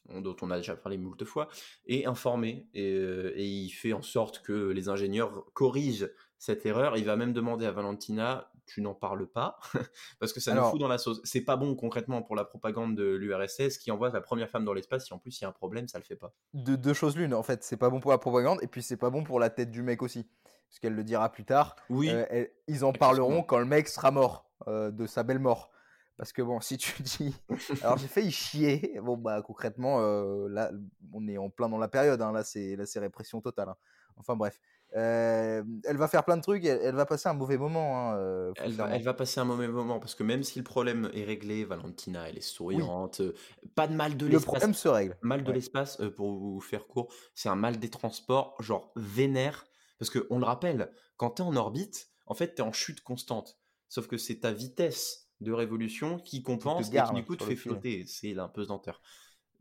dont 0.10 0.36
on 0.42 0.52
a 0.52 0.58
déjà 0.58 0.76
parlé 0.76 0.98
moult 0.98 1.24
fois, 1.26 1.48
est 1.88 2.06
informé 2.06 2.68
et, 2.74 2.92
euh, 2.92 3.32
et 3.36 3.46
il 3.46 3.70
fait 3.70 3.94
en 3.94 4.02
sorte 4.02 4.42
que 4.42 4.70
les 4.72 4.90
ingénieurs 4.90 5.46
corrigent 5.54 6.10
cette 6.38 6.66
erreur. 6.66 6.98
Il 6.98 7.06
va 7.06 7.16
même 7.16 7.34
demander 7.34 7.66
à 7.66 7.72
Valentina 7.72 8.50
tu 8.66 8.82
n'en 8.82 8.94
parles 8.94 9.28
pas 9.28 9.60
parce 10.22 10.32
que 10.32 10.40
ça 10.40 10.54
nous 10.54 10.64
fout 10.64 10.80
dans 10.80 10.88
la 10.88 10.98
sauce. 10.98 11.20
C'est 11.26 11.42
pas 11.42 11.58
bon 11.58 11.76
concrètement 11.76 12.22
pour 12.22 12.36
la 12.36 12.46
propagande 12.46 12.96
de 12.96 13.04
l'URSS 13.14 13.78
qui 13.78 13.92
envoie 13.92 14.10
la 14.10 14.22
première 14.22 14.50
femme 14.50 14.64
dans 14.64 14.74
l'espace. 14.74 15.06
Si 15.06 15.14
en 15.14 15.20
plus 15.20 15.38
il 15.40 15.44
y 15.44 15.46
a 15.46 15.50
un 15.50 15.54
problème, 15.54 15.90
ça 15.90 15.98
le 15.98 16.06
fait 16.06 16.16
pas. 16.16 16.34
De 16.54 16.78
deux 16.78 16.94
choses 16.94 17.18
l'une, 17.18 17.34
en 17.34 17.44
fait. 17.44 17.62
C'est 17.66 17.76
pas 17.76 17.90
bon 17.90 18.00
pour 18.00 18.12
la 18.12 18.18
propagande, 18.18 18.60
et 18.62 18.68
puis 18.68 18.82
c'est 18.82 18.96
pas 18.96 19.10
bon 19.10 19.24
pour 19.26 19.40
la 19.42 19.50
tête 19.50 19.70
du 19.70 19.82
mec 19.82 20.02
aussi. 20.02 20.30
Parce 20.70 20.80
qu'elle 20.80 20.96
le 20.96 21.04
dira 21.04 21.30
plus 21.30 21.44
tard. 21.44 21.76
Oui, 21.90 22.10
Euh, 22.10 22.26
elle- 22.30 22.52
ils 22.70 22.86
en 22.86 22.90
Exactement. 22.92 22.94
parleront 22.94 23.44
quand 23.44 23.60
le 23.60 23.66
mec 23.66 23.90
sera 23.90 24.12
mort 24.12 24.50
euh, 24.70 24.92
de 24.92 25.06
sa 25.08 25.24
belle 25.24 25.40
mort. 25.40 25.70
Parce 26.18 26.32
que 26.32 26.42
bon, 26.42 26.60
si 26.62 26.78
tu 26.78 27.02
dis, 27.04 27.36
alors 27.82 27.98
j'ai 27.98 28.08
failli 28.08 28.32
chier, 28.32 29.00
bon 29.02 29.18
bah 29.18 29.42
concrètement, 29.42 30.00
euh, 30.02 30.48
là 30.50 30.72
on 31.12 31.28
est 31.28 31.38
en 31.38 31.50
plein 31.50 31.70
dans 31.70 31.78
la 31.80 31.88
période, 31.88 32.22
hein, 32.22 32.32
là 32.32 32.44
c'est 32.44 32.76
répression 33.00 33.42
totale. 33.42 33.70
hein. 33.70 33.78
Enfin 34.18 34.36
bref, 34.36 34.60
Euh, 34.96 35.64
elle 35.86 35.98
va 35.98 36.08
faire 36.08 36.24
plein 36.24 36.38
de 36.38 36.44
trucs, 36.44 36.64
elle, 36.66 36.80
elle 36.84 36.94
va 36.94 37.08
passer 37.08 37.28
un 37.28 37.34
mauvais 37.34 37.58
moment. 37.58 38.12
hein, 38.12 38.18
euh, 38.18 38.54
Elle 38.58 38.64
va, 38.66 38.68
foncièrement. 38.70 38.96
elle 38.96 39.02
va 39.04 39.14
passer 39.16 39.40
un 39.40 39.44
mauvais 39.46 39.68
moment 39.68 40.00
parce 40.00 40.14
que 40.14 40.22
même 40.22 40.44
si 40.44 40.60
le 40.60 40.64
problème 40.64 41.10
est 41.16 41.24
réglé, 41.24 41.66
Valentina, 41.66 42.30
elle 42.30 42.38
est 42.38 42.42
souriante, 42.42 43.22
euh, 43.22 43.34
pas 43.74 43.88
de 43.88 43.96
mal 43.96 44.16
de 44.16 44.26
Le 44.28 44.34
l'espace. 44.34 44.46
problème 44.46 44.74
se 44.76 44.88
règle. 44.88 45.18
Mal 45.24 45.44
de 45.44 45.52
l'espace, 45.52 46.00
euh, 46.00 46.12
pour 46.14 46.32
vous 46.38 46.62
faire 46.62 46.86
court, 46.86 47.12
c'est 47.34 47.50
un 47.50 47.56
mal 47.56 47.80
des 47.80 47.90
transports, 47.90 48.56
genre 48.60 48.92
vénère. 48.96 49.66
Parce 49.98 50.12
que 50.12 50.28
on 50.30 50.38
le 50.38 50.46
rappelle, 50.46 50.92
quand 51.18 51.32
tu 51.32 51.42
es 51.42 51.46
en 51.46 51.56
orbite, 51.56 52.10
en 52.28 52.36
fait, 52.36 52.54
tu 52.54 52.62
es 52.62 52.66
en 52.66 52.72
chute 52.72 53.02
constante. 53.02 53.58
Sauf 53.90 54.06
que 54.08 54.18
c'est 54.18 54.42
ta 54.42 54.52
vitesse 54.52 55.23
de 55.42 55.52
révolution 55.52 56.18
qui 56.20 56.42
compense 56.44 56.90
et 56.94 57.02
qui 57.02 57.14
du 57.14 57.24
coup 57.26 57.36
te 57.36 57.44
fait 57.44 57.56
flotter. 57.56 58.06
C'est 58.08 58.34
l'impesanteur. 58.34 59.02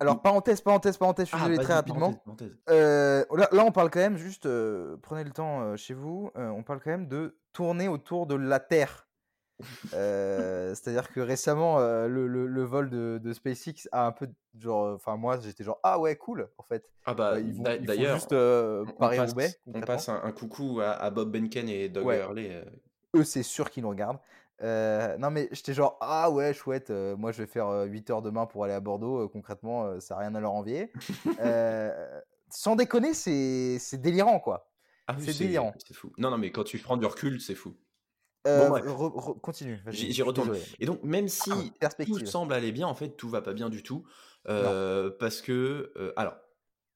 Alors 0.00 0.20
parenthèse, 0.20 0.60
parenthèse, 0.60 0.96
parenthèse, 0.96 1.26
je 1.26 1.36
suis 1.36 1.38
Ah, 1.44 1.48
désolé 1.48 1.64
très 1.64 1.74
rapidement. 1.74 2.12
parenthèse, 2.14 2.24
parenthèse. 2.24 2.56
Euh, 2.70 3.24
là, 3.36 3.48
là, 3.52 3.64
on 3.64 3.70
parle 3.72 3.88
quand 3.90 4.00
même 4.00 4.16
juste, 4.16 4.46
euh, 4.46 4.96
prenez 5.02 5.22
le 5.22 5.30
temps 5.30 5.60
euh, 5.62 5.76
chez 5.76 5.94
vous, 5.94 6.30
on 6.34 6.62
parle 6.62 6.80
quand 6.80 6.90
même 6.90 7.06
de 7.06 7.36
tourner 7.52 7.86
autour 7.88 8.26
de 8.26 8.34
la 8.34 8.58
Terre. 8.58 9.06
C'est-à-dire 9.92 11.08
que 11.12 11.20
récemment, 11.20 11.78
le, 11.78 12.26
le- 12.26 12.46
le 12.46 12.62
vol 12.64 12.90
de, 12.90 13.20
de 13.22 13.32
SpaceX 13.32 13.88
a 13.92 14.06
un 14.06 14.12
peu, 14.12 14.28
genre, 14.58 14.94
enfin 14.94 15.16
moi 15.16 15.38
j'étais 15.40 15.62
genre, 15.64 15.78
ah 15.82 15.98
ouais, 16.00 16.16
cool, 16.16 16.48
en 16.58 16.62
fait. 16.62 16.84
Ah 17.06 17.14
bah 17.14 17.40
d'ailleurs, 17.40 18.16
juste 18.16 18.32
euh, 18.32 18.84
on- 18.98 19.04
on 19.04 19.80
passe, 19.82 20.08
un, 20.08 20.20
un 20.24 20.32
coucou 20.32 20.80
à, 20.80 20.90
à 20.92 21.10
Bob 21.10 21.30
Benken 21.30 21.68
et 21.68 21.88
Doug 21.88 22.06
Ouais. 22.06 22.18
Hurley. 22.20 22.64
Eux, 23.14 23.24
c'est 23.24 23.42
sûr 23.42 23.70
qu'ils 23.70 23.82
nous 23.82 23.90
regardent. 23.90 24.18
Euh, 24.62 25.16
non, 25.18 25.30
mais 25.30 25.48
j'étais 25.52 25.74
genre, 25.74 25.96
ah 26.00 26.30
ouais, 26.30 26.54
chouette, 26.54 26.90
euh, 26.90 27.16
moi 27.16 27.32
je 27.32 27.38
vais 27.42 27.46
faire 27.48 27.66
euh, 27.68 27.84
8 27.84 28.10
heures 28.10 28.22
demain 28.22 28.46
pour 28.46 28.64
aller 28.64 28.72
à 28.74 28.80
Bordeaux, 28.80 29.24
euh, 29.24 29.28
concrètement, 29.28 29.86
euh, 29.86 30.00
ça 30.00 30.14
n'a 30.14 30.20
rien 30.20 30.34
à 30.34 30.40
leur 30.40 30.52
envier. 30.52 30.92
Euh, 31.40 32.20
sans 32.50 32.76
déconner, 32.76 33.14
c'est 33.14 33.78
c'est 33.80 34.00
délirant, 34.00 34.38
quoi. 34.38 34.70
Ah 35.08 35.16
C'est 35.18 35.32
c'est 35.32 35.44
délirant. 35.44 35.72
c'est 35.86 35.94
fou. 35.94 36.12
Non, 36.18 36.30
non, 36.30 36.38
mais 36.38 36.52
quand 36.52 36.64
tu 36.64 36.78
prends 36.78 36.96
du 36.96 37.06
recul, 37.06 37.40
c'est 37.40 37.54
fou. 37.54 37.74
Euh, 38.46 38.68
bref. 38.68 38.84
re- 38.84 39.14
re- 39.34 39.40
continue, 39.40 39.80
J'y- 39.88 40.20
retourne. 40.22 40.50
désolé. 40.52 40.66
Et 40.80 40.86
donc, 40.86 41.02
même 41.02 41.28
si 41.28 41.48
tout 41.50 41.70
Perspective. 41.80 42.26
semble 42.26 42.52
aller 42.52 42.72
bien, 42.72 42.86
en 42.86 42.94
fait, 42.94 43.10
tout 43.16 43.28
va 43.28 43.40
pas 43.40 43.52
bien 43.54 43.68
du 43.70 43.82
tout. 43.82 44.04
Euh, 44.48 45.10
parce 45.18 45.40
que, 45.40 45.92
euh, 45.96 46.12
alors, 46.16 46.34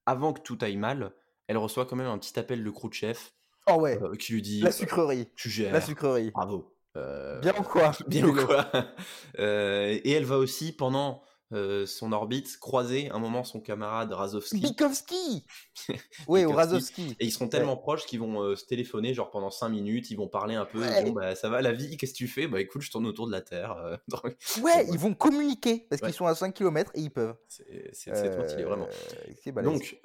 avant 0.06 0.32
que 0.32 0.40
tout 0.40 0.58
aille 0.60 0.76
mal, 0.76 1.12
elle 1.46 1.56
reçoit 1.56 1.86
quand 1.86 1.96
même 1.96 2.06
un 2.08 2.18
petit 2.18 2.38
appel 2.38 2.62
de 2.64 2.70
Khrouchtchev 2.70 3.18
Oh 3.68 3.80
ouais, 3.80 3.98
euh, 4.02 4.14
qui 4.16 4.32
lui 4.34 4.42
dit 4.42 4.60
la 4.60 4.68
euh, 4.68 4.72
sucrerie. 4.72 5.28
Tu 5.36 5.48
gères, 5.48 5.72
La 5.72 5.80
sucrerie. 5.80 6.30
bravo. 6.32 6.75
Euh, 6.96 7.40
Bien 7.40 7.54
ou 7.58 7.62
quoi? 7.62 7.92
bien 8.08 8.26
ou 8.26 8.34
quoi? 8.34 8.68
Euh, 9.38 9.98
Et 10.02 10.10
elle 10.12 10.24
va 10.24 10.38
aussi, 10.38 10.72
pendant 10.72 11.22
euh, 11.52 11.86
son 11.86 12.10
orbite, 12.12 12.56
croiser 12.58 13.08
un 13.10 13.18
moment 13.20 13.44
son 13.44 13.60
camarade 13.60 14.12
Razovski. 14.12 14.58
Bikovski 14.60 15.44
Oui, 16.28 16.44
ou. 16.44 16.52
Razovski. 16.52 17.14
Et 17.20 17.26
ils 17.26 17.30
seront 17.30 17.48
tellement 17.48 17.76
proches 17.76 18.04
qu'ils 18.06 18.18
vont 18.20 18.56
se 18.56 18.64
téléphoner, 18.64 19.14
genre 19.14 19.30
pendant 19.30 19.50
5 19.50 19.68
minutes, 19.68 20.10
ils 20.10 20.16
vont 20.16 20.26
parler 20.28 20.54
un 20.56 20.64
peu. 20.64 20.80
Ouais. 20.80 21.04
Bon, 21.04 21.12
bah, 21.12 21.34
ça 21.36 21.48
va 21.48 21.62
la 21.62 21.72
vie, 21.72 21.96
qu'est-ce 21.96 22.12
que 22.14 22.18
tu 22.18 22.26
fais? 22.28 22.48
Bah 22.48 22.60
écoute, 22.60 22.82
je 22.82 22.90
tourne 22.90 23.06
autour 23.06 23.26
de 23.28 23.32
la 23.32 23.42
Terre. 23.42 23.76
donc, 24.08 24.36
Ouais, 24.62 24.86
ils 24.90 24.98
vont 24.98 25.14
communiquer 25.14 25.86
parce 25.88 26.02
Ouais. 26.02 26.08
qu'ils 26.08 26.16
sont 26.16 26.26
à 26.26 26.34
5 26.34 26.52
km 26.54 26.90
et 26.94 27.00
ils 27.00 27.10
peuvent. 27.12 27.36
c'est 27.48 28.30
trop 28.32 28.46
stylé, 28.48 28.64
vraiment. 28.64 28.88
Donc, 29.62 30.00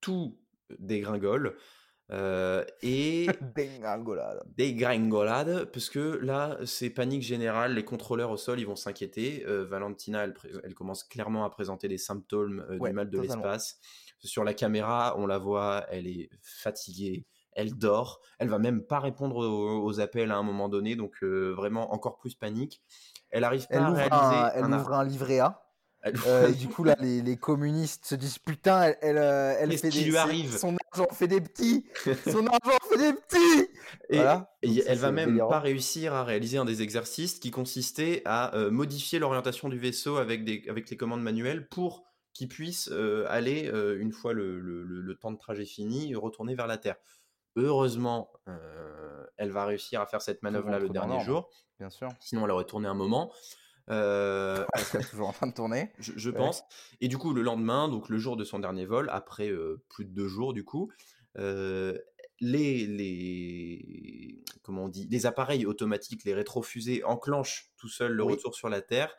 tout 0.00 0.38
dégringole. 0.78 1.56
Euh, 2.12 2.64
et 2.82 3.26
Dégringolade. 3.56 4.42
dégringolade, 4.56 5.64
parce 5.72 5.88
que 5.88 6.18
là, 6.22 6.58
c'est 6.66 6.90
panique 6.90 7.22
générale. 7.22 7.74
Les 7.74 7.84
contrôleurs 7.84 8.30
au 8.30 8.36
sol, 8.36 8.60
ils 8.60 8.66
vont 8.66 8.76
s'inquiéter. 8.76 9.44
Euh, 9.46 9.64
Valentina, 9.64 10.24
elle, 10.24 10.74
commence 10.74 11.04
clairement 11.04 11.44
à 11.44 11.50
présenter 11.50 11.88
des 11.88 11.98
symptômes 11.98 12.64
euh, 12.70 12.78
Ouais, 12.78 12.90
du 12.90 12.94
mal 12.96 13.10
de 13.10 13.18
l'espace. 13.20 13.78
Sur 14.20 14.44
la 14.44 14.54
caméra, 14.54 15.14
on 15.18 15.26
la 15.26 15.38
voit, 15.38 15.84
elle 15.90 16.06
est 16.06 16.28
fatiguée, 16.42 17.26
elle 17.52 17.76
dort. 17.76 18.20
Elle 18.38 18.48
va 18.48 18.58
même 18.58 18.82
pas 18.82 19.00
répondre 19.00 19.36
aux, 19.36 19.82
aux 19.82 20.00
appels 20.00 20.30
à 20.30 20.36
un 20.36 20.42
moment 20.44 20.68
donné, 20.68 20.94
donc 20.94 21.22
vraiment 21.22 21.92
encore 21.92 22.18
plus 22.18 22.34
panique. 22.34 22.82
Elle 23.30 23.44
arrive 23.44 23.66
pas 23.66 23.76
Elle 23.76 23.82
à 23.82 23.90
ouvre, 23.90 23.96
réaliser 23.96 24.16
un, 24.36 24.50
elle 24.54 24.64
un 24.64 24.78
ouvre 24.78 24.92
un 24.92 25.04
livret 25.04 25.38
A. 25.40 25.58
Euh, 26.26 26.48
et 26.48 26.52
du 26.54 26.66
coup, 26.66 26.82
là, 26.82 26.96
les, 26.98 27.22
les 27.22 27.36
communistes 27.36 28.06
se 28.06 28.16
disent 28.16 28.38
Putain, 28.38 28.82
elle, 28.82 28.96
elle, 29.02 29.70
elle 29.70 29.78
fait 29.78 29.88
des. 29.88 30.02
lui 30.02 30.10
c'est- 30.10 30.18
arrive? 30.18 30.58
Son 30.58 30.72
argent 30.92 31.08
fait 31.14 31.28
des 31.28 31.40
petits 31.40 31.84
Son 32.30 32.46
argent 32.46 32.78
fait 32.90 32.98
des 32.98 33.12
petits 33.12 33.70
Et, 34.10 34.16
Voilà. 34.16 34.54
et 34.62 34.80
ça, 34.82 34.92
elle 34.92 34.98
va 34.98 35.12
même 35.12 35.28
délirant. 35.30 35.48
pas 35.48 35.60
réussir 35.60 36.12
à 36.14 36.24
réaliser 36.24 36.58
un 36.58 36.64
des 36.64 36.82
exercices 36.82 37.38
qui 37.38 37.50
consistait 37.50 38.22
à 38.24 38.54
euh, 38.56 38.70
modifier 38.70 39.18
l'orientation 39.18 39.68
du 39.68 39.78
vaisseau 39.78 40.16
avec, 40.16 40.44
des, 40.44 40.64
avec 40.68 40.90
les 40.90 40.96
commandes 40.96 41.22
manuelles 41.22 41.68
pour 41.68 42.04
qu'il 42.34 42.48
puisse 42.48 42.88
euh, 42.92 43.26
aller, 43.28 43.68
euh, 43.72 43.98
une 44.00 44.12
fois 44.12 44.32
le, 44.32 44.58
le- 44.58 44.84
le- 44.84 45.00
le 45.00 45.14
temps 45.16 45.32
de 45.32 45.38
trajet 45.38 45.64
fini, 45.66 46.14
retourner 46.14 46.54
vers 46.54 46.66
la 46.66 46.78
Terre. 46.78 46.96
Heureusement, 47.56 48.32
elle 49.36 49.50
va 49.50 49.66
réussir 49.66 50.00
à 50.00 50.06
faire 50.06 50.22
cette 50.22 50.42
manœuvre-là 50.42 50.78
le 50.78 50.88
dernier 50.88 51.20
jour, 51.20 51.50
Bien 51.78 51.90
sûr. 51.90 52.08
sinon 52.18 52.46
elle 52.46 52.50
aurait 52.50 52.64
tourné 52.64 52.88
un 52.88 52.94
moment. 52.94 53.30
Euh, 53.90 54.64
Elle 54.74 54.84
serait 54.84 55.04
toujours 55.04 55.28
en 55.28 55.32
train 55.32 55.46
de 55.46 55.54
tourner. 55.54 55.90
je, 55.98 56.12
je 56.16 56.30
Ouais. 56.30 56.36
pense. 56.36 56.62
Et 57.00 57.08
du 57.08 57.18
coup, 57.18 57.32
le 57.34 57.42
lendemain, 57.42 57.88
donc 57.88 58.08
le 58.08 58.18
jour 58.18 58.36
de 58.36 58.44
son 58.44 58.58
dernier 58.58 58.86
vol, 58.86 59.08
après 59.12 59.48
euh, 59.50 59.82
plus 59.88 60.04
de 60.04 60.10
deux 60.12 60.28
jours, 60.28 60.52
du 60.52 60.64
coup, 60.64 60.90
euh, 61.38 61.98
les, 62.40 62.86
les, 62.86 64.42
comment 64.62 64.84
on 64.84 64.88
dit, 64.88 65.06
les 65.10 65.26
appareils 65.26 65.66
automatiques, 65.66 66.24
les 66.24 66.34
rétrofusées, 66.34 67.02
enclenchent 67.04 67.70
tout 67.76 67.88
seul 67.88 68.12
le 68.12 68.24
Oui. 68.24 68.32
retour 68.34 68.54
sur 68.54 68.68
la 68.68 68.82
Terre. 68.82 69.14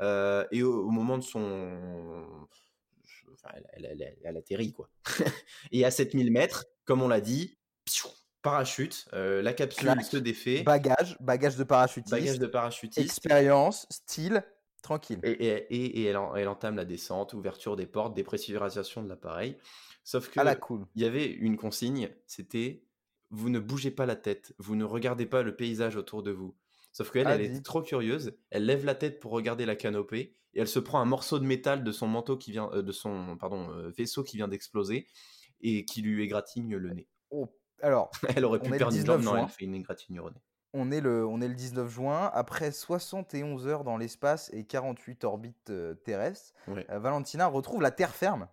euh, 0.00 0.46
et 0.52 0.62
au, 0.62 0.84
au 0.86 0.90
moment 0.90 1.18
de 1.18 1.24
son. 1.24 2.48
enfin, 3.32 3.48
elle, 3.54 3.66
elle- 3.90 4.02
elle- 4.02 4.18
elle 4.24 4.36
atterrit, 4.36 4.72
quoi. 4.72 4.88
et 5.72 5.84
à 5.84 5.90
7000 5.90 6.30
mètres, 6.32 6.66
comme 6.84 7.02
on 7.02 7.08
l'a 7.08 7.20
dit, 7.20 7.58
pfiou, 7.84 8.08
parachute, 8.42 9.08
euh, 9.14 9.42
la 9.42 9.52
capsule 9.52 9.84
Clac. 9.92 10.04
se 10.04 10.16
défait, 10.16 10.62
Bagage, 10.62 11.16
bagage 11.20 11.56
de 11.56 11.64
parachutiste. 11.64 12.10
bagage 12.10 12.38
de 12.38 12.46
parachutiste. 12.46 12.98
Expérience, 13.04 13.86
style, 13.90 14.42
tranquille. 14.82 15.18
Et, 15.22 15.30
et- 15.32 15.74
et- 15.74 16.00
et 16.00 16.04
elle, 16.04 16.16
en- 16.16 16.34
elle 16.36 16.48
entame 16.48 16.76
la 16.76 16.84
descente, 16.84 17.34
ouverture 17.34 17.76
des 17.76 17.86
portes, 17.86 18.14
dépressurisation 18.14 19.02
de 19.02 19.08
l'appareil. 19.08 19.56
Sauf 20.04 20.30
que 20.30 20.40
À 20.40 20.44
la 20.44 20.54
cool. 20.56 20.86
il 20.94 21.02
y 21.02 21.04
avait 21.04 21.26
une 21.26 21.56
consigne, 21.56 22.08
c'était 22.26 22.84
vous 23.30 23.50
ne 23.50 23.58
bougez 23.58 23.90
pas 23.90 24.06
la 24.06 24.16
tête, 24.16 24.54
vous 24.58 24.74
ne 24.76 24.84
regardez 24.84 25.26
pas 25.26 25.42
le 25.42 25.54
paysage 25.54 25.96
autour 25.96 26.22
de 26.22 26.30
vous. 26.30 26.56
Sauf 26.92 27.10
qu'elle, 27.10 27.26
Ah, 27.26 27.34
elle 27.34 27.42
est 27.42 27.62
trop 27.64 27.82
curieuse, 27.82 28.32
elle 28.50 28.64
lève 28.64 28.86
la 28.86 28.94
tête 28.94 29.20
pour 29.20 29.32
regarder 29.32 29.66
la 29.66 29.76
canopée 29.76 30.34
et 30.54 30.60
elle 30.60 30.68
se 30.68 30.78
prend 30.78 31.00
un 31.00 31.04
morceau 31.04 31.38
de 31.38 31.44
métal 31.44 31.84
de 31.84 31.92
son 31.92 32.06
manteau 32.08 32.38
qui 32.38 32.52
vient, 32.52 32.70
euh, 32.72 32.80
de 32.80 32.90
son 32.92 33.36
pardon 33.36 33.70
euh, 33.72 33.90
vaisseau 33.90 34.22
qui 34.24 34.36
vient 34.38 34.48
d'exploser 34.48 35.06
et 35.60 35.84
qui 35.84 36.00
lui 36.00 36.22
égratigne 36.24 36.74
le 36.76 36.94
nez. 36.94 37.08
Oh, 37.30 37.54
Alors, 37.82 38.10
Elle 38.36 38.44
aurait 38.44 38.60
pu 38.60 38.70
perdre 38.70 38.92
une 38.94 39.00
19 39.02 39.22
jambe, 39.22 39.34
non, 39.34 39.42
elle 39.42 39.48
fait 39.48 39.64
une 39.64 39.72
nez. 39.72 39.84
on 40.74 40.90
est, 40.90 41.00
le, 41.00 41.26
on 41.26 41.40
est 41.40 41.48
le 41.48 41.54
19 41.54 41.88
juin. 41.88 42.30
Après 42.34 42.72
71 42.72 43.66
heures 43.66 43.84
dans 43.84 43.96
l'espace 43.96 44.50
et 44.52 44.64
48 44.64 45.24
orbites 45.24 45.70
euh, 45.70 45.94
terrestres, 45.94 46.52
euh, 46.68 46.98
Valentina 46.98 47.46
retrouve 47.46 47.82
la 47.82 47.90
terre 47.90 48.14
ferme. 48.14 48.48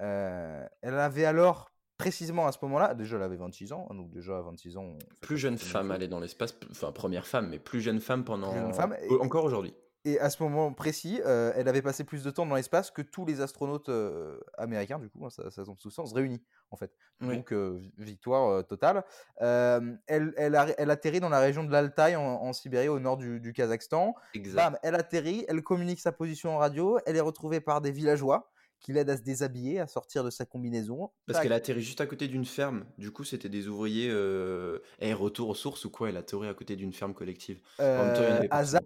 Euh, 0.00 0.66
elle 0.80 0.94
avait 0.94 1.26
alors, 1.26 1.70
précisément 1.98 2.46
à 2.46 2.52
ce 2.52 2.58
moment-là, 2.62 2.94
déjà 2.94 3.16
elle 3.16 3.22
avait 3.22 3.36
26 3.36 3.72
ans, 3.72 3.86
hein, 3.90 3.94
donc 3.94 4.10
déjà 4.10 4.38
à 4.38 4.40
26 4.40 4.78
ans. 4.78 4.96
Plus 5.20 5.36
jeune 5.36 5.58
femme 5.58 5.90
aller 5.90 6.08
dans 6.08 6.20
l'espace, 6.20 6.54
enfin 6.70 6.92
première 6.92 7.26
femme, 7.26 7.48
mais 7.50 7.58
plus 7.58 7.80
jeune 7.82 8.00
femme 8.00 8.24
pendant 8.24 8.52
jeune 8.54 8.72
femme, 8.72 8.96
et- 9.02 9.14
encore 9.20 9.44
aujourd'hui. 9.44 9.74
Et 10.06 10.18
à 10.18 10.30
ce 10.30 10.42
moment 10.42 10.72
précis, 10.72 11.20
euh, 11.26 11.52
elle 11.56 11.68
avait 11.68 11.82
passé 11.82 12.04
plus 12.04 12.24
de 12.24 12.30
temps 12.30 12.46
dans 12.46 12.54
l'espace 12.54 12.90
que 12.90 13.02
tous 13.02 13.26
les 13.26 13.42
astronautes 13.42 13.90
euh, 13.90 14.38
américains, 14.56 14.98
du 14.98 15.10
coup, 15.10 15.26
hein, 15.26 15.30
ça, 15.30 15.50
ça 15.50 15.62
tombe 15.64 15.78
sous 15.78 15.90
sens, 15.90 16.14
réunis, 16.14 16.42
en 16.70 16.76
fait. 16.76 16.90
Oui. 17.20 17.36
Donc, 17.36 17.52
euh, 17.52 17.76
vi- 17.78 17.92
victoire 17.98 18.66
totale. 18.66 19.04
Elle, 19.38 19.98
elle, 20.36 20.54
arri- 20.54 20.74
elle 20.78 20.90
atterrit 20.90 21.20
dans 21.20 21.28
la 21.28 21.40
région 21.40 21.64
de 21.64 21.70
l'Altaï, 21.70 22.16
en, 22.16 22.22
en 22.22 22.52
Sibérie, 22.52 22.88
au 22.88 22.98
nord 22.98 23.16
du, 23.18 23.40
du 23.40 23.52
Kazakhstan. 23.52 24.14
Exact. 24.34 24.56
Bam, 24.56 24.78
elle 24.82 24.94
atterrit, 24.94 25.44
elle 25.48 25.62
communique 25.62 26.00
sa 26.00 26.12
position 26.12 26.54
en 26.54 26.58
radio, 26.58 26.98
elle 27.06 27.16
est 27.16 27.20
retrouvée 27.20 27.60
par 27.60 27.80
des 27.80 27.90
villageois 27.92 28.50
qui 28.78 28.94
l'aident 28.94 29.10
à 29.10 29.16
se 29.18 29.22
déshabiller, 29.22 29.78
à 29.78 29.86
sortir 29.86 30.24
de 30.24 30.30
sa 30.30 30.46
combinaison. 30.46 31.10
Parce 31.26 31.40
qu'elle 31.40 31.52
atterrit 31.52 31.82
juste 31.82 32.00
à 32.00 32.06
côté 32.06 32.26
d'une 32.28 32.46
ferme. 32.46 32.86
Du 32.96 33.10
coup, 33.10 33.24
c'était 33.24 33.50
des 33.50 33.68
ouvriers. 33.68 34.08
Euh... 34.10 34.78
Retour 35.02 35.50
aux 35.50 35.54
sources 35.54 35.84
ou 35.84 35.90
quoi 35.90 36.08
Elle 36.08 36.16
atterrit 36.16 36.48
à 36.48 36.54
côté 36.54 36.76
d'une 36.76 36.94
ferme 36.94 37.12
collective. 37.12 37.60
en 37.78 37.82
même 37.82 38.14
temps, 38.14 38.22
il 38.22 38.28
y 38.28 38.32
en 38.32 38.36
avait 38.36 38.48
partout. 38.48 38.62
hasard 38.62 38.82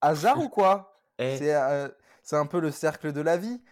Hasard 0.00 0.40
ou 0.40 0.48
quoi? 0.48 1.00
Eh, 1.18 1.36
C'est 1.36 1.54
euh, 1.54 1.88
c'est 2.22 2.36
un 2.36 2.46
peu 2.46 2.60
le 2.60 2.70
cercle 2.70 3.12
de 3.12 3.20
la 3.20 3.36
vie. 3.36 3.62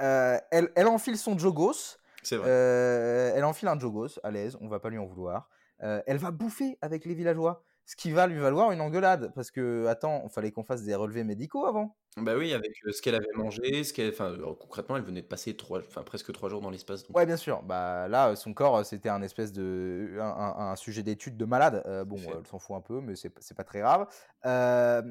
Euh, 0.00 0.38
elle, 0.50 0.70
elle 0.74 0.86
enfile 0.86 1.16
son 1.16 1.38
jogos. 1.38 1.98
c'est 2.22 2.36
vrai. 2.36 2.48
Euh, 2.48 3.32
elle 3.34 3.44
enfile 3.44 3.68
un 3.68 3.78
jogos 3.78 4.18
à 4.22 4.30
l'aise, 4.30 4.56
on 4.60 4.68
va 4.68 4.80
pas 4.80 4.90
lui 4.90 4.98
en 4.98 5.06
vouloir. 5.06 5.48
Elle 5.80 6.18
va 6.18 6.30
bouffer 6.30 6.78
avec 6.80 7.04
les 7.04 7.14
villageois, 7.14 7.64
ce 7.86 7.96
qui 7.96 8.12
va 8.12 8.28
lui 8.28 8.38
valoir 8.38 8.70
une 8.70 8.80
engueulade. 8.80 9.32
Parce 9.34 9.50
que, 9.50 9.86
attends, 9.86 10.22
il 10.24 10.30
fallait 10.30 10.52
qu'on 10.52 10.62
fasse 10.62 10.84
des 10.84 10.94
relevés 10.94 11.24
médicaux 11.24 11.66
avant. 11.66 11.96
Bah 12.16 12.34
oui, 12.36 12.52
avec 12.54 12.70
ce 12.88 13.02
qu'elle 13.02 13.16
avait 13.16 13.26
mangé, 13.34 13.82
ce 13.82 13.92
qu'elle. 13.92 14.10
Enfin, 14.10 14.36
concrètement, 14.60 14.96
elle 14.96 15.02
venait 15.02 15.22
de 15.22 15.26
passer 15.26 15.56
trois... 15.56 15.80
enfin, 15.80 16.02
presque 16.02 16.30
trois 16.32 16.48
jours 16.48 16.60
dans 16.60 16.70
l'espace. 16.70 17.02
Donc... 17.04 17.16
Ouais, 17.16 17.26
bien 17.26 17.36
sûr. 17.36 17.62
Bah 17.64 18.06
là, 18.06 18.36
son 18.36 18.54
corps, 18.54 18.84
c'était 18.86 19.08
un 19.08 19.22
espèce 19.22 19.50
de 19.52 20.18
un, 20.20 20.24
un- 20.24 20.70
un 20.72 20.76
sujet 20.76 21.02
d'étude 21.02 21.36
de 21.36 21.44
malade. 21.46 21.82
Euh, 21.86 22.04
bon, 22.04 22.16
elle 22.18 22.46
s'en 22.46 22.60
fout 22.60 22.76
un 22.76 22.80
peu, 22.80 23.00
mais 23.00 23.16
c'est 23.16 23.32
c'est 23.40 23.56
pas 23.56 23.64
très 23.64 23.80
grave. 23.80 24.06
Euh, 24.46 25.02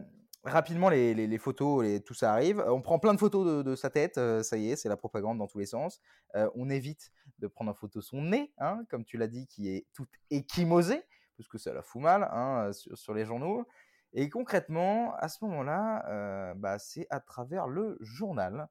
rapidement, 0.43 0.89
les, 0.89 1.13
les- 1.13 1.27
les 1.27 1.37
photos, 1.37 1.83
les, 1.83 2.01
tout 2.01 2.13
ça 2.13 2.33
arrive. 2.33 2.59
Euh, 2.59 2.71
On 2.73 2.81
prend 2.81 2.99
plein 2.99 3.13
de 3.13 3.19
photos 3.19 3.45
de, 3.45 3.61
de 3.69 3.75
sa 3.75 3.89
tête. 3.89 4.17
euh, 4.17 4.43
ça 4.43 4.57
y 4.57 4.69
est, 4.71 4.75
c'est 4.75 4.89
la 4.89 4.97
propagande 4.97 5.37
dans 5.37 5.47
tous 5.47 5.59
les 5.59 5.65
sens. 5.65 5.99
Euh, 6.35 6.49
on 6.55 6.69
évite 6.69 7.11
de 7.39 7.47
prendre 7.47 7.71
en 7.71 7.73
photo 7.73 8.01
son 8.01 8.21
nez, 8.21 8.53
hein, 8.57 8.83
comme 8.89 9.03
tu 9.05 9.17
l'as 9.17 9.27
dit, 9.27 9.47
qui 9.47 9.69
est 9.69 9.85
tout 9.93 10.07
échymosé, 10.29 11.01
parce 11.37 11.47
que 11.47 11.57
ça 11.57 11.73
la 11.73 11.81
fout 11.81 12.01
mal 12.01 12.23
hein, 12.31 12.71
sur, 12.73 12.97
sur 12.97 13.13
les 13.13 13.25
journaux. 13.25 13.65
Et 14.13 14.29
concrètement, 14.29 15.13
à 15.15 15.29
ce 15.29 15.43
moment-là, 15.45 16.05
euh, 16.09 16.53
bah, 16.55 16.77
c'est 16.79 17.07
à 17.09 17.19
travers 17.19 17.67
le 17.67 17.97
journal 18.01 18.67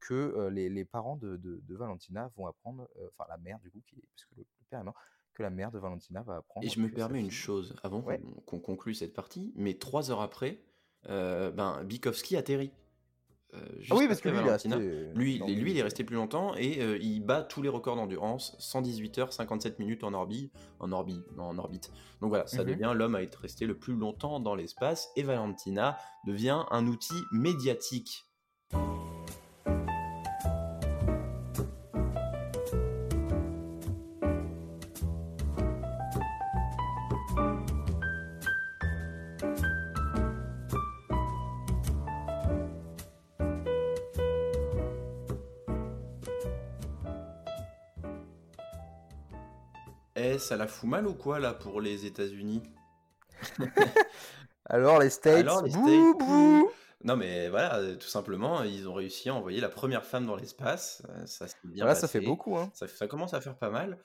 que 0.00 0.48
les, 0.50 0.84
parents 0.84 1.16
de, 1.16 1.36
de- 1.36 1.60
de 1.62 1.76
Valentina 1.76 2.28
vont 2.36 2.48
apprendre, 2.48 2.88
enfin 3.16 3.24
la 3.28 3.36
mère 3.38 3.60
du 3.60 3.70
coup, 3.70 3.80
qui, 3.86 3.94
parce 4.16 4.24
que 4.26 4.34
le, 4.36 4.42
le 4.42 4.64
père 4.68 4.80
est 4.80 4.84
mort, 4.84 4.96
que 5.32 5.44
la 5.44 5.50
mère 5.50 5.70
de 5.70 5.78
Valentina 5.78 6.22
va 6.22 6.36
apprendre. 6.38 6.66
Et 6.66 6.70
je 6.70 6.80
me 6.80 6.88
permets 6.90 7.20
une 7.20 7.30
chose 7.30 7.76
avant 7.84 8.00
Ouais. 8.00 8.20
qu'on 8.46 8.58
conclue 8.58 8.94
cette 8.94 9.14
partie, 9.14 9.52
mais 9.54 9.74
trois 9.78 10.10
heures 10.10 10.22
après, 10.22 10.58
euh, 11.10 11.50
ben, 11.50 11.82
Bikovski 11.84 12.36
atterrit. 12.36 12.70
Euh, 13.54 13.58
Ah 13.90 13.94
oui, 13.94 14.08
parce 14.08 14.20
que 14.20 14.28
lui, 14.28 14.36
il 14.38 14.40
est 14.40 14.44
Valentina. 14.44 14.76
resté. 14.76 14.88
euh, 14.90 15.12
Lui, 15.14 15.38
lui, 15.38 15.70
il 15.70 15.78
est 15.78 15.82
resté 15.82 16.02
plus 16.02 16.16
longtemps 16.16 16.56
et 16.56 16.80
euh, 16.82 16.98
il 17.00 17.20
bat 17.20 17.42
tous 17.42 17.62
les 17.62 17.68
records 17.68 17.94
d'endurance, 17.94 18.56
118 18.58 19.18
heures, 19.18 19.32
57 19.32 19.78
minutes 19.78 20.02
en 20.02 20.12
orbite, 20.12 20.52
en 20.80 20.90
orbite, 20.90 21.24
non, 21.36 21.44
en 21.44 21.58
orbite. 21.58 21.92
Donc 22.20 22.30
voilà, 22.30 22.48
ça 22.48 22.64
Mhm. 22.64 22.70
devient 22.70 22.92
l'homme 22.96 23.14
à 23.14 23.22
être 23.22 23.36
resté 23.36 23.66
le 23.66 23.76
plus 23.78 23.94
longtemps 23.94 24.40
dans 24.40 24.56
l'espace 24.56 25.10
et 25.14 25.22
Valentina 25.22 25.98
devient 26.26 26.64
un 26.72 26.86
outil 26.88 27.14
médiatique. 27.30 28.24
Ça 50.44 50.56
la 50.56 50.66
fout 50.66 50.88
mal 50.88 51.06
ou 51.06 51.14
quoi 51.14 51.38
là 51.40 51.54
pour 51.54 51.80
les 51.80 52.06
États-Unis? 52.06 52.62
Alors 54.66 54.98
les 55.00 55.10
States, 55.10 55.40
Alors, 55.40 55.62
les 55.62 55.70
bouh, 55.70 55.86
States, 55.86 56.18
bouh. 56.28 56.70
Non 57.02 57.16
mais 57.16 57.48
voilà, 57.50 57.96
tout 57.96 58.06
simplement, 58.08 58.62
ils 58.62 58.88
ont 58.88 58.94
réussi 58.94 59.28
à 59.28 59.34
envoyer 59.34 59.60
la 59.60 59.68
première 59.68 60.04
femme 60.04 60.26
dans 60.26 60.36
l'espace. 60.36 61.02
euh, 61.10 61.26
Ça 61.26 61.46
bien 61.64 61.84
Voilà, 61.84 61.94
ça 61.94 62.08
fait 62.08 62.20
beaucoup. 62.20 62.56
Hein. 62.56 62.70
Ça, 62.74 62.88
ça 62.88 63.06
commence 63.06 63.34
à 63.34 63.40
faire 63.40 63.58
pas 63.58 63.70
mal. 63.70 64.02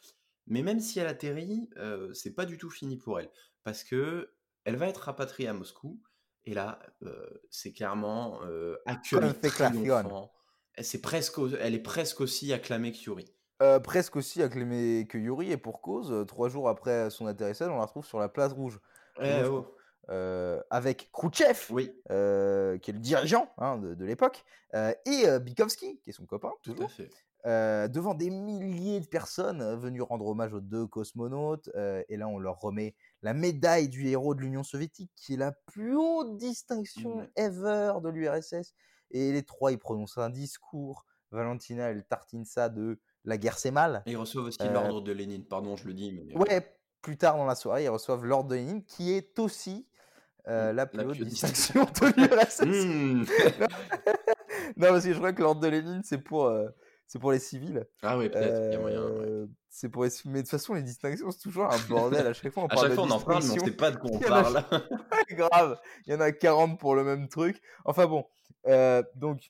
Mais 0.47 0.63
même 0.63 0.79
si 0.79 0.99
elle 0.99 1.07
atterrit, 1.07 1.69
euh, 1.77 2.13
c'est 2.13 2.33
pas 2.33 2.45
du 2.45 2.57
tout 2.57 2.69
fini 2.69 2.97
pour 2.97 3.19
elle. 3.19 3.29
Parce 3.63 3.83
que 3.83 4.33
elle 4.65 4.75
va 4.75 4.87
être 4.87 4.97
rapatriée 4.97 5.47
à 5.47 5.53
Moscou. 5.53 6.01
Et 6.45 6.53
là, 6.53 6.79
euh, 7.03 7.25
c'est 7.49 7.71
clairement 7.71 8.39
euh, 8.43 8.77
accueilli 8.85 9.33
triomphant. 9.41 10.31
C'est 10.81 11.01
presque, 11.01 11.37
elle 11.59 11.75
est 11.75 11.79
presque 11.83 12.21
aussi 12.21 12.51
acclamée 12.53 12.91
que 12.91 12.97
Yuri. 12.97 13.33
Euh, 13.61 13.79
presque 13.79 14.15
aussi 14.15 14.41
acclamée 14.41 15.05
que 15.09 15.17
Yuri, 15.17 15.51
et 15.51 15.57
pour 15.57 15.81
cause, 15.81 16.25
trois 16.27 16.47
jours 16.47 16.69
après 16.69 17.09
son 17.09 17.27
atterrissage, 17.27 17.69
on 17.69 17.77
la 17.77 17.85
retrouve 17.85 18.05
sur 18.05 18.19
la 18.19 18.29
place 18.29 18.53
rouge. 18.53 18.79
Eh 19.21 19.43
oh. 19.43 19.65
avec 20.69 21.09
Khrouchtchev, 21.11 21.59
oui. 21.71 21.91
qui 22.07 22.13
est 22.13 22.93
le 22.93 22.99
dirigeant 22.99 23.51
hein, 23.57 23.77
de, 23.77 24.05
l'époque, 24.05 24.45
et 24.73 25.39
Bikovski, 25.41 25.99
qui 25.99 26.09
est 26.09 26.13
son 26.13 26.25
copain. 26.25 26.51
Tout 26.63 26.75
à 26.81 26.87
fait. 26.87 27.09
devant 27.89 28.13
des 28.13 28.29
milliers 28.29 29.01
de 29.01 29.07
personnes 29.07 29.75
venues 29.75 30.01
rendre 30.01 30.25
hommage 30.25 30.53
aux 30.53 30.61
deux 30.61 30.87
cosmonautes. 30.87 31.69
et 31.75 32.15
là, 32.15 32.29
on 32.29 32.39
leur 32.39 32.61
remet 32.61 32.95
la 33.23 33.33
médaille 33.33 33.89
du 33.89 34.07
héros 34.07 34.35
de 34.35 34.41
l'Union 34.41 34.63
soviétique, 34.63 35.11
qui 35.17 35.33
est 35.33 35.37
la 35.37 35.51
plus 35.51 35.97
haute 35.97 36.37
distinction 36.37 37.27
ever 37.35 37.93
de 38.01 38.09
l'URSS. 38.09 38.73
Et 39.11 39.31
les 39.33 39.43
trois, 39.43 39.71
ils 39.71 39.79
prononcent 39.79 40.17
un 40.17 40.29
discours. 40.29 41.05
Valentina, 41.31 41.89
elle 41.89 42.05
tartine 42.05 42.45
ça 42.45 42.69
de 42.69 42.99
la 43.29 43.37
guerre, 43.37 43.57
c'est 43.57 43.71
mal. 43.71 44.03
Et 44.05 44.11
ils 44.11 44.17
reçoivent 44.17 44.45
aussi 44.45 44.59
l'ordre 44.71 45.01
de 45.01 45.11
Lénine, 45.11 45.45
pardon, 45.45 45.75
je 45.75 45.85
le 45.87 45.93
dis. 45.93 46.11
Mais... 46.11 46.35
Ouais, 46.35 46.75
plus 47.01 47.17
tard 47.17 47.37
dans 47.37 47.45
la 47.45 47.55
soirée, 47.55 47.85
ils 47.85 47.89
reçoivent 47.89 48.25
l'ordre 48.25 48.49
de 48.49 48.55
Lénine, 48.55 48.83
qui 48.83 49.13
est 49.13 49.39
aussi 49.39 49.87
mmh, 50.47 50.71
la 50.71 50.85
plus 50.85 51.05
haute 51.05 51.21
distinction 51.21 51.85
de 51.85 52.21
l'URSS. 52.21 52.61
Mmh. 52.65 53.25
non, 54.77 54.87
parce 54.89 55.05
que 55.05 55.13
je 55.13 55.17
crois 55.17 55.33
que 55.33 55.41
l'ordre 55.41 55.61
de 55.61 55.67
Lénine, 55.67 56.01
c'est 56.03 56.17
pour 56.17 56.51
c'est 57.09 57.17
pour 57.17 57.31
les 57.31 57.39
civils. 57.39 57.87
Ah 58.03 58.19
oui, 58.19 58.29
peut-être, 58.29 58.67
il 58.67 58.73
y 58.73 58.75
a 58.75 58.79
moyen. 58.79 59.01
Euh, 59.01 59.47
c'est 59.67 59.89
pour 59.89 60.03
les... 60.03 60.11
Mais 60.25 60.33
de 60.33 60.39
toute 60.41 60.51
façon, 60.51 60.75
les 60.75 60.83
distinctions, 60.83 61.31
c'est 61.31 61.39
toujours 61.39 61.65
un 61.65 61.79
bordel. 61.89 62.27
À 62.27 62.33
chaque 62.33 62.53
fois, 62.53 62.65
on 62.65 62.67
à 62.67 62.75
chaque 62.75 62.93
fois, 62.93 63.05
on 63.05 63.09
en 63.09 63.19
parle, 63.19 63.43
mais 63.45 63.59
on 63.59 63.65
sait 63.65 63.71
pas 63.71 63.89
de 63.89 63.97
quoi 63.97 64.11
on 64.13 64.19
parle. 64.19 64.63
grave, 65.31 65.79
il 66.05 66.13
y 66.13 66.15
en 66.15 66.19
a 66.19 66.31
40 66.31 66.79
pour 66.79 66.93
le 66.93 67.03
même 67.03 67.27
truc. 67.27 67.59
Enfin 67.83 68.05
bon, 68.05 68.27
euh, 68.67 69.01
donc 69.15 69.49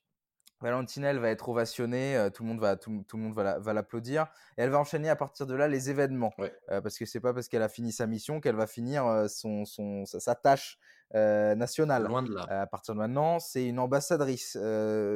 Valentina, 0.62 1.10
elle 1.10 1.20
va 1.20 1.30
être 1.30 1.49
ovationnée, 1.49 2.18
euh, 2.18 2.30
tout 2.30 2.43
le 2.43 2.49
monde 2.49 2.60
va, 2.60 2.76
tout, 2.76 3.03
tout 3.07 3.18
le 3.18 3.24
monde 3.24 3.34
va 3.34 3.74
l'applaudir, 3.74 4.24
et 4.57 4.62
elle 4.62 4.70
va 4.70 4.80
enchaîner 4.80 5.10
à 5.10 5.16
partir 5.16 5.45
de 5.45 5.53
là 5.55 5.68
les 5.68 5.89
événements, 5.89 6.34
parce 6.68 6.97
que 6.97 7.05
c'est 7.05 7.20
pas 7.20 7.34
parce 7.34 7.47
qu'elle 7.47 7.62
a 7.62 7.70
fini 7.70 7.91
sa 7.91 8.07
mission 8.07 8.41
qu'elle 8.41 8.55
va 8.55 8.68
finir 8.68 9.26
son, 9.30 9.66
son, 9.66 10.05
sa, 10.05 10.36
tâche 10.36 10.80
nationale. 11.14 12.05
Loin 12.05 12.24
de 12.24 12.34
là. 12.34 12.62
à 12.62 12.68
partir 12.68 12.93
de 12.93 12.99
maintenant, 12.99 13.39
c'est 13.39 13.66
une 13.66 13.80
ambassadrice 13.80 14.57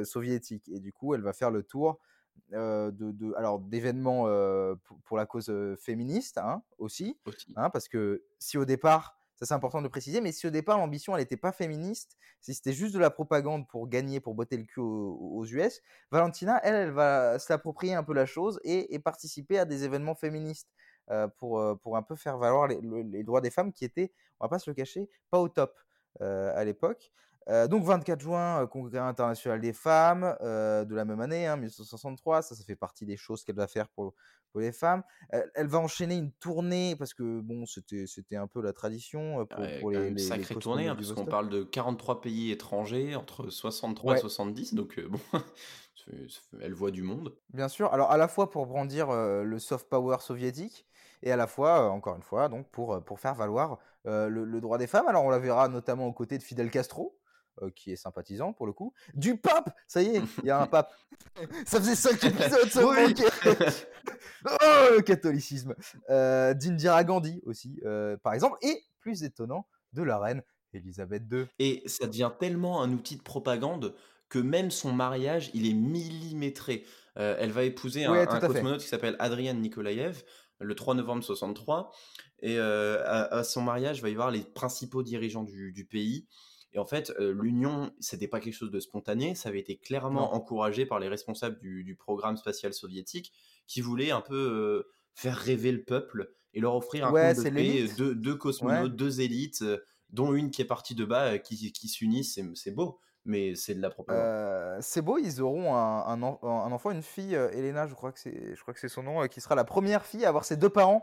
soviétique, 0.04 0.68
et 0.68 0.80
du 0.80 0.92
coup, 0.92 1.14
elle 1.14 1.22
va 1.22 1.32
faire 1.32 1.50
le 1.50 1.62
tour 1.62 2.00
de, 2.50 3.34
alors 3.36 3.60
d'événements 3.60 4.26
pour, 5.04 5.16
la 5.16 5.26
cause 5.26 5.52
féministe 5.78 6.38
hein, 6.38 6.62
aussi, 6.78 7.18
Hein, 7.56 7.70
parce 7.70 7.88
que 7.88 8.24
si 8.38 8.56
au 8.58 8.64
départ, 8.64 9.18
ça 9.36 9.46
c'est 9.46 9.54
important 9.54 9.82
de 9.82 9.88
préciser, 9.88 10.20
mais 10.20 10.32
si 10.32 10.46
au 10.46 10.50
départ 10.50 10.78
l'ambition 10.78 11.14
elle 11.14 11.22
n'était 11.22 11.36
pas 11.36 11.52
féministe, 11.52 12.16
si 12.40 12.54
c'était 12.54 12.72
juste 12.72 12.94
de 12.94 12.98
la 12.98 13.10
propagande 13.10 13.66
pour 13.68 13.88
gagner, 13.88 14.20
pour 14.20 14.34
botter 14.34 14.56
le 14.56 14.64
cul 14.64 14.80
aux, 14.80 15.44
US, 15.46 15.80
Valentina, 16.10 16.60
elle, 16.62 16.74
elle 16.74 16.90
va 16.90 17.38
s'approprier 17.38 17.94
un 17.94 18.02
peu 18.04 18.14
la 18.14 18.26
chose 18.26 18.60
et, 18.64 18.98
participer 18.98 19.58
à 19.58 19.64
des 19.64 19.84
événements 19.84 20.14
féministes 20.14 20.68
pour, 21.38 21.62
pour 21.82 21.96
un 21.96 22.02
peu 22.02 22.16
faire 22.16 22.38
valoir 22.38 22.68
les, 22.68 23.22
droits 23.22 23.40
des 23.40 23.50
femmes 23.50 23.72
qui 23.72 23.84
étaient, 23.84 24.12
on 24.40 24.44
va 24.46 24.48
pas 24.48 24.58
se 24.58 24.70
le 24.70 24.74
cacher, 24.74 25.08
pas 25.30 25.38
au 25.38 25.48
top 25.48 25.74
à 26.20 26.64
l'époque. 26.64 27.12
Euh, 27.48 27.68
donc 27.68 27.84
24 27.84 28.20
juin, 28.20 28.62
euh, 28.62 28.66
Congrès 28.66 28.98
international 28.98 29.60
des 29.60 29.74
femmes 29.74 30.34
euh, 30.40 30.84
de 30.84 30.94
la 30.94 31.04
même 31.04 31.20
année, 31.20 31.46
1963, 31.46 32.38
hein, 32.38 32.42
ça, 32.42 32.54
ça 32.54 32.64
fait 32.64 32.76
partie 32.76 33.04
des 33.04 33.16
choses 33.16 33.44
qu'elle 33.44 33.56
va 33.56 33.66
faire 33.66 33.88
pour, 33.88 34.14
pour 34.50 34.60
les 34.60 34.72
femmes. 34.72 35.02
Elle, 35.30 35.66
va 35.66 35.78
enchaîner 35.78 36.16
une 36.16 36.32
tournée 36.32 36.96
parce 36.96 37.12
que 37.12 37.40
bon, 37.40 37.66
c'était 37.66 38.36
un 38.36 38.46
peu 38.46 38.62
la 38.62 38.72
tradition 38.72 39.46
pour, 39.46 39.64
pour 39.80 39.90
les, 39.90 40.08
une 40.08 40.18
sacrée 40.18 40.54
tournée, 40.56 40.88
hein, 40.88 40.96
puisqu'on 40.96 41.26
parle 41.26 41.50
de 41.50 41.64
43 41.64 42.22
pays 42.22 42.50
étrangers 42.50 43.14
entre 43.14 43.50
63 43.50 44.16
et 44.16 44.20
70, 44.20 44.74
donc 44.74 44.98
bon, 45.00 45.20
elle 46.62 46.74
voit 46.74 46.90
du 46.90 47.02
monde. 47.02 47.36
Bien 47.52 47.68
sûr. 47.68 47.92
Alors 47.92 48.10
à 48.10 48.16
la 48.16 48.28
fois 48.28 48.50
pour 48.50 48.66
brandir 48.66 49.08
le 49.10 49.58
soft 49.58 49.88
power 49.88 50.18
soviétique 50.20 50.86
et 51.22 51.30
à 51.30 51.36
la 51.36 51.46
fois, 51.46 51.90
encore 51.90 52.16
une 52.16 52.22
fois, 52.22 52.48
donc 52.48 52.70
pour 52.70 53.02
pour 53.04 53.20
faire 53.20 53.34
valoir 53.34 53.78
le, 54.04 54.28
le, 54.28 54.60
droit 54.62 54.78
des 54.78 54.86
femmes. 54.86 55.08
Alors 55.08 55.24
on 55.24 55.30
la 55.30 55.38
verra 55.38 55.68
notamment 55.68 56.06
aux 56.06 56.12
côtés 56.12 56.38
de 56.38 56.42
Fidel 56.42 56.70
Castro. 56.70 57.18
Euh, 57.62 57.70
qui 57.70 57.92
est 57.92 57.96
sympathisant 57.96 58.52
pour 58.52 58.66
le 58.66 58.72
coup. 58.72 58.92
Du 59.14 59.36
pape 59.36 59.72
Ça 59.86 60.02
y 60.02 60.16
est, 60.16 60.22
il 60.42 60.46
y 60.46 60.50
a 60.50 60.60
un 60.60 60.66
pape. 60.66 60.92
ça 61.64 61.78
faisait 61.78 61.94
5 61.94 62.24
épisodes 62.24 62.68
seulement. 62.68 62.90
oh, 64.50 64.96
le 64.96 65.00
catholicisme. 65.02 65.76
Euh, 66.10 66.52
D'Indira 66.52 67.04
Gandhi 67.04 67.40
aussi, 67.46 67.80
euh, 67.84 68.16
par 68.16 68.34
exemple. 68.34 68.58
Et, 68.62 68.82
plus 68.98 69.22
étonnant, 69.22 69.68
de 69.92 70.02
la 70.02 70.18
reine 70.18 70.42
Elisabeth 70.72 71.22
II. 71.30 71.46
Et 71.60 71.84
ça 71.86 72.08
devient 72.08 72.32
tellement 72.40 72.82
un 72.82 72.90
outil 72.90 73.16
de 73.16 73.22
propagande 73.22 73.94
que 74.28 74.40
même 74.40 74.72
son 74.72 74.92
mariage, 74.92 75.52
il 75.54 75.68
est 75.70 75.74
millimétré. 75.74 76.84
elle 77.14 77.52
va 77.52 77.62
épouser 77.62 78.04
un, 78.04 78.26
cosmonaute 78.40 78.80
qui 78.80 78.88
s'appelle 78.88 79.14
Adrian 79.20 79.54
Nikolaev 79.54 80.24
le 80.58 80.74
3 80.74 80.94
novembre 80.96 81.22
63. 81.22 81.92
Et 82.42 82.58
à, 82.58 83.44
son 83.44 83.62
mariage, 83.62 83.98
il 83.98 84.02
va 84.02 84.08
y 84.08 84.12
avoir 84.12 84.32
les 84.32 84.42
principaux 84.42 85.04
dirigeants 85.04 85.44
du, 85.44 85.70
du 85.70 85.84
pays. 85.84 86.26
Et 86.74 86.78
en 86.78 86.84
fait, 86.84 87.12
l'union, 87.18 87.42
l'union, 87.42 87.92
c'était 88.00 88.28
pas 88.28 88.40
quelque 88.40 88.54
chose 88.54 88.70
de 88.70 88.80
spontané, 88.80 89.34
ça 89.34 89.48
avait 89.48 89.60
été 89.60 89.76
clairement 89.76 90.34
encouragé 90.34 90.86
par 90.86 90.98
les 90.98 91.08
responsables 91.08 91.58
du, 91.60 91.96
programme 91.98 92.36
spatial 92.36 92.74
soviétique 92.74 93.32
qui 93.66 93.80
voulaient 93.80 94.10
un 94.10 94.20
peu 94.20 94.88
faire 95.14 95.36
rêver 95.36 95.70
le 95.70 95.84
peuple 95.84 96.34
et 96.52 96.60
leur 96.60 96.74
offrir 96.74 97.06
un 97.06 97.12
ouais, 97.12 97.34
de 97.34 97.42
paix, 97.42 97.86
deux, 97.96 98.14
deux, 98.14 98.34
cosmonautes, 98.34 98.96
deux 98.96 99.20
élites, 99.20 99.64
dont 100.10 100.34
une 100.34 100.50
qui 100.50 100.62
est 100.62 100.66
partie 100.66 100.94
de 100.94 101.04
bas, 101.04 101.38
qui, 101.38 101.72
qui 101.72 101.88
s'unissent, 101.88 102.40
c'est 102.54 102.72
beau 102.72 103.00
mais 103.26 103.54
c'est 103.54 103.74
de 103.74 103.80
la 103.80 103.88
propagande. 103.88 104.82
c'est 104.82 105.00
beau, 105.00 105.18
ils 105.18 105.40
auront 105.40 105.74
un, 105.74 106.06
un, 106.08 106.22
un, 106.22 106.72
enfant, 106.72 106.90
une 106.90 107.02
fille, 107.02 107.34
Elena, 107.34 107.86
je 107.86 107.94
crois 107.94 108.12
que 108.12 108.20
c'est, 108.20 108.54
je 108.54 108.60
crois 108.60 108.74
que 108.74 108.80
c'est 108.80 108.88
son 108.88 109.02
nom, 109.02 109.26
qui 109.28 109.40
sera 109.40 109.54
la 109.54 109.64
première 109.64 110.04
fille 110.04 110.26
à 110.26 110.28
avoir 110.28 110.44
ses 110.44 110.56
deux 110.56 110.68
parents 110.68 111.00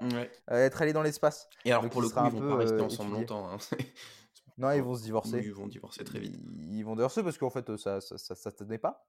être 0.48 0.82
allée 0.82 0.94
dans 0.94 1.02
l'espace. 1.02 1.50
Et 1.66 1.72
alors 1.72 1.90
pour 1.90 2.02
le 2.02 2.10
coup, 2.10 2.20
ils 2.26 2.32
vont 2.32 2.50
pas 2.50 2.58
rester 2.58 2.80
ensemble 2.80 3.14
longtemps. 3.14 3.50
Hein. 3.50 3.58
Non, 4.58 4.72
ils 4.72 4.82
vont 4.82 4.96
se 4.96 5.04
divorcer. 5.04 5.42
ils 5.44 5.54
vont 5.54 5.68
divorcer 5.68 6.04
très 6.04 6.20
vite. 6.20 6.40
Ils, 6.70 6.84
vont 6.84 6.96
divorcer 6.96 7.24
parce 7.24 7.38
qu'en 7.38 7.50
fait, 7.50 7.78
ça 7.78 8.02
ça, 8.02 8.18
ça, 8.18 8.52
tenait 8.52 8.78
pas. 8.78 9.04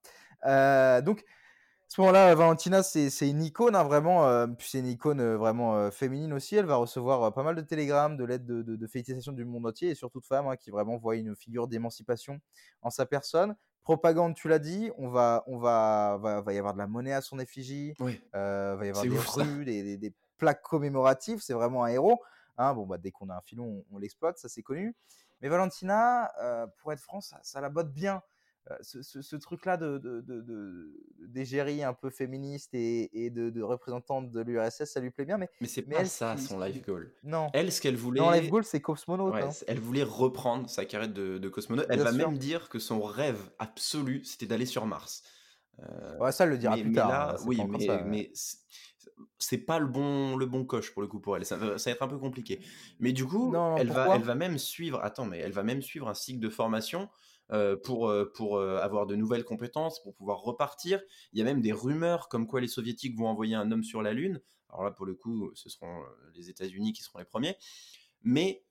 Euh, 0.45 1.01
donc, 1.01 1.21
à 1.21 1.95
ce 1.95 2.01
moment-là, 2.01 2.33
Valentina, 2.33 2.81
c'est 2.81 3.29
une 3.29 3.43
icône, 3.43 3.75
hein, 3.75 3.83
vraiment. 3.83 4.27
Euh, 4.27 4.47
puis 4.47 4.67
c'est 4.69 4.79
une 4.79 4.87
icône 4.87 5.19
euh, 5.19 5.37
vraiment 5.37 5.91
féminine 5.91 6.33
aussi. 6.33 6.55
Elle 6.55 6.65
va 6.65 6.75
recevoir 6.75 7.33
pas 7.33 7.43
mal 7.43 7.55
de 7.55 7.61
télégrammes, 7.61 8.17
de 8.17 8.23
lettres 8.23 8.45
de, 8.45 8.61
de, 8.61 8.87
félicitations 8.87 9.31
du 9.31 9.45
monde 9.45 9.67
entier 9.67 9.89
et 9.89 9.95
surtout 9.95 10.19
de 10.19 10.25
femmes 10.25 10.47
hein, 10.47 10.55
qui 10.55 10.71
vraiment 10.71 10.97
voient 10.97 11.15
une 11.15 11.35
figure 11.35 11.67
d'émancipation 11.67 12.39
en 12.81 12.89
sa 12.89 13.05
personne. 13.05 13.55
Propagande, 13.83 14.33
tu 14.33 14.47
l'as 14.47 14.59
dit, 14.59 14.91
on 14.97 15.09
va, 15.09 15.43
on 15.45 15.57
va, 15.57 16.17
va, 16.21 16.39
va, 16.39 16.53
y 16.53 16.57
avoir 16.57 16.73
de 16.73 16.79
la 16.79 16.87
monnaie 16.87 17.11
à 17.11 17.21
son 17.21 17.37
effigie. 17.37 17.93
Oui. 17.99 18.21
va 18.31 18.77
y 18.81 18.89
avoir 18.89 19.03
des 19.03 19.09
rues, 19.09 19.65
des, 19.65 19.97
des, 19.97 20.13
plaques 20.37 20.63
commémoratives. 20.63 21.41
C'est 21.41 21.53
vraiment 21.53 21.83
un 21.83 21.87
héros. 21.87 22.19
Hein, 22.57 22.73
bon, 22.73 22.85
bah, 22.85 22.97
dès 22.97 23.11
qu'on 23.11 23.29
a 23.29 23.35
un 23.35 23.41
filon, 23.41 23.83
on 23.91 23.97
l'exploite, 23.97 24.37
ça 24.37 24.47
c'est 24.49 24.61
connu. 24.61 24.95
Mais 25.43 25.49
Valentina, 25.49 26.31
euh, 26.41 26.65
pour 26.77 26.93
être 26.93 27.01
franc, 27.01 27.19
ça, 27.21 27.61
la 27.61 27.69
botte 27.69 27.93
bien. 27.93 28.23
Euh, 28.71 28.77
ce, 28.81 29.35
truc-là 29.35 29.75
de, 29.75 30.23
d'égérie 31.19 31.83
un 31.83 31.93
peu 31.93 32.09
féministe 32.09 32.69
et, 32.73 33.29
de, 33.29 33.61
représentante 33.61 34.31
de 34.31 34.39
l'URSS, 34.39 34.85
ça 34.85 35.01
lui 35.01 35.11
plaît 35.11 35.25
bien. 35.25 35.37
Mais, 35.37 35.49
mais 35.59 35.67
c'est 35.67 35.81
pas 35.81 36.05
ça 36.05 36.37
son 36.37 36.61
life 36.61 36.81
goal. 36.85 37.11
Non. 37.23 37.49
Elle, 37.53 37.73
ce 37.73 37.81
qu'elle 37.81 37.97
voulait. 37.97 38.21
Non, 38.21 38.31
life 38.31 38.49
goal, 38.49 38.63
c'est 38.63 38.79
cosmonaute. 38.79 39.35
Hein. 39.35 39.49
Elle 39.67 39.81
voulait 39.81 40.03
reprendre 40.03 40.69
sa 40.69 40.85
carrière 40.85 41.11
de, 41.11 41.49
cosmonaute. 41.49 41.87
Elle 41.89 41.99
va 41.99 42.13
même 42.13 42.37
dire 42.37 42.69
que 42.69 42.79
son 42.79 43.01
rêve 43.01 43.51
absolu, 43.59 44.23
c'était 44.23 44.45
d'aller 44.45 44.65
sur 44.65 44.85
Mars. 44.85 45.23
Euh, 45.81 46.17
ouais, 46.19 46.31
ça, 46.31 46.45
elle 46.45 46.51
le 46.51 46.57
dira 46.57 46.77
plus 46.77 46.93
tard. 46.93 47.31
Hein, 47.31 47.43
oui, 47.45 47.61
mais, 47.67 48.03
mais 48.05 48.31
c'est 49.39 49.57
pas 49.57 49.79
le 49.79 49.87
bon 49.87 50.35
le 50.35 50.45
bon 50.45 50.65
coche 50.65 50.93
pour 50.93 51.01
le 51.01 51.07
coup 51.07 51.19
pour 51.19 51.37
elle. 51.37 51.45
Ça 51.45 51.57
va, 51.57 51.77
ça 51.77 51.89
va 51.89 51.95
être 51.95 52.01
un 52.01 52.07
peu 52.07 52.17
compliqué. 52.17 52.59
Mais 52.99 53.11
du 53.11 53.25
coup 53.25 53.53
elle 53.77 53.91
va 53.91 54.15
elle 54.15 54.23
va 54.23 54.35
même 54.35 54.57
suivre 54.57 54.99
attends 55.03 55.25
mais 55.25 55.39
elle 55.39 55.51
va 55.51 55.63
même 55.63 55.81
suivre 55.81 56.07
un 56.07 56.13
cycle 56.13 56.39
de 56.39 56.49
formation 56.49 57.09
euh, 57.51 57.75
pour 57.75 58.09
euh, 58.09 58.31
pour 58.33 58.57
euh, 58.57 58.77
avoir 58.79 59.05
de 59.05 59.15
nouvelles 59.15 59.43
compétences 59.43 60.01
pour 60.01 60.15
pouvoir 60.15 60.39
repartir. 60.39 61.01
Il 61.33 61.39
y 61.39 61.41
a 61.41 61.45
même 61.45 61.61
des 61.61 61.73
rumeurs 61.73 62.29
comme 62.29 62.47
quoi 62.47 62.61
les 62.61 62.67
soviétiques 62.67 63.17
vont 63.17 63.27
envoyer 63.27 63.55
un 63.55 63.69
homme 63.71 63.83
sur 63.83 64.01
la 64.01 64.13
lune. 64.13 64.41
Alors 64.69 64.85
là 64.85 64.91
pour 64.91 65.05
le 65.05 65.13
coup 65.13 65.51
ce 65.53 65.69
seront 65.69 66.03
les 66.33 66.49
États-Unis 66.49 66.93
qui 66.93 67.03
seront 67.03 67.19
les 67.19 67.25
premiers. 67.25 67.57
Mais 68.21 68.63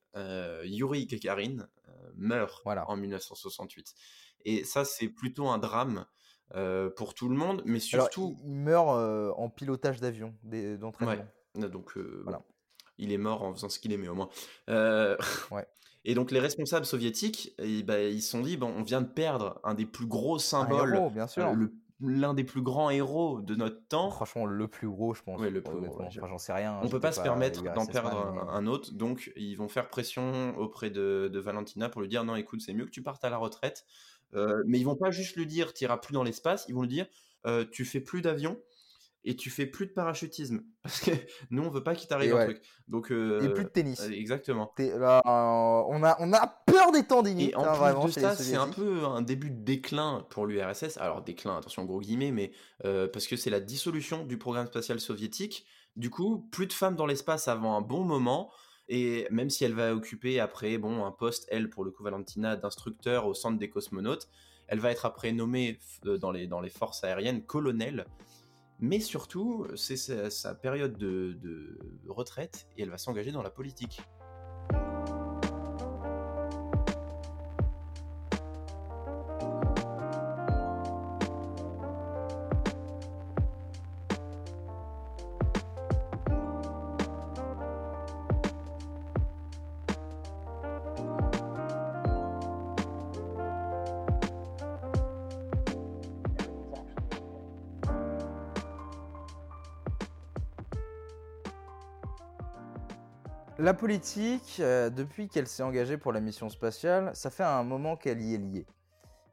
Yuri 0.64 1.07
Gagarin 1.07 1.68
meurt 2.14 2.62
en 2.66 2.97
1968 2.97 3.95
et 4.45 4.64
ça 4.64 4.85
c'est 4.85 5.09
plutôt 5.09 5.49
un 5.49 5.59
drame 5.59 6.07
euh, 6.55 6.90
pour 6.90 7.14
tout 7.14 7.28
le 7.28 7.36
monde, 7.36 7.62
mais 7.64 7.78
surtout. 7.80 8.36
il 8.44 8.53
meurt 8.53 8.96
euh, 8.98 9.32
en 9.36 9.48
pilotage 9.48 10.00
d'avion, 10.00 10.34
d'entraînement. 10.44 11.24
Ouais. 11.57 11.68
Donc, 11.68 11.96
euh, 11.96 12.20
voilà. 12.24 12.42
il 12.98 13.12
est 13.12 13.18
mort 13.18 13.42
en 13.42 13.53
faisant 13.55 13.68
ce 13.68 13.78
qu'il 13.78 13.92
aimait 13.92 14.09
au 14.09 14.14
moins. 14.14 14.28
ouais. 14.68 15.66
Et 16.05 16.14
donc, 16.16 16.32
les 16.32 16.40
responsables 16.40 16.84
soviétiques, 16.84 17.55
ben, 17.84 18.12
ils 18.12 18.22
se 18.22 18.30
sont 18.30 18.40
dit 18.40 18.57
bon, 18.57 18.74
on 18.76 18.82
vient 18.82 19.03
de 19.03 19.07
perdre 19.09 19.61
un 19.62 19.74
des 19.74 19.86
plus 19.86 20.07
gros 20.07 20.36
symboles, 20.40 21.00
bien 21.12 21.28
sûr. 21.28 21.53
le, 21.53 21.72
l'un 22.00 22.34
des 22.34 22.42
plus 22.42 22.61
grands 22.61 22.90
héros 22.90 23.40
de 23.40 23.55
notre 23.55 23.86
temps. 23.86 24.11
Franchement, 24.11 24.44
le 24.44 24.66
plus 24.66 24.88
gros, 24.88 25.14
je 25.14 25.22
pense. 25.22 25.40
Ouais, 25.40 25.48
le 25.50 25.62
plus 25.62 25.70
gros, 25.70 25.78
honnêtement. 25.78 26.05
ouais, 26.07 26.11
je- 26.11 26.18
Enfin, 26.18 26.28
j'en 26.28 26.38
sais 26.38 26.53
rien. 26.53 26.80
On 26.82 26.88
peut 26.88 26.98
pas 26.98 27.12
se 27.12 27.20
permettre 27.20 27.62
d'en 27.62 27.86
perdre 27.86 28.16
un, 28.16 28.48
un 28.48 28.66
autre, 28.66 28.92
donc 28.94 29.32
ils 29.36 29.55
vont 29.55 29.68
faire 29.68 29.88
pression 29.88 30.59
auprès 30.59 30.90
de, 30.90 31.30
de 31.32 31.38
Valentina 31.38 31.88
pour 31.88 32.00
lui 32.00 32.09
dire 32.09 32.24
non, 32.24 32.34
écoute, 32.34 32.61
c'est 32.62 32.74
mieux 32.74 32.84
que 32.86 32.90
tu 32.90 33.05
partes 33.05 33.24
à 33.24 33.30
la 33.30 33.36
retraite. 33.36 33.86
Euh, 34.35 34.62
mais 34.66 34.78
ils 34.78 34.85
vont 34.85 34.97
pas 34.97 35.11
juste 35.11 35.37
lui 35.37 35.47
dire 35.47 35.72
t'iras 35.72 35.99
plus 35.99 36.12
dans 36.12 36.22
l'espace, 36.22 36.64
ils 36.68 36.74
vont 36.74 36.83
lui 36.83 36.89
dire 36.89 37.07
euh, 37.47 37.64
tu 37.70 37.85
fais 37.85 38.01
plus 38.01 38.22
d'avion 38.22 38.59
et 39.24 39.37
tu 39.37 39.51
fais 39.51 39.66
plus 39.66 39.87
de 39.87 39.93
parachutisme 39.93 40.62
parce 40.83 41.01
que 41.01 41.11
nous 41.51 41.62
on 41.62 41.70
veut 41.70 41.83
pas 41.83 41.95
qu'il 41.95 42.09
t'arrive 42.09 42.35
un 42.35 42.45
truc. 42.45 42.62
Donc 42.89 43.12
euh, 43.12 43.41
Et 43.43 43.53
plus 43.53 43.64
de 43.64 43.68
tennis. 43.68 44.01
exactement. 44.11 44.72
On, 44.78 46.03
a, 46.03 46.16
on 46.18 46.33
a 46.33 46.47
peur 46.66 46.93
des 46.93 47.05
tendinites, 47.05 47.53
Et 47.53 47.57
en 47.57 47.64
hein, 47.64 47.68
plus 47.72 47.78
vraiment, 47.78 48.05
de 48.07 48.11
chez 48.11 48.20
ça, 48.20 48.35
c'est 48.35 48.57
un 48.57 48.68
peu 48.68 49.05
un 49.05 49.22
début 49.22 49.51
de 49.51 49.62
déclin 49.62 50.26
pour 50.30 50.47
l'URSS. 50.47 50.97
Alors 50.97 51.22
déclin, 51.22 51.59
attention 51.59 51.85
gros 51.85 52.01
guillemets, 52.01 52.33
mais 52.33 52.53
parce 52.83 53.26
que 53.26 53.37
c'est 53.37 53.51
la 53.51 53.61
dissolution 53.61 54.24
du 54.24 54.39
programme 54.39 54.66
spatial 54.66 54.99
soviétique. 54.99 55.66
Du 55.95 56.09
coup, 56.09 56.49
plus 56.51 56.66
de 56.66 56.72
femmes 56.72 56.97
dans 56.97 57.05
l'espace 57.05 57.49
avant 57.49 57.76
un 57.76 57.83
bon 57.83 58.03
moment. 58.05 58.51
Et 58.89 59.26
même 59.30 59.51
si 59.51 59.64
elle 59.64 59.74
va 59.74 59.95
occuper 59.95 60.41
après 60.41 60.76
bon 60.78 61.05
un 61.05 61.12
poste, 61.12 61.47
elle 61.51 61.70
pour 61.70 61.85
le 61.85 61.91
coup 61.91 62.03
Valentina, 62.03 62.57
d'instructeur 62.57 63.26
au 63.26 63.35
centre 63.35 63.59
des 63.59 63.70
cosmonautes, 63.70 64.28
elle 64.68 64.80
va 64.80 64.91
être 64.91 65.07
après 65.07 65.33
nommée 65.33 65.78
euh, 66.07 66.18
dans 66.18 66.30
les, 66.30 66.47
dans 66.47 66.61
les 66.61 66.70
forces 66.70 67.05
aériennes 67.05 67.45
colonel. 67.45 68.07
Mais 68.80 69.01
surtout, 69.01 69.66
c'est 69.76 69.97
sa, 69.97 70.30
sa 70.30 70.55
période 70.55 70.97
de, 70.99 71.39
de 71.41 71.78
retraite 72.09 72.66
et 72.76 72.83
elle 72.83 72.91
va 72.91 72.99
s'engager 72.99 73.30
dans 73.30 73.43
la 73.43 73.51
politique. 73.51 74.03
La 103.63 103.75
politique, 103.75 104.57
euh, 104.59 104.91
depuis 104.91 105.29
qu'elle 105.29 105.47
s'est 105.47 105.63
engagée 105.63 105.97
pour 105.97 106.13
la 106.13 106.19
mission 106.19 106.49
spatiale, 106.49 107.15
ça 107.15 107.31
fait 107.31 107.45
un 107.45 107.63
moment 107.63 107.97
qu'elle 107.97 108.21
y 108.21 108.35
est 108.35 108.39
liée. 108.39 108.67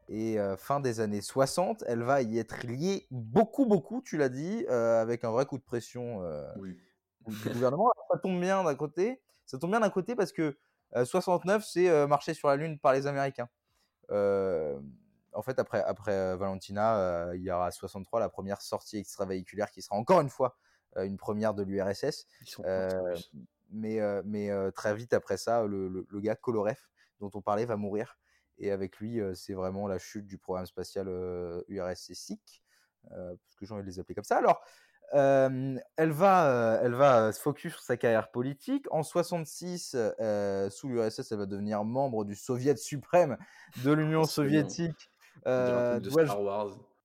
Et 0.08 0.38
euh, 0.38 0.56
fin 0.56 0.78
des 0.78 1.00
années 1.00 1.20
60, 1.20 1.82
elle 1.88 2.04
va 2.04 2.22
y 2.22 2.38
être 2.38 2.64
liée 2.64 3.08
beaucoup, 3.10 3.66
beaucoup, 3.66 4.02
tu 4.02 4.16
l'as 4.16 4.28
dit, 4.28 4.64
euh, 4.70 5.02
avec 5.02 5.24
un 5.24 5.32
vrai 5.32 5.46
coup 5.46 5.58
de 5.58 5.64
pression 5.64 6.20
Oui. 6.60 6.78
du 7.26 7.48
gouvernement. 7.48 7.90
Ça 8.12 8.20
tombe 8.20 8.40
bien 8.40 8.62
d'un 8.62 8.76
côté. 8.76 9.20
Ça 9.46 9.58
tombe 9.58 9.70
bien 9.70 9.80
d'un 9.80 9.90
côté 9.90 10.14
parce 10.14 10.30
que 10.30 10.56
euh, 10.94 11.04
69, 11.04 11.64
c'est 11.66 12.06
marcher 12.06 12.32
sur 12.32 12.46
la 12.46 12.54
Lune 12.54 12.78
par 12.78 12.92
les 12.92 13.08
Américains. 13.08 13.48
En 14.10 15.42
fait, 15.42 15.58
après, 15.58 15.82
après 15.82 16.36
Valentina, 16.36 17.32
il 17.34 17.42
y 17.42 17.50
aura 17.50 17.72
63 17.72 18.20
la 18.20 18.28
première 18.28 18.62
sortie 18.62 18.98
extravéhiculaire 18.98 19.72
qui 19.72 19.82
sera 19.82 19.96
encore 19.96 20.20
une 20.20 20.30
fois 20.30 20.56
une 20.98 21.16
première 21.16 21.52
de 21.52 21.64
l'URSS. 21.64 22.28
Ils 22.42 22.48
sont 22.48 22.62
Mais, 23.70 24.00
mais 24.24 24.50
très 24.72 24.94
vite 24.94 25.12
après 25.12 25.36
ça, 25.36 25.64
le, 25.66 25.88
le- 25.88 26.06
le 26.08 26.20
gars 26.20 26.36
Kolorev, 26.36 26.78
dont 27.20 27.30
on 27.34 27.40
parlait, 27.42 27.64
va 27.64 27.76
mourir. 27.76 28.18
Et 28.58 28.70
avec 28.70 28.98
lui, 28.98 29.20
c'est 29.34 29.54
vraiment 29.54 29.88
la 29.88 29.98
chute 29.98 30.26
du 30.26 30.36
programme 30.38 30.66
spatial 30.66 31.08
URSS-SIC, 31.68 32.62
euh, 33.12 33.34
parce 33.36 33.56
que 33.56 33.64
j'ai 33.66 33.72
envie 33.72 33.82
de 33.82 33.88
les 33.88 33.98
appeler 33.98 34.14
comme 34.14 34.24
ça. 34.24 34.36
Alors, 34.38 34.60
euh, 35.14 35.78
elle 35.96 36.12
va, 36.12 36.50
euh, 36.50 36.80
elle 36.84 36.94
va 36.94 37.32
se 37.32 37.40
focus 37.40 37.72
sur 37.72 37.82
sa 37.82 37.96
carrière 37.96 38.30
politique. 38.30 38.86
En 38.90 39.02
66, 39.02 39.96
euh, 39.96 40.68
sous 40.70 40.88
l'URSS, 40.88 41.32
elle 41.32 41.38
va 41.38 41.46
devenir 41.46 41.82
membre 41.84 42.24
du 42.24 42.36
Soviet 42.36 42.76
suprême 42.76 43.36
de 43.82 43.92
l'Union 43.92 44.24
soviétique. 44.24 45.10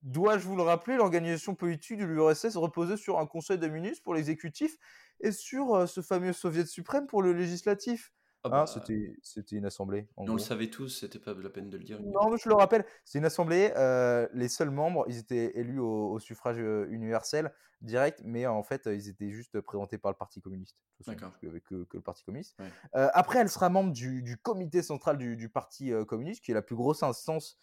Dois-je 0.02 0.46
vous 0.46 0.54
le 0.56 0.62
rappeler, 0.62 0.96
l'organisation 0.96 1.54
politique 1.56 1.98
de 1.98 2.04
l'URSS 2.04 2.56
reposait 2.56 2.96
sur 2.96 3.18
un 3.18 3.26
conseil 3.26 3.58
des 3.58 3.70
ministres 3.70 4.04
pour 4.04 4.14
l'exécutif? 4.14 4.76
Et 5.20 5.32
sur 5.32 5.88
ce 5.88 6.00
fameux 6.02 6.32
soviet 6.32 6.66
suprême 6.66 7.06
pour 7.06 7.22
le 7.22 7.32
législatif. 7.32 8.12
Ah 8.44 8.48
Hein, 8.48 8.50
bah, 8.50 8.66
c'était, 8.66 9.16
c'était 9.22 9.56
une 9.56 9.64
assemblée. 9.64 10.08
En 10.16 10.28
on 10.28 10.34
le 10.34 10.38
savait 10.38 10.70
tous, 10.70 10.88
c'était 10.88 11.18
pas 11.18 11.34
la 11.34 11.50
peine 11.50 11.68
de 11.68 11.76
le 11.76 11.82
dire. 11.82 12.00
Non, 12.00 12.30
mais 12.30 12.36
je 12.38 12.48
le 12.48 12.54
rappelle, 12.54 12.84
c'est 13.04 13.18
une 13.18 13.24
assemblée. 13.24 13.72
euh, 13.76 14.28
les 14.32 14.48
seuls 14.48 14.70
membres, 14.70 15.04
ils 15.08 15.18
étaient 15.18 15.58
élus 15.58 15.80
au, 15.80 16.12
au 16.12 16.18
suffrage 16.20 16.58
universel 16.58 17.52
direct, 17.80 18.20
mais 18.24 18.46
en 18.46 18.62
fait, 18.62 18.86
ils 18.86 19.08
étaient 19.08 19.30
juste 19.30 19.60
présentés 19.60 19.98
par 19.98 20.12
le 20.12 20.16
Parti 20.16 20.40
communiste. 20.40 20.76
D'accord. 21.06 21.32
avait 21.42 21.60
que, 21.60 21.84
que 21.84 21.96
le 21.96 22.02
Parti 22.02 22.24
communiste. 22.24 22.56
Ouais. 22.60 22.70
Euh, 22.94 23.08
après, 23.14 23.40
elle 23.40 23.48
sera 23.48 23.68
membre 23.68 23.92
du, 23.92 24.22
du 24.22 24.36
comité 24.36 24.80
central 24.82 25.18
du, 25.18 25.36
du 25.36 25.48
Parti 25.48 25.92
euh, 25.92 26.04
communiste, 26.04 26.44
qui 26.44 26.52
est 26.52 26.54
la 26.54 26.62
plus 26.62 26.76
grosse 26.76 27.02
instance, 27.02 27.58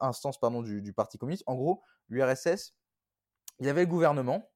instance 0.00 0.38
pardon, 0.38 0.62
du, 0.62 0.80
du 0.80 0.92
Parti 0.92 1.18
communiste. 1.18 1.42
En 1.46 1.56
gros, 1.56 1.82
l'URSS, 2.08 2.74
il 3.58 3.66
y 3.66 3.68
avait 3.68 3.82
le 3.82 3.88
gouvernement, 3.88 4.48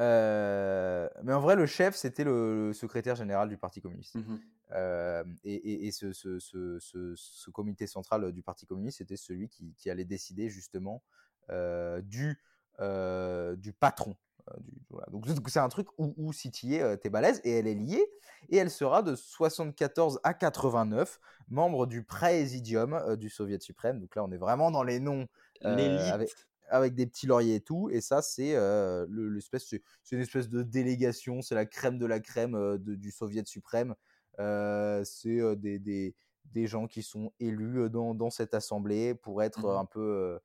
euh, 0.00 1.08
mais 1.22 1.32
en 1.32 1.40
vrai, 1.40 1.56
le 1.56 1.66
chef, 1.66 1.94
c'était 1.94 2.24
le, 2.24 2.68
le 2.68 2.72
secrétaire 2.72 3.16
général 3.16 3.48
du 3.48 3.56
Parti 3.56 3.80
communiste. 3.80 4.16
Mhm. 4.16 4.40
Euh, 4.72 5.24
et 5.44 5.54
et- 5.54 5.86
et 5.86 5.92
ce, 5.92 6.12
ce- 6.12 6.38
ce- 6.38 6.78
ce- 6.80 7.50
comité 7.50 7.86
central 7.86 8.32
du 8.32 8.42
Parti 8.42 8.66
communiste, 8.66 8.98
c'était 8.98 9.16
celui 9.16 9.48
qui, 9.48 9.74
qui 9.76 9.90
allait 9.90 10.04
décider 10.06 10.48
justement 10.48 11.02
euh, 11.50 12.00
du, 12.00 12.40
euh, 12.80 13.54
du 13.56 13.72
patron. 13.72 14.16
euh, 14.50 14.54
du- 14.60 14.82
voilà. 14.90 15.06
Donc 15.10 15.26
c'est- 15.48 15.58
un 15.58 15.68
truc 15.68 15.88
où, 15.98 16.12
où 16.16 16.32
si 16.32 16.50
tu 16.50 16.66
y 16.66 16.74
es, 16.76 16.82
euh, 16.82 16.96
t'es 16.96 17.08
balèze, 17.10 17.40
et 17.44 17.52
elle 17.58 17.66
est 17.66 17.74
liée, 17.74 18.04
et 18.50 18.56
elle 18.56 18.70
sera 18.70 19.02
de 19.02 19.14
74 19.14 20.20
à 20.24 20.34
89 20.34 21.20
membre 21.48 21.86
du 21.86 22.02
Présidium 22.02 22.94
euh, 22.94 23.16
du 23.16 23.28
Soviet 23.30 23.60
suprême. 23.60 24.00
Donc 24.00 24.16
là, 24.16 24.24
on 24.24 24.30
est 24.32 24.36
vraiment 24.38 24.70
dans 24.70 24.82
les 24.82 24.98
noms 25.00 25.26
euh, 25.64 25.76
L'élite. 25.76 26.12
avec, 26.12 26.30
avec 26.68 26.94
des 26.94 27.06
petits 27.06 27.26
lauriers 27.26 27.56
et 27.56 27.60
tout. 27.60 27.90
Et 27.90 28.00
ça, 28.00 28.22
c'est 28.22 28.54
euh, 28.54 29.06
le- 29.08 29.28
l'espèce, 29.28 29.66
c'est 29.66 29.82
une 30.16 30.22
espèce 30.22 30.48
de 30.48 30.62
délégation, 30.62 31.42
c'est 31.42 31.54
la 31.54 31.66
crème 31.66 31.98
de 31.98 32.06
la 32.06 32.20
crème 32.20 32.54
euh, 32.54 32.78
de- 32.78 32.94
du 32.94 33.10
Soviet 33.10 33.44
suprême. 33.46 33.94
Euh, 34.40 35.04
c'est 35.04 35.56
des, 35.56 35.78
des, 35.78 36.14
des 36.46 36.66
gens 36.66 36.86
qui 36.86 37.02
sont 37.02 37.32
élus 37.38 37.88
dans, 37.90 38.14
dans 38.14 38.30
cette 38.30 38.54
assemblée 38.54 39.14
pour 39.14 39.42
être 39.42 39.68
Mhm. 39.68 39.76
un 39.78 39.84
peu, 39.84 40.38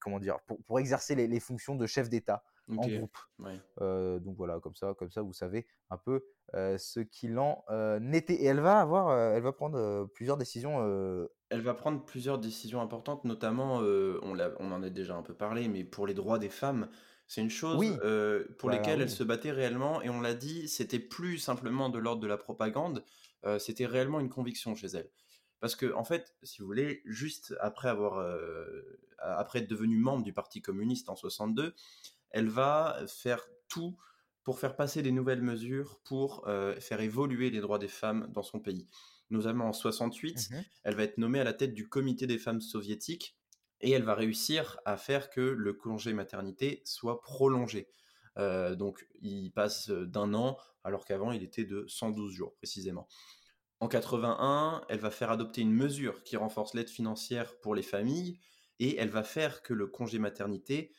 comment 0.00 0.18
dire, 0.20 0.38
pour, 0.46 0.62
pour 0.64 0.78
exercer 0.78 1.14
les, 1.14 1.26
les 1.26 1.40
fonctions 1.40 1.74
de 1.76 1.86
chef 1.86 2.08
d'État 2.08 2.42
en 2.78 2.86
groupe. 2.86 3.16
ouais. 3.38 3.60
Euh, 3.80 4.18
donc 4.18 4.36
voilà, 4.36 4.60
comme 4.60 4.74
ça, 4.74 4.94
comme 4.94 5.10
ça, 5.10 5.22
vous 5.22 5.32
savez 5.32 5.66
un 5.90 5.96
peu 5.96 6.24
euh, 6.54 6.78
ce 6.78 7.00
qu'il 7.00 7.38
en 7.38 7.64
euh, 7.70 8.00
était. 8.12 8.34
Et 8.34 8.44
elle 8.44 8.60
va 8.60 8.80
avoir, 8.80 9.16
elle 9.16 9.42
va 9.42 9.52
prendre 9.52 10.06
plusieurs 10.14 10.36
décisions. 10.36 11.28
Elle 11.50 11.62
va 11.62 11.74
prendre 11.74 12.04
plusieurs 12.04 12.38
décisions 12.38 12.80
importantes, 12.80 13.24
notamment, 13.24 13.78
on, 13.78 14.72
en 14.72 14.82
a 14.82 14.90
déjà 14.90 15.16
un 15.16 15.22
peu 15.22 15.34
parlé, 15.34 15.68
mais 15.68 15.84
pour 15.84 16.06
les 16.06 16.14
droits 16.14 16.38
des 16.38 16.50
femmes, 16.50 16.88
c'est 17.26 17.40
une 17.40 17.50
chose 17.50 17.78
Oui. 17.78 17.92
pour 18.58 18.70
Bah 18.70 18.76
lesquelles 18.76 19.00
elle 19.00 19.10
se 19.10 19.24
battait 19.24 19.52
réellement, 19.52 20.02
et 20.02 20.10
on 20.10 20.20
l'a 20.20 20.34
dit, 20.34 20.68
c'était 20.68 20.98
plus 20.98 21.38
simplement 21.38 21.88
de 21.88 21.98
l'ordre 21.98 22.22
de 22.22 22.26
la 22.26 22.36
propagande, 22.36 23.04
c'était 23.58 23.86
réellement 23.86 24.20
une 24.20 24.30
conviction 24.30 24.74
chez 24.74 24.88
elle. 24.88 25.10
Parce 25.60 25.76
que, 25.76 25.92
en 25.92 26.04
fait, 26.04 26.34
si 26.42 26.60
vous 26.60 26.66
voulez, 26.66 27.02
juste 27.04 27.54
après 27.60 27.88
avoir, 27.88 28.18
euh, 28.18 28.98
après 29.18 29.60
être 29.60 29.68
devenue 29.68 29.98
membre 29.98 30.24
du 30.24 30.32
Parti 30.32 30.62
communiste 30.62 31.10
en 31.10 31.16
62, 31.16 31.74
elle 32.30 32.48
va 32.48 33.02
faire 33.08 33.46
tout 33.68 33.96
pour 34.42 34.58
faire 34.58 34.76
passer 34.76 35.02
des 35.02 35.12
nouvelles 35.12 35.42
mesures 35.42 36.00
pour 36.04 36.46
euh, 36.48 36.78
faire 36.80 37.00
évoluer 37.00 37.50
les 37.50 37.60
droits 37.60 37.78
des 37.78 37.88
femmes 37.88 38.28
dans 38.32 38.42
son 38.42 38.60
pays. 38.60 38.88
Notamment 39.30 39.66
en 39.68 39.72
68, 39.72 40.50
Mhm. 40.50 40.64
elle 40.84 40.94
va 40.96 41.02
être 41.04 41.18
nommée 41.18 41.40
à 41.40 41.44
la 41.44 41.52
tête 41.52 41.74
du 41.74 41.88
comité 41.88 42.26
des 42.26 42.38
femmes 42.38 42.60
soviétiques 42.60 43.36
et 43.80 43.90
elle 43.92 44.02
va 44.02 44.14
réussir 44.14 44.78
à 44.84 44.96
faire 44.96 45.30
que 45.30 45.40
le 45.40 45.72
congé 45.72 46.12
maternité 46.12 46.82
soit 46.84 47.20
prolongé. 47.20 47.88
Euh, 48.38 48.74
donc 48.74 49.06
il 49.20 49.50
passe 49.52 49.90
d'un 49.90 50.34
an 50.34 50.56
alors 50.84 51.04
qu'avant 51.04 51.32
il 51.32 51.42
était 51.42 51.64
de 51.64 51.84
112 51.88 52.32
jours 52.32 52.54
précisément. 52.56 53.06
En 53.80 53.88
81, 53.88 54.82
elle 54.88 54.98
va 55.00 55.10
faire 55.10 55.30
adopter 55.30 55.62
une 55.62 55.72
mesure 55.72 56.22
qui 56.22 56.36
renforce 56.36 56.74
l'aide 56.74 56.90
financière 56.90 57.58
pour 57.60 57.74
les 57.74 57.82
familles 57.82 58.38
et 58.78 58.96
elle 58.96 59.08
va 59.10 59.22
faire 59.22 59.62
que 59.62 59.72
le 59.74 59.86
congé 59.86 60.18
maternité 60.18 60.92
euh, 60.92 60.94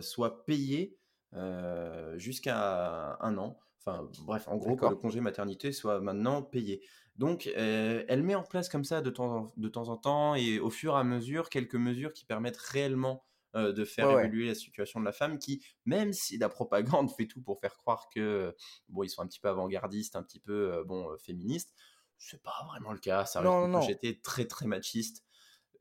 soit 0.00 0.44
payé 0.44 0.98
euh, 1.34 2.18
jusqu'à 2.18 3.16
un 3.20 3.38
an. 3.38 3.58
Enfin, 3.78 4.10
bref, 4.24 4.46
en 4.48 4.56
gros, 4.56 4.76
que 4.76 4.86
le 4.86 4.96
congé 4.96 5.20
maternité 5.20 5.72
soit 5.72 6.00
maintenant 6.00 6.42
payé. 6.42 6.82
Donc, 7.16 7.46
euh, 7.56 8.04
elle 8.08 8.22
met 8.22 8.34
en 8.34 8.42
place 8.42 8.68
comme 8.68 8.84
ça 8.84 9.00
de 9.00 9.10
temps, 9.10 9.36
en, 9.36 9.52
de 9.56 9.68
temps 9.68 9.88
en 9.88 9.96
temps 9.96 10.34
et 10.34 10.58
au 10.58 10.70
fur 10.70 10.94
et 10.94 10.98
à 10.98 11.04
mesure 11.04 11.48
quelques 11.48 11.76
mesures 11.76 12.12
qui 12.12 12.24
permettent 12.24 12.58
réellement 12.58 13.24
euh, 13.56 13.72
de 13.72 13.84
faire 13.84 14.10
Ouais, 14.10 14.24
évoluer 14.24 14.46
la 14.48 14.54
situation 14.54 15.00
de 15.00 15.04
la 15.04 15.12
femme 15.12 15.38
qui, 15.38 15.64
même 15.86 16.12
si 16.12 16.36
la 16.36 16.48
propagande 16.48 17.10
fait 17.16 17.26
tout 17.26 17.40
pour 17.42 17.58
faire 17.60 17.76
croire 17.76 18.08
que, 18.14 18.54
bon, 18.88 19.02
ils 19.02 19.08
sont 19.08 19.22
un 19.22 19.26
petit 19.26 19.40
peu 19.40 19.48
avant-gardistes, 19.48 20.14
un 20.16 20.22
petit 20.22 20.40
peu, 20.40 20.72
euh, 20.72 20.84
bon, 20.84 21.10
euh, 21.10 21.16
féministes, 21.16 21.74
c'est 22.18 22.42
pas 22.42 22.64
vraiment 22.68 22.92
le 22.92 22.98
cas. 22.98 23.24
Ça 23.24 23.40
reste 23.40 23.52
Non, 23.52 23.66
non, 23.66 23.80
très, 24.22 24.46
très 24.46 24.66
machiste. 24.66 25.24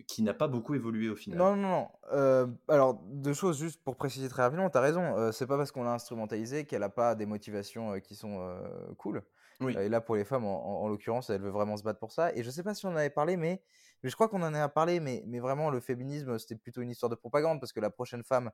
Qui 0.07 0.23
n'a 0.23 0.33
pas 0.33 0.47
beaucoup 0.47 0.73
évolué 0.75 1.09
au 1.09 1.15
final. 1.15 1.37
Non, 1.37 1.55
non, 1.55 1.69
non. 1.69 1.87
Euh, 2.11 2.47
alors, 2.67 2.95
deux 3.05 3.33
choses 3.33 3.59
juste 3.59 3.83
pour 3.83 3.95
préciser 3.95 4.29
très 4.29 4.41
rapidement, 4.43 4.69
tu 4.69 4.77
as 4.77 4.81
raison. 4.81 5.17
euh, 5.17 5.31
c'est 5.31 5.45
pas 5.47 5.57
parce 5.57 5.71
qu'on 5.71 5.83
l'a 5.83 5.91
instrumentalisé 5.93 6.65
qu'elle 6.65 6.79
n'a 6.81 6.89
pas 6.89 7.15
des 7.15 7.25
motivations 7.25 7.93
euh, 7.93 7.99
qui 7.99 8.15
sont 8.15 8.39
euh, 8.41 8.59
cool. 8.97 9.21
Oui. 9.61 9.75
Et 9.77 9.89
là, 9.89 9.99
pour 9.99 10.15
les 10.15 10.23
femmes, 10.23 10.45
en, 10.45 10.65
en- 10.81 10.83
en 10.85 10.87
l'occurrence, 10.87 11.29
elle 11.29 11.41
veut 11.41 11.49
vraiment 11.49 11.75
se 11.75 11.83
battre 11.83 11.99
pour 11.99 12.11
ça. 12.13 12.33
Et 12.33 12.43
je 12.43 12.49
sais 12.49 12.63
pas 12.63 12.73
si 12.73 12.85
on 12.85 12.89
en 12.91 12.95
avait 12.95 13.09
parlé, 13.09 13.35
mais, 13.35 13.61
mais 14.01 14.09
je 14.09 14.15
crois 14.15 14.29
qu'on 14.29 14.41
en 14.41 14.53
a 14.53 14.69
parlé. 14.69 14.99
Mais, 15.01 15.21
mais 15.27 15.39
vraiment, 15.39 15.69
le 15.69 15.81
féminisme, 15.81 16.39
c'était 16.39 16.55
plutôt 16.55 16.81
une 16.81 16.89
histoire 16.89 17.09
de 17.09 17.15
propagande 17.15 17.59
parce 17.59 17.73
que 17.73 17.81
la 17.81 17.89
prochaine 17.89 18.23
femme 18.23 18.51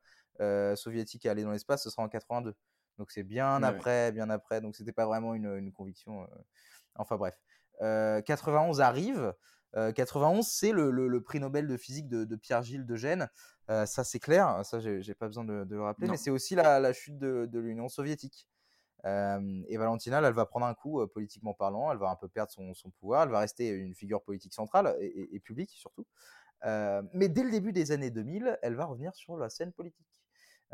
soviétique 0.75 1.25
à 1.27 1.31
aller 1.31 1.43
dans 1.43 1.51
l'espace, 1.51 1.83
ce 1.83 1.89
sera 1.89 2.03
en 2.03 2.09
82. 2.09 2.55
Donc 2.97 3.11
c'est 3.11 3.23
bien 3.23 3.61
après, 3.67 4.11
bien 4.11 4.29
après. 4.29 4.61
Donc 4.61 4.75
c'était 4.75 4.93
pas 4.93 5.05
vraiment 5.05 5.35
une, 5.35 5.53
une 5.57 5.71
conviction. 5.71 6.27
Enfin 6.95 7.17
bref. 7.17 7.39
Euh, 7.81 8.21
91 8.21 8.81
arrive. 8.81 9.33
Euh, 9.75 9.91
91, 9.91 10.47
c'est 10.47 10.71
le, 10.71 10.89
le- 10.91 11.07
le 11.07 11.21
prix 11.21 11.39
Nobel 11.39 11.67
de 11.67 11.75
physique 11.77 12.07
de, 12.07 12.23
de 12.23 12.35
Pierre-Gilles 12.35 12.85
de 12.85 12.95
Gênes. 12.95 13.29
Euh, 13.69 13.85
ça, 13.85 14.03
c'est 14.03 14.19
clair. 14.19 14.63
Ça, 14.65 14.79
j'ai 14.79 15.13
pas 15.15 15.27
besoin 15.27 15.43
de, 15.43 15.63
de 15.65 15.75
le 15.75 15.81
rappeler. 15.83 16.07
Non. 16.07 16.13
Mais 16.13 16.17
c'est 16.17 16.29
aussi 16.29 16.55
la, 16.55 16.79
la 16.79 16.93
chute 16.93 17.17
de, 17.17 17.45
de 17.45 17.59
l'Union 17.59 17.89
soviétique. 17.89 18.47
Euh, 19.05 19.61
et 19.67 19.77
Valentina, 19.77 20.21
là, 20.21 20.29
elle 20.29 20.33
va 20.33 20.45
prendre 20.45 20.65
un 20.65 20.73
coup 20.73 21.01
euh, 21.01 21.07
politiquement 21.07 21.53
parlant. 21.53 21.91
Elle 21.91 21.97
va 21.97 22.09
un 22.09 22.15
peu 22.15 22.27
perdre 22.27 22.51
son, 22.51 22.73
son 22.73 22.89
pouvoir. 22.91 23.23
Elle 23.23 23.29
va 23.29 23.39
rester 23.39 23.67
une 23.69 23.93
figure 23.95 24.23
politique 24.23 24.53
centrale 24.53 24.95
et, 24.99 25.05
et- 25.05 25.35
et 25.35 25.39
publique 25.39 25.71
surtout. 25.71 26.05
Euh, 26.63 27.03
mais 27.13 27.27
dès 27.27 27.43
le 27.43 27.51
début 27.51 27.73
des 27.73 27.91
années 27.91 28.09
2000, 28.11 28.57
elle 28.63 28.75
va 28.75 28.85
revenir 28.85 29.13
sur 29.13 29.37
la 29.37 29.49
scène 29.49 29.73
politique. 29.73 30.07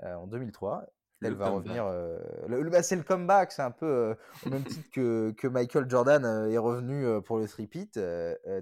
Euh, 0.04 0.16
en 0.16 0.28
2003, 0.28 0.86
elle 1.22 1.34
Le 1.34 1.36
va 1.38 1.50
revenir. 1.50 1.86
euh, 1.86 2.20
le, 2.48 2.70
bah, 2.70 2.84
c'est 2.84 2.96
le 2.96 3.04
comeback, 3.04 3.52
c'est 3.52 3.62
un 3.62 3.72
peu 3.72 3.86
euh, 3.86 4.16
au 4.46 4.50
même 4.50 4.64
titre 4.64 4.90
que, 4.92 5.32
que 5.32 5.48
Michael 5.48 5.90
Jordan 5.90 6.26
euh, 6.26 6.50
est 6.50 6.58
revenu 6.58 7.22
pour 7.24 7.38
le 7.38 7.48
three-peat. 7.48 8.00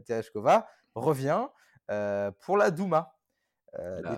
Tereshkova 0.06 0.68
revient 0.96 1.48
pour 2.42 2.58
la 2.58 2.72
Douma 2.72 3.16
La- 3.74 4.12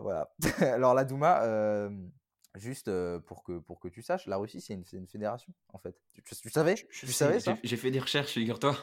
voilà. 0.00 0.30
Alors 0.60 0.94
la 0.94 1.04
Douma, 1.04 1.42
juste 2.56 2.88
euh, 2.88 3.18
pour 3.20 3.42
que 3.42 3.58
pour 3.58 3.80
que 3.80 3.88
tu 3.88 4.00
saches, 4.02 4.26
la 4.26 4.36
Russie 4.36 4.60
c'est 4.60 4.74
une, 4.74 5.06
fédération 5.06 5.52
en 5.72 5.78
fait. 5.78 5.96
Tu, 6.24 6.50
savais? 6.50 6.76
Je 6.76 7.06
Tu 7.06 7.12
savais 7.12 7.38
j'ai- 7.62 7.76
fait 7.76 7.90
des 7.90 7.98
recherches, 8.00 8.32
figure-toi. 8.32 8.76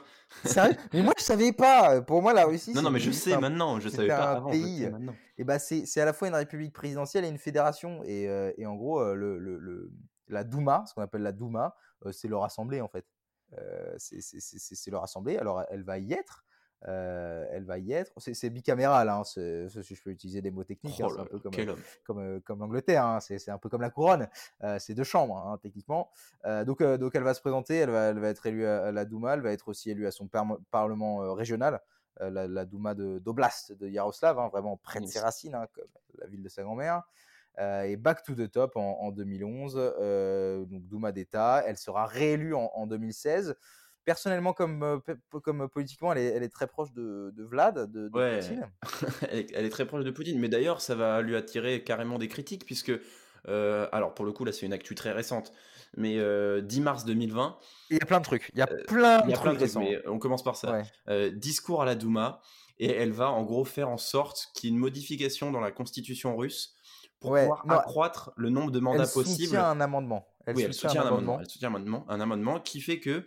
Sérieux 0.43 0.75
Mais 0.93 1.01
moi 1.01 1.13
je 1.17 1.23
savais 1.23 1.53
pas. 1.53 2.01
Pour 2.01 2.21
moi 2.21 2.33
la 2.33 2.45
Russie. 2.45 2.73
Non, 2.73 2.81
non, 2.81 2.91
mais 2.91 2.99
je 2.99 3.11
sais 3.11 3.33
un- 3.33 3.39
maintenant, 3.39 3.79
je 3.79 3.89
savais 3.89 4.07
pas 4.09 4.33
un 4.33 4.35
avant, 4.37 4.49
pays. 4.51 4.89
Et 5.37 5.43
bah 5.43 5.57
c'est 5.59 5.85
à 6.01 6.05
la 6.05 6.13
fois 6.13 6.27
une 6.27 6.35
république 6.35 6.73
présidentielle 6.73 7.25
et 7.25 7.29
une 7.29 7.37
fédération. 7.37 8.03
Et, 8.03 8.27
euh, 8.29 8.51
et 8.57 8.65
en 8.65 8.75
gros 8.75 8.99
euh, 9.01 9.15
le, 9.15 9.37
le- 9.39 9.57
le- 9.57 9.91
la 10.27 10.43
Douma, 10.43 10.83
ce 10.87 10.93
qu'on 10.93 11.01
appelle 11.01 11.21
la 11.23 11.31
Douma, 11.31 11.75
euh, 12.05 12.11
c'est 12.11 12.27
leur 12.27 12.43
assemblée 12.43 12.81
en 12.81 12.87
fait. 12.89 13.05
C'est 13.97 14.91
leur 14.91 15.03
assemblée. 15.03 15.37
Alors 15.37 15.63
elle 15.69 15.83
va 15.83 15.97
y 15.97 16.13
être. 16.13 16.43
Euh, 16.87 17.45
elle 17.51 17.63
va 17.65 17.77
y 17.77 17.91
être. 17.93 18.11
C'est 18.17 18.49
bicaméral, 18.49 19.07
hein, 19.09 19.23
si 19.23 19.39
je 19.39 20.01
peux 20.03 20.09
utiliser 20.09 20.41
des 20.41 20.51
mots 20.51 20.63
techniques. 20.63 20.99
hein, 21.01 21.07
Oh 21.09 21.13
c'est 21.13 21.19
un 21.21 21.25
peu 21.25 21.39
comme, 21.39 21.51
comme, 22.05 22.19
euh, 22.19 22.39
comme 22.39 22.59
l'Angleterre, 22.59 23.05
hein, 23.05 23.19
c'est 23.19 23.49
un 23.49 23.57
peu 23.57 23.69
comme 23.69 23.81
la 23.81 23.89
couronne, 23.91 24.27
euh, 24.63 24.77
c'est 24.79 24.93
deux 24.95 25.03
chambres 25.03 25.37
hein, 25.37 25.57
techniquement. 25.61 26.09
Euh, 26.45 26.63
donc, 26.65 26.81
euh, 26.81 26.97
donc 26.97 27.13
elle 27.15 27.23
va 27.23 27.33
se 27.33 27.41
présenter, 27.41 27.75
elle 27.77 27.91
va, 27.91 28.05
elle 28.09 28.19
va 28.19 28.29
être 28.29 28.45
élue 28.47 28.65
à, 28.65 28.85
à 28.85 28.91
la 28.91 29.05
Douma, 29.05 29.33
elle 29.35 29.41
va 29.41 29.51
être 29.51 29.67
aussi 29.67 29.91
élue 29.91 30.07
à 30.07 30.11
son 30.11 30.27
parlement 30.71 31.21
euh, 31.23 31.31
régional, 31.33 31.81
euh, 32.21 32.29
la, 32.29 32.47
la 32.47 32.65
Douma 32.65 32.95
de- 32.95 33.19
d'Oblast 33.19 33.73
de, 33.73 33.87
Yaroslav, 33.87 34.39
hein, 34.39 34.49
vraiment 34.49 34.77
près 34.77 34.99
de 34.99 35.05
ses 35.05 35.19
racines, 35.19 35.57
comme 35.73 35.85
la 36.17 36.27
ville 36.27 36.41
de 36.43 36.49
sa 36.49 36.63
grand-mère. 36.63 37.03
Euh, 37.59 37.83
et 37.83 37.97
back 37.97 38.23
to 38.23 38.33
the 38.33 38.49
top 38.49 38.77
en, 38.77 38.97
en 39.01 39.11
2011, 39.11 39.73
euh, 39.77 40.63
donc 40.65 40.87
Douma 40.87 41.11
d'État, 41.11 41.61
elle 41.67 41.77
sera 41.77 42.05
réélue 42.05 42.53
en, 42.55 42.71
en 42.73 42.87
2016. 42.87 43.55
Personnellement, 44.05 44.53
comme, 44.53 45.01
comme 45.43 45.69
politiquement, 45.69 46.11
elle 46.11 46.17
est, 46.19 46.25
elle 46.25 46.43
est 46.43 46.49
très 46.49 46.67
proche 46.67 46.91
de, 46.93 47.31
de 47.35 47.43
Vlad, 47.43 47.91
de, 47.91 48.07
de 48.09 48.17
Ouais. 48.17 48.39
Poutine. 48.39 48.67
elle, 49.29 49.37
est, 49.39 49.51
elle 49.53 49.65
est 49.65 49.69
très 49.69 49.85
proche 49.85 50.03
de 50.03 50.11
Poutine, 50.11 50.39
mais 50.39 50.49
d'ailleurs, 50.49 50.81
ça 50.81 50.95
va 50.95 51.21
lui 51.21 51.35
attirer 51.35 51.83
carrément 51.83 52.17
des 52.17 52.27
critiques, 52.27 52.65
puisque, 52.65 52.91
euh, 53.47 53.87
alors 53.91 54.13
pour 54.15 54.25
le 54.25 54.31
coup, 54.31 54.43
là, 54.43 54.51
c'est 54.51 54.65
une 54.65 54.73
actu 54.73 54.95
très 54.95 55.11
récente, 55.11 55.53
mais 55.97 56.17
euh, 56.17 56.61
10 56.61 56.81
mars 56.81 57.05
2020, 57.05 57.57
Il 57.91 57.97
y 57.97 58.01
a 58.01 58.05
plein 58.05 58.19
de 58.19 58.25
trucs, 58.25 58.49
il 58.53 58.59
y 58.59 58.61
a 58.63 58.67
plein 58.67 59.19
Euh, 59.19 59.23
il 59.23 59.25
de 59.27 59.31
y 59.31 59.33
a 59.33 59.37
trucs 59.37 59.41
plein 59.43 59.53
de 59.53 59.57
trucs, 59.57 59.59
récents. 59.59 59.79
mais 59.81 60.01
on 60.07 60.17
commence 60.19 60.43
par 60.43 60.55
ça. 60.55 60.71
Ouais. 60.71 60.83
Euh, 61.09 61.29
discours 61.31 61.81
à 61.83 61.85
la 61.85 61.93
Douma, 61.95 62.41
et 62.79 62.89
elle 62.91 63.11
va 63.11 63.29
en 63.29 63.43
gros 63.43 63.65
faire 63.65 63.89
en 63.89 63.97
sorte 63.97 64.47
qu'il 64.55 64.69
y 64.69 64.73
ait 64.73 64.75
une 64.75 64.79
modification 64.81 65.51
dans 65.51 65.59
la 65.59 65.71
constitution 65.71 66.35
russe 66.35 66.75
pour 67.19 67.31
Ouais, 67.31 67.41
pouvoir 67.41 67.67
non, 67.67 67.75
accroître 67.75 68.31
le 68.35 68.49
nombre 68.49 68.71
de 68.71 68.79
mandats 68.79 69.03
elle 69.03 69.09
possibles. 69.11 69.45
soutient 69.49 69.65
un 69.69 69.79
amendement. 69.79 70.25
Elle 70.47 70.55
oui, 70.55 70.63
elle 70.63 70.73
soutient 70.73 71.01
un 71.01 71.05
amendement. 71.05 71.33
amendement. 71.33 71.39
Elle 71.41 71.49
soutient 71.51 71.67
un 71.69 71.75
amendement, 71.75 72.05
un 72.09 72.19
amendement 72.19 72.59
qui 72.59 72.81
fait 72.81 72.99
que 72.99 73.23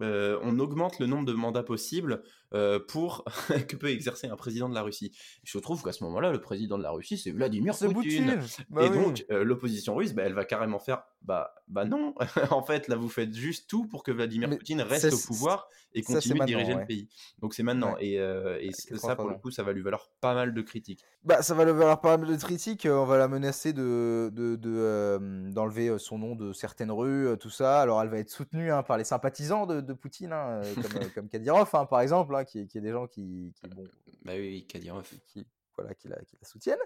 on 0.00 0.58
augmente 0.58 0.98
le 0.98 1.06
nombre 1.06 1.26
de 1.26 1.32
mandats 1.32 1.62
possibles 1.62 2.22
euh, 2.54 2.78
pour 2.78 3.24
que 3.68 3.76
peut 3.76 3.90
exercer 3.90 4.26
un 4.26 4.36
président 4.36 4.68
de 4.68 4.74
la 4.74 4.82
Russie. 4.82 5.12
Je 5.44 5.58
trouve 5.58 5.82
qu'à 5.82 5.92
ce 5.92 6.02
moment-là, 6.04 6.32
le 6.32 6.40
président 6.40 6.78
de 6.78 6.82
la 6.82 6.90
Russie, 6.90 7.18
c'est 7.18 7.30
Vladimir 7.30 7.74
Poutine. 7.76 7.92
Poutine. 7.92 8.40
Bah 8.70 8.84
Et 8.84 8.88
oui. 8.88 8.96
donc, 8.96 9.24
euh, 9.30 9.44
l'opposition 9.44 9.94
russe, 9.94 10.14
bah, 10.14 10.22
elle 10.24 10.34
va 10.34 10.44
carrément 10.44 10.78
faire 10.78 11.02
bah, 11.22 11.52
bah 11.66 11.84
non, 11.84 12.14
en 12.50 12.62
fait, 12.62 12.88
là, 12.88 12.96
vous 12.96 13.08
faites 13.08 13.34
juste 13.34 13.68
tout 13.68 13.86
pour 13.86 14.02
que 14.02 14.10
Vladimir 14.12 14.48
Mais 14.48 14.56
Poutine 14.56 14.80
reste 14.80 15.12
au 15.12 15.26
pouvoir 15.26 15.68
et 15.92 16.02
continue 16.02 16.38
de 16.38 16.44
diriger 16.44 16.74
le 16.74 16.86
pays. 16.86 17.08
Donc, 17.40 17.54
c'est 17.54 17.62
maintenant. 17.62 17.94
Ouais. 17.94 18.06
Et, 18.06 18.20
euh, 18.20 18.58
et 18.60 18.72
ça, 18.72 19.16
pour 19.16 19.26
33 19.26 19.32
le 19.32 19.38
coup, 19.38 19.50
ça 19.50 19.62
va 19.62 19.72
lui 19.72 19.82
valoir 19.82 20.08
pas 20.20 20.34
mal 20.34 20.54
de 20.54 20.62
critiques. 20.62 21.04
Bah, 21.24 21.42
ça 21.42 21.54
va 21.54 21.64
le 21.64 21.72
valoir 21.72 22.00
pas 22.00 22.16
mal 22.16 22.28
de 22.28 22.36
critiques. 22.36 22.86
On 22.90 23.04
va 23.04 23.18
la 23.18 23.28
menacer 23.28 23.72
de, 23.72 24.30
de, 24.32 24.56
de, 24.56 25.50
d'enlever 25.50 25.98
son 25.98 26.18
nom 26.18 26.34
de 26.34 26.52
certaines 26.52 26.92
rues, 26.92 27.36
tout 27.38 27.50
ça. 27.50 27.80
Alors, 27.80 28.00
elle 28.00 28.08
va 28.08 28.18
être 28.18 28.30
soutenue 28.30 28.70
hein, 28.70 28.82
par 28.82 28.96
les 28.96 29.04
sympathisants 29.04 29.66
de, 29.66 29.80
de 29.80 29.92
Poutine, 29.92 30.32
hein, 30.32 30.60
comme, 30.76 31.10
comme 31.14 31.28
Kadyrov, 31.28 31.68
hein, 31.74 31.84
par 31.84 32.00
exemple, 32.00 32.34
hein, 32.38 32.44
qui, 32.44 32.66
qui 32.66 32.78
est 32.78 32.80
des 32.80 32.90
gens 32.92 33.06
qui, 33.06 33.52
qui, 33.54 33.68
bon, 33.68 33.84
Bah 34.24 34.32
oui, 34.36 34.66
qui, 34.66 35.46
voilà, 35.76 35.94
qui, 35.94 36.08
la, 36.08 36.16
qui 36.24 36.36
la 36.40 36.48
soutiennent. 36.48 36.78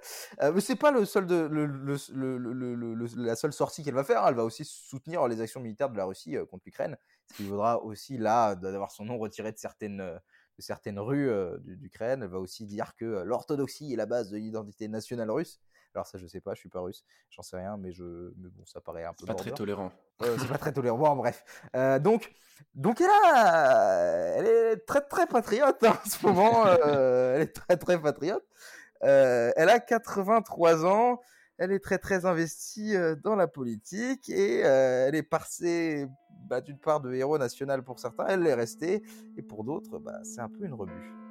Euh, 0.42 0.52
mais 0.52 0.60
c'est 0.60 0.76
pas 0.76 0.90
le 0.90 1.04
seul 1.04 1.26
de, 1.26 1.36
le, 1.36 1.64
le, 1.66 1.96
le, 2.12 2.38
le- 2.38 2.74
le- 2.74 2.94
le- 2.94 3.06
la 3.24 3.36
seule 3.36 3.52
sortie 3.52 3.82
qu'elle 3.82 3.94
va 3.94 4.04
faire. 4.04 4.26
Elle 4.26 4.34
va 4.34 4.44
aussi 4.44 4.64
soutenir 4.64 5.26
les 5.28 5.40
actions 5.40 5.60
militaires 5.60 5.88
de 5.90 5.96
la 5.96 6.04
Russie 6.04 6.36
euh, 6.36 6.44
contre 6.44 6.64
l'Ukraine, 6.66 6.96
ce 7.30 7.36
qui 7.36 7.44
vaudra 7.44 7.82
aussi 7.82 8.18
là 8.18 8.54
d'avoir 8.54 8.90
son 8.90 9.04
nom 9.06 9.16
retiré 9.18 9.50
de 9.52 9.58
certaines, 9.58 10.00
euh, 10.00 10.14
de 10.58 10.62
certaines 10.62 10.98
rues 10.98 11.30
euh, 11.30 11.56
du- 11.58 11.76
d'Ukraine. 11.76 12.22
Elle 12.22 12.28
va 12.28 12.38
aussi 12.38 12.66
dire 12.66 12.94
que 12.96 13.22
l'orthodoxie 13.24 13.92
est 13.94 13.96
la 13.96 14.06
base 14.06 14.28
de 14.30 14.36
l'identité 14.36 14.88
nationale 14.88 15.30
russe. 15.30 15.58
Alors 15.94 16.06
ça, 16.06 16.18
je 16.18 16.26
sais 16.26 16.40
pas, 16.40 16.54
je 16.54 16.60
suis 16.60 16.68
pas 16.68 16.80
russe, 16.80 17.04
j'en 17.30 17.42
sais 17.42 17.56
rien, 17.56 17.76
mais 17.76 17.92
je, 17.92 18.32
mais 18.36 18.48
bon, 18.48 18.64
ça 18.64 18.80
paraît 18.80 19.04
un 19.04 19.12
peu 19.12 19.26
Pas 19.26 19.34
très 19.34 19.50
tolérant. 19.52 19.92
C'est 20.20 20.48
pas 20.48 20.58
très 20.58 20.72
tolérant. 20.72 20.98
Bon, 20.98 21.16
bref. 21.16 21.44
Euh, 21.76 21.98
donc, 21.98 22.32
donc 22.74 23.00
elle, 23.00 23.10
a, 23.10 24.34
elle 24.36 24.46
est 24.46 24.76
très 24.86 25.02
très 25.02 25.26
patriote 25.26 25.82
hein, 25.84 25.98
en 26.04 26.08
ce 26.08 26.26
moment. 26.26 26.66
euh, 26.66 27.36
elle 27.36 27.42
est 27.42 27.52
très 27.52 27.76
très 27.76 28.00
patriote. 28.00 28.44
Euh, 29.04 29.52
elle 29.56 29.68
a 29.68 29.80
83 29.80 30.86
ans. 30.86 31.20
Elle 31.58 31.70
est 31.70 31.80
très 31.80 31.98
très 31.98 32.24
investie 32.24 32.94
dans 33.22 33.36
la 33.36 33.46
politique 33.46 34.28
et 34.30 34.60
elle 34.60 35.14
est 35.14 35.22
passée 35.22 36.08
bah, 36.48 36.60
d'une 36.60 36.78
part 36.78 37.00
de 37.00 37.12
héros 37.12 37.38
national 37.38 37.84
pour 37.84 38.00
certains, 38.00 38.26
elle 38.26 38.40
l'est 38.40 38.54
restée 38.54 39.02
et 39.36 39.42
pour 39.42 39.62
d'autres, 39.62 39.98
bah, 39.98 40.18
c'est 40.24 40.40
un 40.40 40.48
peu 40.48 40.64
une 40.64 40.74
rebut. 40.74 41.21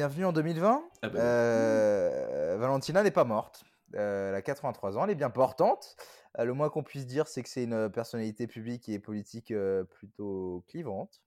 Bienvenue 0.00 0.24
en 0.24 0.32
2020. 0.32 0.82
Ah 1.02 1.08
bah. 1.10 1.20
Euh, 1.20 2.56
Valentina 2.58 3.02
n'est 3.02 3.10
pas 3.10 3.24
morte. 3.24 3.64
Euh, 3.96 4.30
elle 4.30 4.34
a 4.34 4.40
83 4.40 4.96
ans, 4.96 5.04
elle 5.04 5.10
est 5.10 5.14
bien 5.14 5.28
portante. 5.28 5.94
Euh, 6.38 6.46
le 6.46 6.54
moins 6.54 6.70
qu'on 6.70 6.82
puisse 6.82 7.04
dire, 7.04 7.28
c'est 7.28 7.42
que 7.42 7.50
c'est 7.50 7.64
une 7.64 7.90
personnalité 7.90 8.46
publique 8.46 8.88
et 8.88 8.98
politique 8.98 9.52
plutôt 9.90 10.64
clivante. 10.68 11.20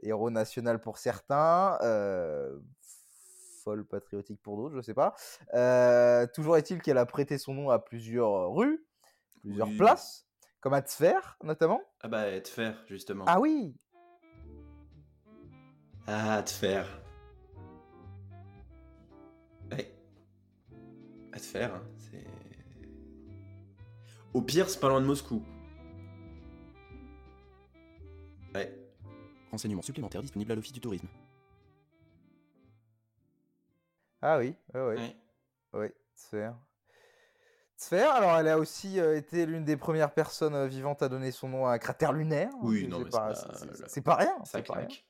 Héros 0.00 0.30
national 0.30 0.80
pour 0.80 0.96
certains, 0.96 1.76
folle 3.62 3.84
patriotique 3.84 4.40
pour 4.40 4.56
d'autres, 4.56 4.76
je 4.76 4.80
sais 4.80 4.94
pas. 4.94 5.14
Toujours 6.28 6.56
est-il 6.56 6.80
qu'elle 6.80 6.96
a 6.96 7.04
prêté 7.04 7.36
son 7.36 7.52
nom 7.52 7.68
à 7.68 7.78
plusieurs 7.78 8.54
rues, 8.54 8.82
plusieurs 9.42 9.68
Oui. 9.68 9.76
places, 9.76 10.26
comme 10.62 10.72
à 10.72 10.80
Tver 10.80 11.20
notamment. 11.44 11.82
Ah 12.00 12.08
bah, 12.08 12.24
faire, 12.42 12.82
justement. 12.88 13.26
Ah 13.28 13.38
oui, 13.38 13.76
Ah, 16.06 16.42
te 16.42 16.50
faire. 16.50 16.99
À 21.32 21.38
te 21.38 21.44
faire, 21.44 21.74
hein, 21.74 21.82
c'est. 21.98 22.24
Au 24.34 24.42
pire, 24.42 24.68
c'est 24.68 24.80
pas 24.80 24.88
loin 24.88 25.00
de 25.00 25.06
Moscou. 25.06 25.42
Ouais. 28.54 28.76
Renseignements 29.50 29.82
supplémentaires 29.82 30.22
disponibles 30.22 30.52
à 30.52 30.54
l'Office 30.54 30.72
du 30.72 30.80
tourisme. 30.80 31.08
Ah 34.22 34.38
oui, 34.38 34.54
ouais, 34.74 34.80
ouais. 34.80 34.96
Ouais. 34.96 35.16
Oui, 35.72 35.86
Sphère. 36.14 36.54
Sphère, 37.76 38.12
alors 38.12 38.36
elle 38.36 38.48
a 38.48 38.58
aussi 38.58 39.00
euh, 39.00 39.16
été 39.16 39.46
l'une 39.46 39.64
des 39.64 39.76
premières 39.78 40.12
personnes 40.12 40.54
euh, 40.54 40.66
vivantes 40.66 41.00
à 41.02 41.08
donner 41.08 41.30
son 41.30 41.48
nom 41.48 41.66
à 41.66 41.72
un 41.72 41.78
cratère 41.78 42.12
lunaire. 42.12 42.50
Oui, 42.60 42.82
C'est- 42.82 42.86
non, 42.88 42.98
c'est 42.98 43.04
mais 43.04 43.10
pas, 43.10 43.34
c'est 43.34 43.46
pas- 43.48 43.54
c'est- 43.54 43.88
c'est- 43.88 44.00
pas 44.02 44.14
rien. 44.16 44.34
Ça 44.44 44.58
C'est 44.58 44.66
pas 44.66 44.74
rien. 44.74 44.86
claque. 44.86 45.04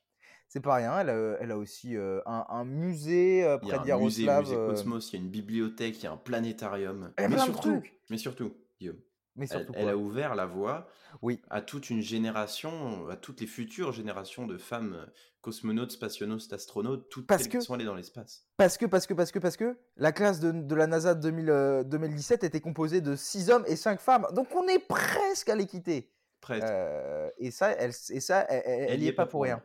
C'est 0.52 0.58
pas 0.60 0.74
rien. 0.74 0.98
Elle 0.98 1.10
a, 1.10 1.36
elle 1.40 1.50
a 1.52 1.56
aussi 1.56 1.96
euh, 1.96 2.20
un, 2.26 2.44
un 2.48 2.64
musée 2.64 3.44
euh, 3.44 3.56
Il 3.62 3.68
y 3.68 3.70
près 3.70 3.76
a 3.92 3.94
un 3.96 4.00
musée, 4.00 4.24
d'Yaroslav. 4.24 4.40
musée 4.42 4.56
euh, 4.56 4.68
Cosmos, 4.70 5.12
il 5.12 5.16
y 5.16 5.18
a 5.20 5.24
une 5.24 5.30
bibliothèque, 5.30 5.98
il 6.00 6.04
y 6.04 6.06
a 6.08 6.12
un 6.12 6.16
planétarium. 6.16 7.12
Elle 7.16 7.30
Mais 7.30 7.38
surtout, 7.38 7.80
mais 8.10 8.18
surtout, 8.18 8.52
Guillaume, 8.80 8.96
Mais 9.36 9.46
elle, 9.48 9.58
surtout 9.58 9.72
elle 9.76 9.82
quoi 9.84 9.92
a 9.92 9.96
ouvert 9.96 10.34
la 10.34 10.46
voie 10.46 10.88
Oui. 11.22 11.40
à 11.50 11.60
toute 11.62 11.88
une 11.88 12.02
génération, 12.02 13.08
à 13.08 13.16
toutes 13.16 13.40
les 13.40 13.46
futures 13.46 13.92
générations 13.92 14.48
de 14.48 14.58
femmes 14.58 14.94
euh, 14.94 15.06
cosmonautes, 15.40 15.92
spationautes, 15.92 16.52
astronautes, 16.52 17.08
toutes 17.10 17.28
Parce 17.28 17.42
celles 17.42 17.52
que- 17.52 17.58
qui 17.58 17.64
sont 17.64 17.74
allées 17.74 17.84
dans 17.84 17.94
l'espace. 17.94 18.44
Parce 18.56 18.76
que, 18.76 18.86
parce 18.86 19.06
que, 19.06 19.14
parce 19.14 19.30
que, 19.30 19.38
parce 19.38 19.56
que 19.56 19.78
la 19.96 20.10
classe 20.10 20.40
de, 20.40 20.50
de 20.50 20.74
la 20.74 20.88
NASA 20.88 21.14
de 21.14 21.20
2000, 21.20 21.48
euh, 21.48 21.84
2017 21.84 22.42
était 22.42 22.60
composée 22.60 23.00
de 23.00 23.14
6 23.14 23.50
hommes 23.50 23.64
et 23.68 23.76
5 23.76 24.00
femmes. 24.00 24.26
Donc 24.34 24.48
on 24.56 24.66
est 24.66 24.80
presque 24.80 25.48
à 25.48 25.54
l'équité. 25.54 26.10
Presque. 26.40 26.64
Euh, 26.68 27.30
et 27.38 27.52
ça, 27.52 27.70
elle, 27.70 27.90
et 28.10 28.18
ça, 28.20 28.44
elle, 28.48 28.62
elle- 28.66 28.90
elle 28.90 29.02
y 29.04 29.06
est 29.06 29.12
pas 29.12 29.26
pour 29.26 29.42
rien. 29.44 29.62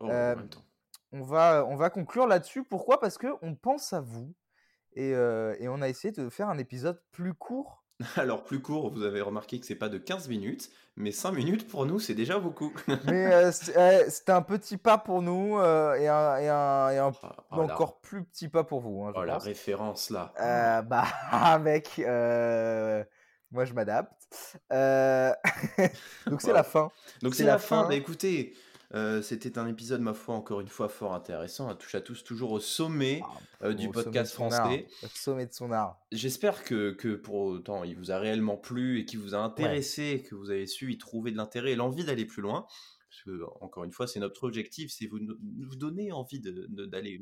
Oh, 0.00 0.08
Euh, 0.08 0.32
en 0.34 0.36
même 0.36 0.48
temps. 0.48 0.64
On 1.12 1.22
va, 1.22 1.64
on 1.68 1.76
va 1.76 1.90
conclure 1.90 2.26
là-dessus. 2.26 2.62
Pourquoi? 2.64 3.00
Parce 3.00 3.18
que 3.18 3.26
on 3.42 3.54
pense 3.54 3.92
à 3.92 4.00
vous 4.00 4.32
et, 4.94 5.12
euh, 5.14 5.54
et 5.58 5.68
on 5.68 5.82
a 5.82 5.88
essayé 5.88 6.12
de 6.12 6.28
faire 6.28 6.48
un 6.48 6.58
épisode 6.58 7.02
plus 7.12 7.34
court. 7.34 7.84
Alors, 8.16 8.44
plus 8.44 8.62
court, 8.62 8.90
vous 8.92 9.02
avez 9.02 9.20
remarqué 9.20 9.60
que 9.60 9.66
c'est 9.66 9.74
pas 9.74 9.88
de 9.90 9.98
15 9.98 10.28
minutes, 10.28 10.70
mais 10.96 11.10
5 11.12 11.32
minutes 11.32 11.68
pour 11.68 11.84
nous, 11.84 11.98
c'est 11.98 12.14
déjà 12.14 12.38
beaucoup. 12.38 12.72
Mais 13.06 13.26
euh, 13.32 13.52
c'est- 13.52 14.08
c'était 14.08 14.32
un 14.32 14.40
petit 14.42 14.76
pas 14.78 14.96
pour 14.98 15.20
nous 15.20 15.58
euh, 15.58 15.94
et 15.96 16.08
un, 16.08 16.36
et 16.38 16.48
un, 16.48 16.90
et 16.90 16.98
un 16.98 17.12
Ah, 17.22 17.36
oh, 17.50 17.56
la- 17.58 17.74
encore 17.74 18.00
plus 18.00 18.24
petit 18.24 18.48
pas 18.48 18.64
pour 18.64 18.80
vous. 18.80 19.04
hein, 19.04 19.12
je 19.14 19.20
oh, 19.20 19.24
la 19.24 19.36
référence 19.38 20.08
là. 20.10 20.32
Euh, 20.40 20.80
bah, 20.82 21.04
mec, 21.60 21.98
moi 23.50 23.64
je 23.66 23.74
m'adapte. 23.74 24.58
Donc 26.26 26.40
c'est 26.40 26.52
la 26.52 26.62
fin. 26.62 26.90
Donc 27.22 27.34
c'est 27.34 27.38
c'est 27.38 27.44
la 27.44 27.52
la 27.54 27.58
fin. 27.58 27.82
fin. 27.82 27.88
Bah, 27.88 27.94
écoutez, 27.94 28.54
euh, 28.94 29.22
c'était 29.22 29.58
un 29.58 29.68
épisode, 29.68 30.00
ma 30.00 30.14
foi, 30.14 30.34
encore 30.34 30.60
une 30.60 30.68
fois 30.68 30.88
fort 30.88 31.14
intéressant. 31.14 31.68
Un 31.68 31.76
touche 31.76 31.94
à 31.94 32.00
tous, 32.00 32.24
toujours 32.24 32.50
au 32.52 32.60
sommet 32.60 33.22
euh, 33.62 33.72
du 33.72 33.86
Au 33.88 33.92
podcast 33.92 34.32
français. 34.32 34.86
Au 35.02 35.06
sommet 35.14 35.46
de 35.46 35.52
son 35.52 35.70
art. 35.70 36.00
J'espère 36.10 36.64
que, 36.64 36.90
que 36.90 37.14
pour 37.14 37.36
autant 37.36 37.84
il 37.84 37.96
vous 37.96 38.10
a 38.10 38.18
réellement 38.18 38.56
plu 38.56 38.98
et 38.98 39.04
qu'il 39.04 39.20
vous 39.20 39.34
a 39.34 39.38
intéressé, 39.38 40.24
que 40.28 40.34
vous 40.34 40.50
avez 40.50 40.66
su 40.66 40.92
y 40.92 40.98
trouver 40.98 41.30
de 41.30 41.36
l'intérêt 41.36 41.72
et 41.72 41.76
l'envie 41.76 42.04
d'aller 42.04 42.24
plus 42.24 42.42
loin. 42.42 42.66
Parce 43.10 43.22
que, 43.22 43.42
encore 43.60 43.82
une 43.82 43.90
fois, 43.90 44.06
c'est 44.06 44.20
notre 44.20 44.44
objectif, 44.44 44.92
c'est 44.96 45.06
vous, 45.08 45.18
vous 45.18 45.74
donner 45.74 46.12
envie 46.12 46.38
d'aller 46.38 47.20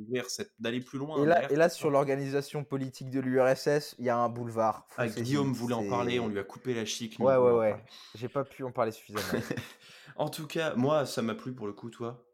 d'aller 0.59 0.81
plus 0.81 0.99
loin. 0.99 1.23
Et 1.23 1.27
là, 1.57 1.67
et 1.67 1.69
sur 1.71 1.91
l'organisation 1.91 2.63
politique 2.63 3.09
de 3.09 3.21
l'URSS, 3.21 3.95
il 3.99 4.05
y 4.05 4.11
a 4.11 4.17
un 4.19 4.29
boulevard. 4.29 4.87
Ah, 4.99 5.09
Guillaume 5.09 5.55
voulait 5.55 5.75
en 5.75 5.89
parler, 5.89 6.21
on 6.21 6.29
lui 6.29 6.39
a 6.39 6.45
coupé 6.45 6.75
la 6.75 6.85
chic. 6.85 7.17
Ouais, 7.19 7.37
on 7.37 7.45
ouais, 7.47 7.53
ouais. 7.73 7.85
J'ai 8.15 8.29
pas 8.29 8.45
pu 8.45 8.65
en 8.65 8.71
parler 8.71 8.93
suffisamment. 8.93 9.43
En 10.17 10.29
tout 10.31 10.49
cas, 10.49 10.75
moi, 10.75 11.07
ça 11.07 11.23
m'a 11.23 11.35
plu 11.37 11.55
pour 11.55 11.69
le 11.69 11.73
coup, 11.73 11.91
toi? 11.91 12.25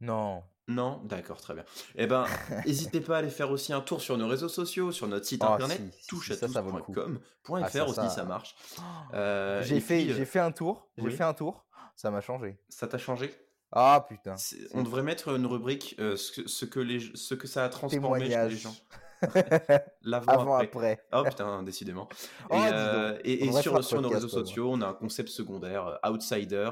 non. 0.00 0.42
Non? 0.68 1.02
D'accord, 1.04 1.40
très 1.40 1.54
bien. 1.54 1.64
Eh 1.96 2.06
ben, 2.06 2.24
n'hésitez 2.66 3.00
pas 3.00 3.16
à 3.16 3.18
aller 3.18 3.30
faire 3.30 3.50
aussi 3.50 3.72
un 3.72 3.80
tour 3.80 4.00
sur 4.00 4.16
nos 4.16 4.28
réseaux 4.28 4.48
sociaux, 4.48 4.92
sur 4.92 5.08
notre 5.08 5.26
site 5.26 5.42
Ah, 5.44 5.54
internet, 5.54 5.78
si, 5.78 5.90
si, 5.92 6.02
si, 6.02 6.06
touche 6.06 6.30
à 6.30 6.36
ça, 6.36 6.46
ça 6.46 6.60
vaut 6.60 6.76
le 6.76 6.82
coup. 6.82 6.94
touche.com.fr 6.94 7.54
Ah, 7.56 7.68
ça, 7.68 7.84
aussi, 7.84 7.94
ça- 7.96 8.08
ça 8.08 8.24
marche. 8.24 8.54
Euh, 9.14 9.62
J'ai 9.62 9.76
et 9.76 9.80
fait, 9.80 10.04
puis, 10.04 10.12
euh, 10.12 10.24
fait 10.24 10.38
un 10.38 10.52
tour. 10.52 10.88
J'ai 10.96 11.04
oui. 11.04 11.12
fait 11.12 11.24
un 11.24 11.34
tour. 11.34 11.66
Ça 11.94 12.10
m'a 12.10 12.20
changé. 12.20 12.58
Ça 12.68 12.86
t'a 12.88 12.98
changé? 12.98 13.34
Ah 13.70 14.04
putain. 14.08 14.34
On 14.74 14.82
devrait 14.82 15.02
mettre 15.02 15.28
une 15.34 15.46
rubrique 15.46 15.94
euh, 15.98 16.16
ce, 16.16 16.32
que, 16.42 16.48
ce, 16.48 16.64
que 16.66 16.80
les, 16.80 17.00
ce 17.14 17.34
que 17.34 17.46
ça 17.46 17.64
a 17.64 17.68
transformé 17.68 18.28
chez 18.28 18.48
les 18.48 18.56
gens. 18.56 18.74
L'avant 20.02 20.32
Avant 20.32 20.54
après. 20.56 20.98
après. 21.00 21.06
Oh 21.12 21.22
putain, 21.24 21.62
décidément. 21.62 22.08
Oh, 22.50 22.54
et 22.56 22.58
euh, 22.72 23.18
et- 23.24 23.44
et 23.44 23.52
sur, 23.52 23.82
sur 23.84 24.02
nos 24.02 24.08
réseaux 24.08 24.28
sociaux, 24.28 24.68
on 24.72 24.80
a 24.82 24.88
un 24.88 24.94
concept 24.94 25.28
secondaire, 25.28 25.86
euh, 26.04 26.10
Outsider, 26.10 26.70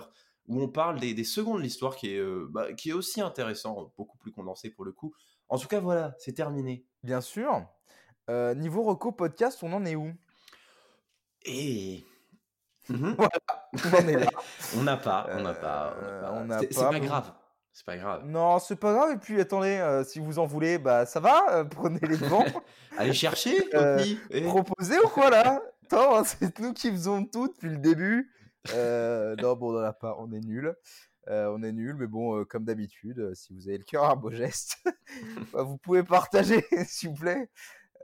où 0.48 0.60
on 0.60 0.68
parle 0.68 0.98
des, 0.98 1.14
des 1.14 1.22
secondes 1.24 1.58
de 1.58 1.62
l'histoire 1.62 1.94
qui, 1.94 2.12
est, 2.14 2.18
euh, 2.18 2.48
bah, 2.50 2.72
qui 2.74 2.90
est 2.90 2.92
aussi 2.92 3.20
intéressant, 3.20 3.92
beaucoup 3.96 4.18
plus 4.18 4.32
condensé 4.32 4.68
pour 4.70 4.84
le 4.84 4.90
coup. 4.92 5.14
En 5.48 5.58
tout 5.58 5.68
cas, 5.68 5.78
voilà, 5.80 6.14
c'est 6.18 6.32
terminé. 6.32 6.84
Bien 7.04 7.20
sûr. 7.20 7.64
Niveau 8.28 8.82
reco 8.84 9.10
podcast, 9.10 9.60
on 9.62 9.72
en 9.72 9.84
est 9.84 9.96
où? 9.96 10.12
Et. 11.44 12.04
Mhm. 12.88 13.16
On 13.84 13.94
en 13.94 14.08
est 14.08 14.16
là. 14.18 14.26
on 14.76 14.82
n'a 14.82 14.96
pas, 14.96 15.28
on 15.32 15.42
n'a 15.42 15.54
pas. 15.54 15.94
on 16.00 16.04
Euh, 16.04 16.20
pas. 16.22 16.32
on 16.32 16.58
C'est- 16.60 16.74
pas, 16.90 16.98
grave. 17.00 17.32
C'est 17.72 17.86
pas 17.86 17.96
grave. 17.96 18.24
Non, 18.26 18.58
c'est 18.58 18.76
pas 18.76 18.92
grave. 18.92 19.12
Et 19.12 19.16
puis 19.16 19.40
attendez, 19.40 19.78
euh, 19.78 20.02
si 20.02 20.18
vous 20.18 20.38
en 20.40 20.46
voulez, 20.46 20.78
bah 20.78 21.06
ça 21.06 21.20
va. 21.20 21.52
euh, 21.52 21.64
prenez 21.64 22.00
les 22.02 22.16
devants. 22.18 22.44
Allez 22.98 23.12
chercher, 23.12 23.56
Euh. 23.74 24.04
Eh. 24.30 24.42
Proposez 24.42 24.98
ou 24.98 25.08
quoi 25.08 25.30
là? 25.30 25.62
Attends, 25.84 26.16
hein, 26.18 26.24
c'est 26.24 26.58
nous 26.58 26.72
qui 26.72 26.90
faisons 26.90 27.24
tout 27.24 27.48
depuis 27.48 27.68
le 27.70 27.78
début. 27.78 28.30
Non, 28.74 29.54
bon, 29.56 29.74
on 29.74 29.78
en 29.80 29.84
a 29.84 29.92
pas. 29.92 30.16
On 30.18 30.32
est 30.32 30.40
nul. 30.40 30.74
on 31.28 31.62
est 31.62 31.72
nul, 31.72 31.94
mais 31.94 32.06
bon, 32.08 32.44
comme 32.44 32.64
d'habitude, 32.64 33.32
si 33.34 33.52
vous 33.54 33.68
avez 33.68 33.78
le 33.78 33.84
cœur 33.84 34.04
à 34.04 34.12
un 34.12 34.16
beau 34.16 34.30
geste, 34.32 34.78
bah, 35.52 35.62
vous 35.62 35.76
pouvez 35.78 36.02
partager, 36.02 36.64
s'il 36.86 37.10
vous 37.10 37.14
plaît. 37.14 37.48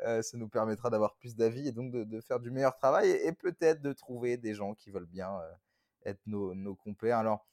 Euh, 0.05 0.21
ça 0.23 0.37
nous 0.37 0.49
permettra 0.49 0.91
d'avoir 0.91 1.15
plus 1.17 1.37
d'avis 1.37 1.69
et 1.69 1.73
donc 1.73 1.91
de, 1.91 2.05
de 2.05 2.21
faire 2.21 2.39
du 2.39 2.51
meilleur 2.51 2.75
travail 2.75 3.09
et, 3.09 3.29
et 3.29 3.33
peut-être 3.33 3.81
de 3.81 3.93
trouver 3.93 4.37
des 4.37 4.55
gens 4.55 4.75
qui 4.75 4.91
veulent 4.91 5.07
bien 5.07 5.41
euh, 5.41 5.53
être 6.05 6.21
nos, 6.27 6.55
nos 6.55 6.75
compères. 6.75 7.19
Alors, 7.19 7.47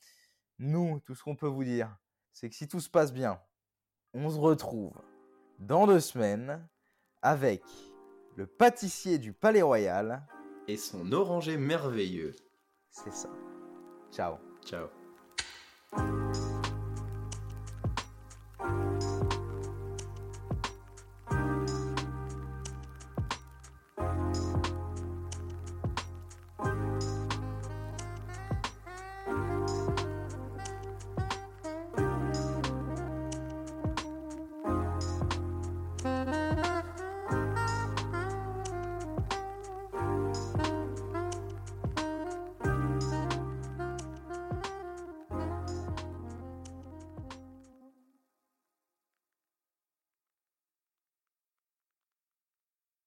nous, 0.59 0.99
tout 0.99 1.15
ce 1.15 1.23
qu'on 1.23 1.35
peut 1.35 1.47
vous 1.47 1.63
dire, 1.63 1.95
c'est 2.31 2.49
que 2.49 2.55
si 2.55 2.67
tout 2.67 2.79
se 2.79 2.89
passe 2.89 3.13
bien, 3.13 3.39
on 4.13 4.29
se 4.29 4.37
retrouve 4.37 4.93
dans 5.59 5.87
deux 5.87 5.99
semaines 5.99 6.67
avec 7.21 7.63
le 8.35 8.45
pâtissier 8.45 9.17
du 9.17 9.33
Palais 9.33 9.61
Royal. 9.61 10.25
Et 10.67 10.77
son 10.77 11.11
orangé 11.11 11.57
merveilleux. 11.57 12.35
C'est 12.89 13.13
ça. 13.13 13.29
Ciao. 14.11 14.37
Ciao. 14.65 14.87